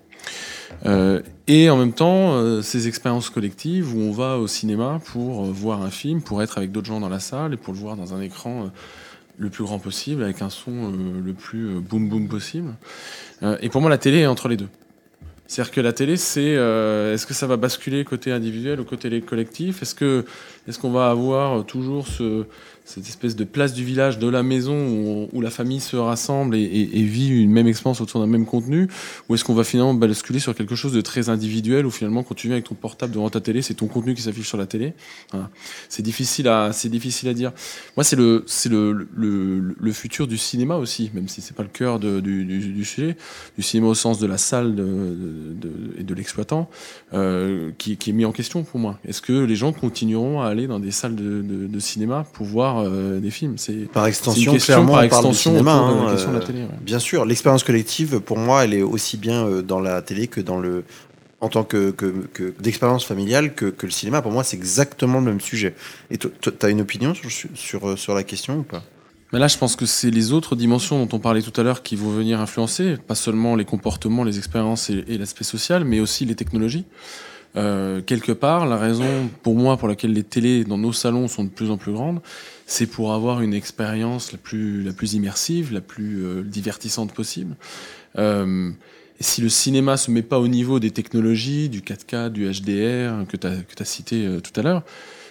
Euh, 0.86 1.22
et 1.48 1.70
en 1.70 1.78
même 1.78 1.94
temps, 1.94 2.34
euh, 2.34 2.62
ces 2.62 2.88
expériences 2.88 3.30
collectives 3.30 3.96
où 3.96 4.00
on 4.00 4.12
va 4.12 4.38
au 4.38 4.48
cinéma 4.48 5.00
pour 5.06 5.46
euh, 5.46 5.52
voir 5.52 5.82
un 5.82 5.90
film, 5.90 6.22
pour 6.22 6.42
être 6.42 6.58
avec 6.58 6.72
d'autres 6.72 6.88
gens 6.88 7.00
dans 7.00 7.10
la 7.10 7.20
salle 7.20 7.54
et 7.54 7.58
pour 7.58 7.74
le 7.74 7.80
voir 7.80 7.96
dans 7.96 8.13
un 8.13 8.22
écran 8.22 8.70
le 9.38 9.50
plus 9.50 9.63
grand 9.63 9.80
possible, 9.80 10.24
avec 10.24 10.42
un 10.42 10.50
son 10.50 10.92
le 11.24 11.34
plus 11.34 11.80
boom 11.80 12.10
boom 12.10 12.28
possible. 12.28 12.74
Et 13.62 13.70
pour 13.70 13.82
moi, 13.82 13.90
la 13.90 14.00
télé 14.00 14.20
est 14.20 14.26
entre 14.26 14.48
les 14.48 14.58
deux. 14.58 14.70
C'est-à-dire 15.46 15.72
que 15.72 15.82
la 15.82 15.94
télé, 15.94 16.18
c'est 16.18 16.42
est-ce 16.42 17.28
que 17.28 17.36
ça 17.36 17.46
va 17.46 17.56
basculer 17.56 18.04
côté 18.04 18.32
individuel 18.32 18.80
ou 18.80 18.84
côté 18.84 19.22
collectif 19.22 19.84
Est-ce 19.84 20.24
est-ce 20.68 20.80
qu'on 20.80 20.90
va 20.90 21.12
avoir 21.12 21.63
toujours 21.66 22.08
ce, 22.08 22.46
cette 22.88 23.06
espèce 23.06 23.36
de 23.36 23.43
place 23.43 23.73
du 23.73 23.84
village 23.84 24.17
de 24.17 24.30
la 24.30 24.43
maison 24.43 25.28
où, 25.34 25.41
la 25.41 25.50
famille 25.50 25.82
se 25.82 25.97
rassemble 25.97 26.56
et, 26.56 27.04
vit 27.04 27.28
une 27.28 27.52
même 27.52 27.67
expérience 27.67 28.00
autour 28.00 28.21
d'un 28.21 28.28
même 28.28 28.45
contenu 28.45 28.88
Ou 29.28 29.36
est-ce 29.36 29.43
qu'on 29.43 29.54
va 29.54 29.65
finalement 29.65 29.93
basculer 29.93 30.39
sur 30.39 30.56
quelque 30.56 30.76
chose 30.76 30.93
de 30.93 31.02
très 31.02 31.28
individuel 31.28 31.86
où 31.86 31.91
finalement 31.91 32.23
quand 32.23 32.34
tu 32.34 32.47
viens 32.47 32.56
avec 32.56 32.65
ton 32.65 32.76
portable 32.76 33.13
devant 33.13 33.30
ta 33.30 33.41
télé, 33.41 33.62
c'est 33.62 33.73
ton 33.73 33.88
contenu 33.88 34.15
qui 34.15 34.21
s'affiche 34.21 34.47
sur 34.47 34.58
la 34.58 34.65
télé? 34.65 34.93
C'est 35.89 36.02
difficile 36.02 36.47
à 36.47 36.71
difficile 36.86 37.28
à 37.28 37.34
dire. 37.34 37.52
Moi, 37.97 38.06
c'est 38.06 38.15
le 38.15 38.45
le, 38.69 39.08
le, 39.15 39.76
le 39.78 39.91
futur 39.91 40.26
du 40.26 40.38
cinéma 40.38 40.78
aussi, 40.78 41.12
même 41.13 41.28
si 41.28 41.41
c'est 41.41 41.56
pas 41.56 41.63
le 41.63 41.69
cœur 41.69 42.00
du, 42.00 42.86
sujet, 42.86 43.17
du 43.58 43.63
cinéma 43.63 43.88
au 43.88 43.95
sens 43.95 44.17
de 44.19 44.28
la 44.28 44.38
salle 44.38 44.76
et 45.97 46.04
de 46.04 46.13
l'exploitant, 46.13 46.69
euh, 47.13 47.71
qui, 47.78 47.93
est 47.93 48.12
mis 48.13 48.26
en 48.26 48.32
question 48.32 48.63
pour 48.63 48.80
moi. 48.80 48.97
Est-ce 49.06 49.21
que 49.21 49.34
les 49.34 49.56
gens 49.58 49.73
continueront 49.73 50.41
à 50.41 50.47
aller 50.47 50.67
dans 50.67 50.80
des 50.80 50.91
salles 50.91 51.15
de 51.15 51.80
cinéma 51.80 52.26
pour 52.34 52.45
voir 52.45 52.77
euh, 52.86 53.20
des 53.20 53.32
films 53.32 53.58
C'est 53.58 53.90
Par 53.92 54.06
extension, 54.08 54.52
question 54.54 54.74
clairement, 54.76 54.94
par 54.94 55.04
extension 55.04 55.52
cinéma. 55.52 55.76
autour 55.82 55.96
de 55.96 56.02
la 56.06 56.08
hein, 56.10 56.12
question 56.13 56.32
de 56.32 56.38
la 56.38 56.44
euh, 56.44 56.46
télé. 56.48 56.60
ouais. 56.62 56.68
Bien 56.82 57.00
sûr, 57.00 57.26
l'expérience 57.26 57.63
collective, 57.63 58.20
pour 58.20 58.38
moi, 58.38 58.63
elle 58.63 58.74
est 58.74 58.82
aussi 58.82 59.18
bien 59.18 59.46
euh, 59.46 59.62
dans 59.62 59.80
la 59.80 60.02
télé 60.02 60.28
que 60.28 60.42
dans 60.42 60.60
le. 60.60 60.84
En 61.40 61.50
tant 61.50 61.63
que, 61.63 61.92
que, 61.92 62.06
que- 62.34 62.54
d'expérience 62.60 63.06
familiale 63.06 63.54
que, 63.54 63.66
que 63.68 63.86
le 63.86 63.92
cinéma, 63.92 64.24
pour 64.24 64.32
moi, 64.32 64.44
c'est 64.44 64.58
exactement 64.58 65.20
le 65.20 65.26
même 65.26 65.40
sujet. 65.42 65.76
Et 66.10 66.18
tu 66.18 66.30
as 66.63 66.70
une 66.70 66.82
opinion 66.82 67.13
sur, 67.13 67.30
sur, 67.54 68.00
sur 68.00 68.16
la 68.16 68.24
question 68.24 68.58
ou 68.58 68.63
pas? 68.63 68.82
Mais 69.32 69.38
là, 69.38 69.48
je 69.48 69.56
pense 69.58 69.76
que 69.76 69.86
c'est 69.86 70.10
les 70.10 70.32
autres 70.32 70.56
dimensions 70.56 71.06
dont 71.06 71.16
on 71.16 71.20
parlait 71.20 71.44
tout 71.44 71.54
à 71.62 71.63
l'heure 71.63 71.84
qui 71.84 71.96
vont 71.96 72.10
venir 72.10 72.40
influencer, 72.40 72.96
pas 73.06 73.13
seulement 73.13 73.56
les 73.56 73.66
comportements, 73.66 74.24
les 74.24 74.40
expériences 74.40 74.90
et, 74.90 75.04
et 75.10 75.18
l'aspect 75.20 75.44
social, 75.44 75.84
mais 75.86 76.00
aussi 76.00 76.26
les 76.26 76.34
technologies. 76.34 76.86
Euh, 77.56 78.02
quelque 78.02 78.32
part, 78.32 78.68
la 78.68 78.78
raison 78.78 79.30
pour 79.42 79.56
moi 79.56 79.78
pour 79.78 79.88
laquelle 79.88 80.14
les 80.14 80.24
télés 80.24 80.64
dans 80.64 80.78
nos 80.78 80.94
salons 80.94 81.28
sont 81.28 81.44
de 81.44 81.50
plus 81.50 81.72
en 81.72 81.78
plus 81.78 81.92
grandes, 81.92 82.22
c'est 82.68 82.86
pour 82.86 83.14
avoir 83.14 83.42
une 83.42 83.54
expérience 83.54 84.34
la 84.34 84.38
plus, 84.38 84.84
la 84.84 84.92
plus 84.92 85.14
immersive, 85.14 85.74
la 85.74 85.82
plus 85.82 86.24
euh, 86.24 86.44
divertissante 86.44 87.14
possible. 87.14 87.56
Euh, 88.18 88.72
si 89.20 89.42
le 89.42 89.50
cinéma 89.50 89.98
se 89.98 90.12
met 90.12 90.22
pas 90.22 90.40
au 90.40 90.48
niveau 90.48 90.80
des 90.80 90.92
technologies, 90.92 91.70
du 91.70 91.82
4K, 91.82 92.30
du 92.30 92.46
HDR 92.46 93.26
que 93.28 93.38
tu 93.38 93.48
as, 93.48 93.86
cité 93.86 94.26
euh, 94.28 94.42
tout 94.42 94.58
à 94.60 94.64
l'heure, 94.64 94.84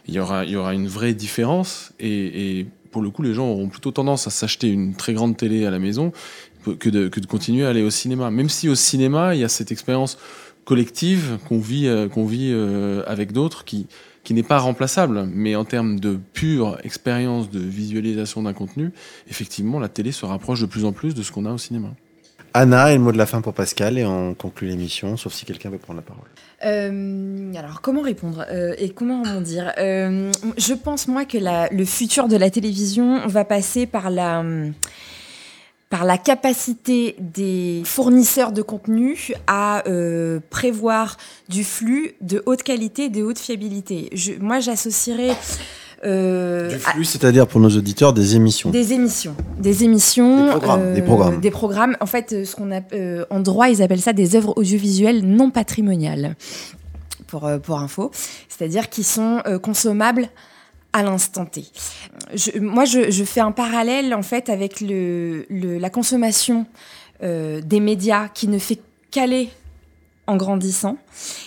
il 0.08 0.14
y 0.14 0.18
aura, 0.18 0.44
y 0.44 0.56
aura 0.56 0.74
une 0.74 0.88
vraie 0.88 1.14
différence 1.14 1.92
et, 2.00 2.66
pour 2.90 3.02
le 3.02 3.10
coup, 3.10 3.22
les 3.22 3.34
gens 3.34 3.46
auront 3.46 3.68
plutôt 3.68 3.90
tendance 3.90 4.26
à 4.26 4.30
s'acheter 4.30 4.68
une 4.68 4.94
très 4.94 5.12
grande 5.12 5.36
télé 5.36 5.66
à 5.66 5.70
la 5.70 5.78
maison 5.78 6.12
que 6.80 6.88
de 6.88 7.26
continuer 7.26 7.66
à 7.66 7.68
aller 7.68 7.82
au 7.82 7.90
cinéma. 7.90 8.30
Même 8.30 8.48
si 8.48 8.68
au 8.68 8.74
cinéma, 8.74 9.34
il 9.34 9.40
y 9.40 9.44
a 9.44 9.48
cette 9.48 9.70
expérience 9.70 10.16
collective 10.66 11.38
qu'on 11.48 11.58
vit, 11.58 11.86
euh, 11.86 12.08
qu'on 12.08 12.26
vit 12.26 12.50
euh, 12.52 13.02
avec 13.06 13.32
d'autres 13.32 13.64
qui, 13.64 13.86
qui 14.24 14.34
n'est 14.34 14.42
pas 14.42 14.58
remplaçable. 14.58 15.26
Mais 15.32 15.56
en 15.56 15.64
termes 15.64 15.98
de 15.98 16.18
pure 16.34 16.76
expérience 16.84 17.50
de 17.50 17.60
visualisation 17.60 18.42
d'un 18.42 18.52
contenu, 18.52 18.90
effectivement, 19.30 19.78
la 19.80 19.88
télé 19.88 20.12
se 20.12 20.26
rapproche 20.26 20.60
de 20.60 20.66
plus 20.66 20.84
en 20.84 20.92
plus 20.92 21.14
de 21.14 21.22
ce 21.22 21.32
qu'on 21.32 21.46
a 21.46 21.52
au 21.52 21.58
cinéma. 21.58 21.88
Anna, 22.52 22.90
et 22.92 22.96
le 22.96 23.02
mot 23.02 23.12
de 23.12 23.18
la 23.18 23.26
fin 23.26 23.42
pour 23.42 23.52
Pascal, 23.52 23.98
et 23.98 24.04
on 24.06 24.32
conclut 24.34 24.66
l'émission, 24.68 25.16
sauf 25.18 25.34
si 25.34 25.44
quelqu'un 25.44 25.68
veut 25.70 25.76
prendre 25.78 26.00
la 26.00 26.06
parole. 26.06 26.24
Euh, 26.64 27.52
alors, 27.54 27.82
comment 27.82 28.00
répondre 28.00 28.46
euh, 28.50 28.74
et 28.78 28.88
comment 28.90 29.22
rebondir? 29.22 29.72
Euh, 29.78 30.32
Je 30.56 30.72
pense, 30.72 31.06
moi, 31.06 31.26
que 31.26 31.36
la- 31.38 31.68
le 31.68 31.84
futur 31.84 32.28
de 32.28 32.36
la 32.36 32.48
télévision 32.48 33.26
va 33.26 33.44
passer 33.44 33.84
par 33.86 34.08
la, 34.10 34.40
hum, 34.40 34.72
par 35.88 36.04
la 36.04 36.18
capacité 36.18 37.14
des 37.20 37.82
fournisseurs 37.84 38.52
de 38.52 38.62
contenu 38.62 39.32
à 39.46 39.86
euh, 39.88 40.40
prévoir 40.50 41.16
du 41.48 41.62
flux 41.62 42.14
de 42.20 42.42
haute 42.46 42.62
qualité, 42.62 43.08
de 43.08 43.22
haute 43.22 43.38
fiabilité. 43.38 44.08
Je, 44.12 44.32
moi, 44.40 44.60
j'associerais 44.60 45.36
Euh, 46.04 46.68
Du 46.68 46.78
flux, 46.78 47.04
c'est-à-dire 47.06 47.46
pour 47.48 47.58
nos 47.58 47.70
auditeurs 47.70 48.12
des 48.12 48.36
émissions. 48.36 48.68
Des 48.70 48.92
émissions. 48.92 49.34
Des 49.58 49.82
émissions. 49.82 50.44
Des 50.44 50.50
programmes, 50.50 50.94
des 50.94 51.02
programmes. 51.02 51.40
Des 51.40 51.50
programmes. 51.50 51.96
En 52.00 52.06
fait, 52.06 52.32
euh, 52.32 52.44
ce 52.44 52.54
qu'on 52.54 52.70
a, 52.70 52.80
euh, 52.92 53.24
en 53.30 53.40
droit, 53.40 53.70
ils 53.70 53.80
appellent 53.82 54.02
ça 54.02 54.12
des 54.12 54.36
œuvres 54.36 54.52
audiovisuelles 54.58 55.24
non 55.24 55.50
patrimoniales, 55.50 56.36
pour, 57.26 57.46
euh, 57.46 57.58
pour 57.58 57.78
info. 57.78 58.10
C'est-à-dire 58.48 58.90
qui 58.90 59.04
sont 59.04 59.40
euh, 59.46 59.58
consommables 59.58 60.28
à 60.96 61.02
l'instant 61.02 61.44
T. 61.44 61.64
Je- 62.34 62.58
moi, 62.58 62.86
je, 62.86 63.24
fais 63.24 63.40
un 63.40 63.52
parallèle, 63.52 64.14
en 64.14 64.22
fait, 64.22 64.48
avec 64.48 64.80
la 64.80 65.90
consommation 65.90 66.66
euh, 67.22 67.60
des 67.60 67.80
médias 67.80 68.28
qui 68.28 68.48
ne 68.48 68.58
fait 68.58 68.80
qu'aller 69.10 69.50
en 70.26 70.36
grandissant 70.36 70.96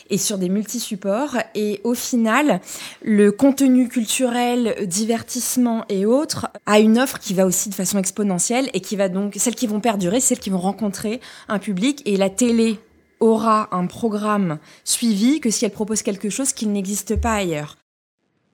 et 0.10 0.18
sur 0.18 0.38
des 0.38 0.50
multi-supports. 0.50 1.36
Et 1.56 1.82
au 1.84 1.96
final, 1.96 2.62
le 3.04 3.32
contenu 3.32 3.90
culturel, 3.90 4.76
divertissement 4.88 5.84
et 5.90 6.06
autres 6.06 6.48
a 6.68 6.80
une 6.80 7.00
offre 7.00 7.20
qui 7.20 7.34
va 7.34 7.46
aussi 7.46 7.70
de 7.70 7.76
façon 7.76 7.98
exponentielle 7.98 8.70
et 8.74 8.82
qui 8.82 8.96
va 8.96 9.10
donc, 9.10 9.36
celles 9.38 9.56
qui 9.56 9.68
vont 9.68 9.80
perdurer, 9.82 10.20
celles 10.22 10.40
qui 10.40 10.52
vont 10.52 10.60
rencontrer 10.60 11.20
un 11.50 11.60
public. 11.60 12.04
Et 12.06 12.18
la 12.18 12.30
télé 12.30 12.80
aura 13.20 13.68
un 13.76 13.88
programme 13.88 14.60
suivi 14.86 15.42
que 15.42 15.50
si 15.50 15.66
elle 15.66 15.72
propose 15.72 16.04
quelque 16.04 16.30
chose 16.30 16.54
qui 16.54 16.68
n'existe 16.68 17.16
pas 17.20 17.34
ailleurs. 17.34 17.79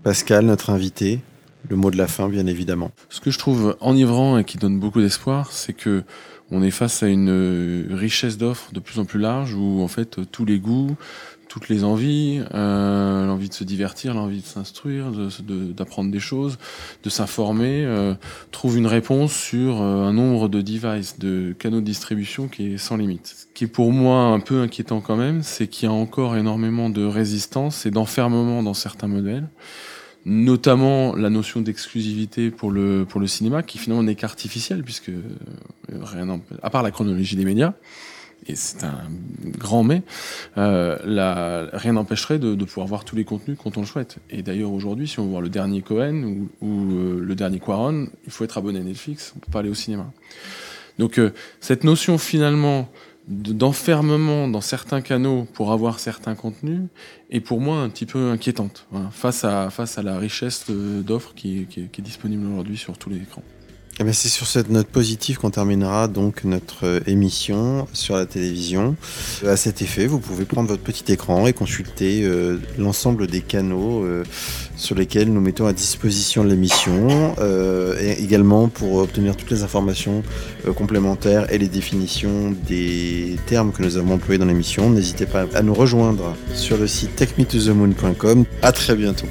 Pascal, 0.03 0.45
notre 0.45 0.69
invité, 0.69 1.21
le 1.69 1.75
mot 1.75 1.91
de 1.91 1.97
la 1.97 2.07
fin, 2.07 2.29
bien 2.29 2.45
évidemment. 2.47 2.91
Ce 3.09 3.19
que 3.21 3.31
je 3.31 3.39
trouve 3.39 3.75
enivrant 3.79 4.37
et 4.37 4.43
qui 4.43 4.57
donne 4.57 4.79
beaucoup 4.79 5.01
d'espoir, 5.01 5.51
c'est 5.51 5.73
que 5.73 6.03
on 6.51 6.61
est 6.61 6.71
face 6.71 7.01
à 7.01 7.07
une 7.07 7.29
euh, 7.29 7.87
richesse 7.91 8.37
d'offres 8.37 8.71
de 8.71 8.79
plus 8.79 8.99
en 8.99 9.05
plus 9.05 9.19
large 9.19 9.55
où 9.55 9.81
en 9.81 9.87
fait 9.87 10.19
tous 10.31 10.45
les 10.45 10.59
goûts, 10.59 10.95
toutes 11.55 11.69
les 11.69 11.85
envies, 11.85 12.41
euh, 12.53 13.25
l'envie 13.27 13.47
de 13.47 13.53
se 13.53 13.63
divertir, 13.63 14.13
l'envie 14.13 14.41
de 14.41 14.45
s'instruire, 14.45 15.09
de- 15.11 15.29
de- 15.41 15.71
d'apprendre 15.71 16.11
des 16.11 16.19
choses, 16.19 16.57
de 17.05 17.09
s'informer, 17.09 17.85
euh, 17.85 18.13
trouvent 18.51 18.77
une 18.77 18.87
réponse 18.87 19.31
sur 19.33 19.81
euh, 19.81 20.03
un 20.03 20.11
nombre 20.11 20.49
de 20.49 20.59
devices, 20.61 21.17
de 21.17 21.55
canaux 21.57 21.79
de 21.79 21.85
distribution 21.85 22.49
qui 22.49 22.73
est 22.73 22.77
sans 22.77 22.97
limite. 22.97 23.27
Ce 23.27 23.45
qui 23.53 23.63
est 23.63 23.67
pour 23.67 23.93
moi 23.93 24.23
un 24.23 24.41
peu 24.41 24.59
inquiétant 24.59 24.99
quand 24.99 25.15
même, 25.15 25.43
c'est 25.43 25.67
qu'il 25.67 25.87
y 25.87 25.89
a 25.89 25.93
encore 25.93 26.35
énormément 26.35 26.89
de 26.89 27.05
résistance 27.05 27.85
et 27.85 27.91
d'enfermement 27.91 28.61
dans 28.61 28.73
certains 28.73 29.07
modèles 29.07 29.47
notamment 30.27 31.15
la 31.15 31.29
notion 31.29 31.61
d'exclusivité 31.61 32.49
pour 32.49 32.71
le, 32.71 33.05
pour 33.07 33.21
le 33.21 33.27
cinéma, 33.27 33.61
qui 33.61 33.77
finalement 33.77 34.01
n'est 34.01 34.15
qu'artificielle, 34.15 34.81
puisque 34.83 35.09
euh, 35.09 35.21
rien 36.01 36.41
à 36.63 36.69
part 36.71 36.81
la 36.81 36.89
chronologie 36.89 37.35
des 37.35 37.45
médias, 37.45 37.75
et 38.47 38.55
c'est 38.55 38.83
un 38.83 38.99
grand 39.57 39.83
mais, 39.83 40.03
euh, 40.57 41.69
rien 41.73 41.93
n'empêcherait 41.93 42.39
de, 42.39 42.55
de 42.55 42.65
pouvoir 42.65 42.87
voir 42.87 43.03
tous 43.05 43.15
les 43.15 43.23
contenus 43.25 43.57
quand 43.61 43.77
on 43.77 43.81
le 43.81 43.87
souhaite. 43.87 44.17
Et 44.29 44.41
d'ailleurs 44.43 44.71
aujourd'hui, 44.71 45.07
si 45.07 45.19
on 45.19 45.23
veut 45.23 45.29
voir 45.31 45.41
le 45.41 45.49
dernier 45.49 45.81
Cohen 45.81 46.23
ou, 46.23 46.49
ou, 46.61 46.91
euh, 46.93 47.19
le 47.21 47.35
dernier 47.35 47.59
Quaron, 47.59 48.07
il 48.25 48.31
faut 48.31 48.43
être 48.43 48.57
abonné 48.57 48.79
à 48.79 48.83
Netflix, 48.83 49.33
on 49.35 49.39
peut 49.39 49.51
pas 49.51 49.59
aller 49.59 49.69
au 49.69 49.73
cinéma. 49.75 50.11
Donc 50.99 51.17
euh, 51.19 51.33
cette 51.59 51.83
notion 51.83 52.17
finalement 52.17 52.87
de- 53.27 53.53
d'enfermement 53.53 54.47
dans 54.47 54.61
certains 54.61 55.01
canaux 55.01 55.47
pour 55.53 55.71
avoir 55.71 55.99
certains 55.99 56.35
contenus 56.35 56.81
est 57.31 57.39
pour 57.41 57.59
moi 57.59 57.79
un 57.79 57.89
petit 57.89 58.05
peu 58.05 58.29
inquiétante 58.29 58.85
voilà, 58.91 59.09
face, 59.09 59.43
à, 59.43 59.69
face 59.71 59.97
à 59.97 60.03
la 60.03 60.19
richesse 60.19 60.65
de- 60.69 61.01
d'offres 61.01 61.33
qui, 61.35 61.65
qui 61.69 61.87
qui 61.89 62.01
est 62.01 62.03
disponible 62.03 62.45
aujourd'hui 62.45 62.77
sur 62.77 62.97
tous 62.97 63.09
les 63.09 63.17
écrans. 63.17 63.43
Eh 63.97 64.03
bien, 64.03 64.11
c'est 64.11 64.27
sur 64.27 64.45
cette 64.45 64.69
note 64.69 64.87
positive 64.87 65.37
qu'on 65.37 65.51
terminera 65.51 66.09
donc 66.09 66.43
notre 66.43 66.85
euh, 66.85 66.99
émission 67.07 67.87
sur 67.93 68.17
la 68.17 68.25
télévision. 68.25 68.97
Euh, 69.45 69.53
À 69.53 69.57
cet 69.57 69.81
effet, 69.81 70.05
vous 70.05 70.19
pouvez 70.19 70.43
prendre 70.43 70.67
votre 70.67 70.83
petit 70.83 71.09
écran 71.13 71.47
et 71.47 71.53
consulter 71.53 72.23
euh, 72.23 72.57
l'ensemble 72.77 73.27
des 73.27 73.39
canaux 73.39 74.05
sur 74.75 74.95
lesquels 74.95 75.31
nous 75.31 75.39
mettons 75.39 75.65
à 75.65 75.71
disposition 75.71 76.43
l'émission, 76.43 77.35
euh, 77.39 77.95
et 78.01 78.21
également 78.21 78.67
pour 78.67 78.95
obtenir 78.95 79.37
toutes 79.37 79.51
les 79.51 79.63
informations 79.63 80.23
complémentaires 80.75 81.51
et 81.53 81.57
les 81.57 81.69
définitions 81.69 82.53
des 82.67 83.37
termes 83.45 83.71
que 83.71 83.81
nous 83.81 83.95
avons 83.95 84.15
employés 84.15 84.39
dans 84.39 84.45
l'émission. 84.45 84.89
N'hésitez 84.89 85.25
pas 85.25 85.45
à 85.53 85.61
nous 85.61 85.73
rejoindre 85.73 86.35
sur 86.53 86.77
le 86.77 86.87
site 86.87 87.15
techmetothemoon.com. 87.15 88.43
À 88.61 88.73
très 88.73 88.95
bientôt. 88.95 89.27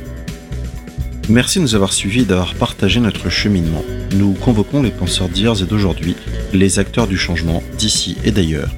Merci 1.31 1.59
de 1.59 1.63
nous 1.63 1.75
avoir 1.75 1.95
suivis 1.95 2.21
et 2.21 2.25
d'avoir 2.25 2.55
partagé 2.55 3.01
notre 3.01 3.31
cheminement. 3.31 3.83
Nous 4.15 4.35
convoquons 4.35 4.83
les 4.83 4.91
penseurs 4.91 5.31
d'hier 5.31 5.61
et 5.63 5.65
d'aujourd'hui, 5.65 6.17
les 6.53 6.79
acteurs 6.79 7.07
du 7.07 7.17
changement 7.17 7.63
d'ici 7.79 8.17
et 8.25 8.31
d'ailleurs. 8.31 8.71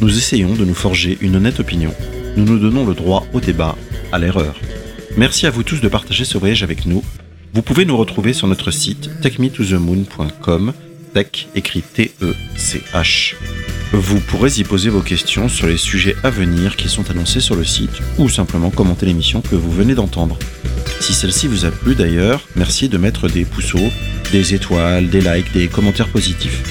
Nous 0.00 0.16
essayons 0.16 0.54
de 0.54 0.64
nous 0.64 0.74
forger 0.74 1.18
une 1.20 1.36
honnête 1.36 1.60
opinion. 1.60 1.92
Nous 2.36 2.46
nous 2.46 2.58
donnons 2.58 2.86
le 2.86 2.94
droit 2.94 3.26
au 3.34 3.40
débat, 3.40 3.76
à 4.10 4.18
l'erreur. 4.18 4.58
Merci 5.18 5.46
à 5.46 5.50
vous 5.50 5.62
tous 5.62 5.82
de 5.82 5.88
partager 5.88 6.24
ce 6.24 6.38
voyage 6.38 6.62
avec 6.62 6.86
nous. 6.86 7.04
Vous 7.52 7.62
pouvez 7.62 7.84
nous 7.84 7.98
retrouver 7.98 8.32
sur 8.32 8.48
notre 8.48 8.70
site 8.70 9.10
techmetothemoon.com, 9.20 10.72
tech 11.12 11.48
écrit 11.54 11.82
T-E-C-H. 11.82 13.34
Vous 13.92 14.20
pourrez 14.20 14.58
y 14.58 14.64
poser 14.64 14.88
vos 14.88 15.02
questions 15.02 15.50
sur 15.50 15.66
les 15.66 15.76
sujets 15.76 16.16
à 16.22 16.30
venir 16.30 16.76
qui 16.76 16.88
sont 16.88 17.10
annoncés 17.10 17.40
sur 17.40 17.56
le 17.56 17.64
site 17.64 18.00
ou 18.16 18.30
simplement 18.30 18.70
commenter 18.70 19.04
l'émission 19.04 19.42
que 19.42 19.54
vous 19.54 19.70
venez 19.70 19.94
d'entendre. 19.94 20.38
Si 21.00 21.12
celle-ci 21.12 21.46
vous 21.46 21.66
a 21.66 21.70
plu 21.70 21.94
d'ailleurs, 21.94 22.48
merci 22.56 22.88
de 22.88 22.96
mettre 22.96 23.28
des 23.28 23.44
pouceaux, 23.44 23.90
des 24.32 24.54
étoiles, 24.54 25.10
des 25.10 25.20
likes, 25.20 25.52
des 25.52 25.68
commentaires 25.68 26.08
positifs. 26.08 26.62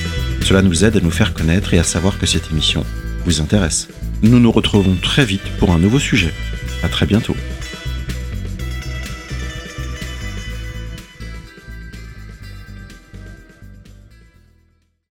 Cela 0.41 0.63
nous 0.63 0.83
aide 0.83 0.97
à 0.97 0.99
nous 0.99 1.11
faire 1.11 1.35
connaître 1.35 1.75
et 1.75 1.79
à 1.79 1.83
savoir 1.83 2.17
que 2.17 2.25
cette 2.25 2.49
émission 2.49 2.83
vous 3.25 3.39
intéresse. 3.39 3.87
Nous 4.23 4.39
nous 4.39 4.51
retrouvons 4.51 4.95
très 4.95 5.23
vite 5.23 5.47
pour 5.59 5.71
un 5.71 5.77
nouveau 5.77 5.99
sujet. 5.99 6.33
À 6.81 6.89
très 6.89 7.05
bientôt. 7.05 7.35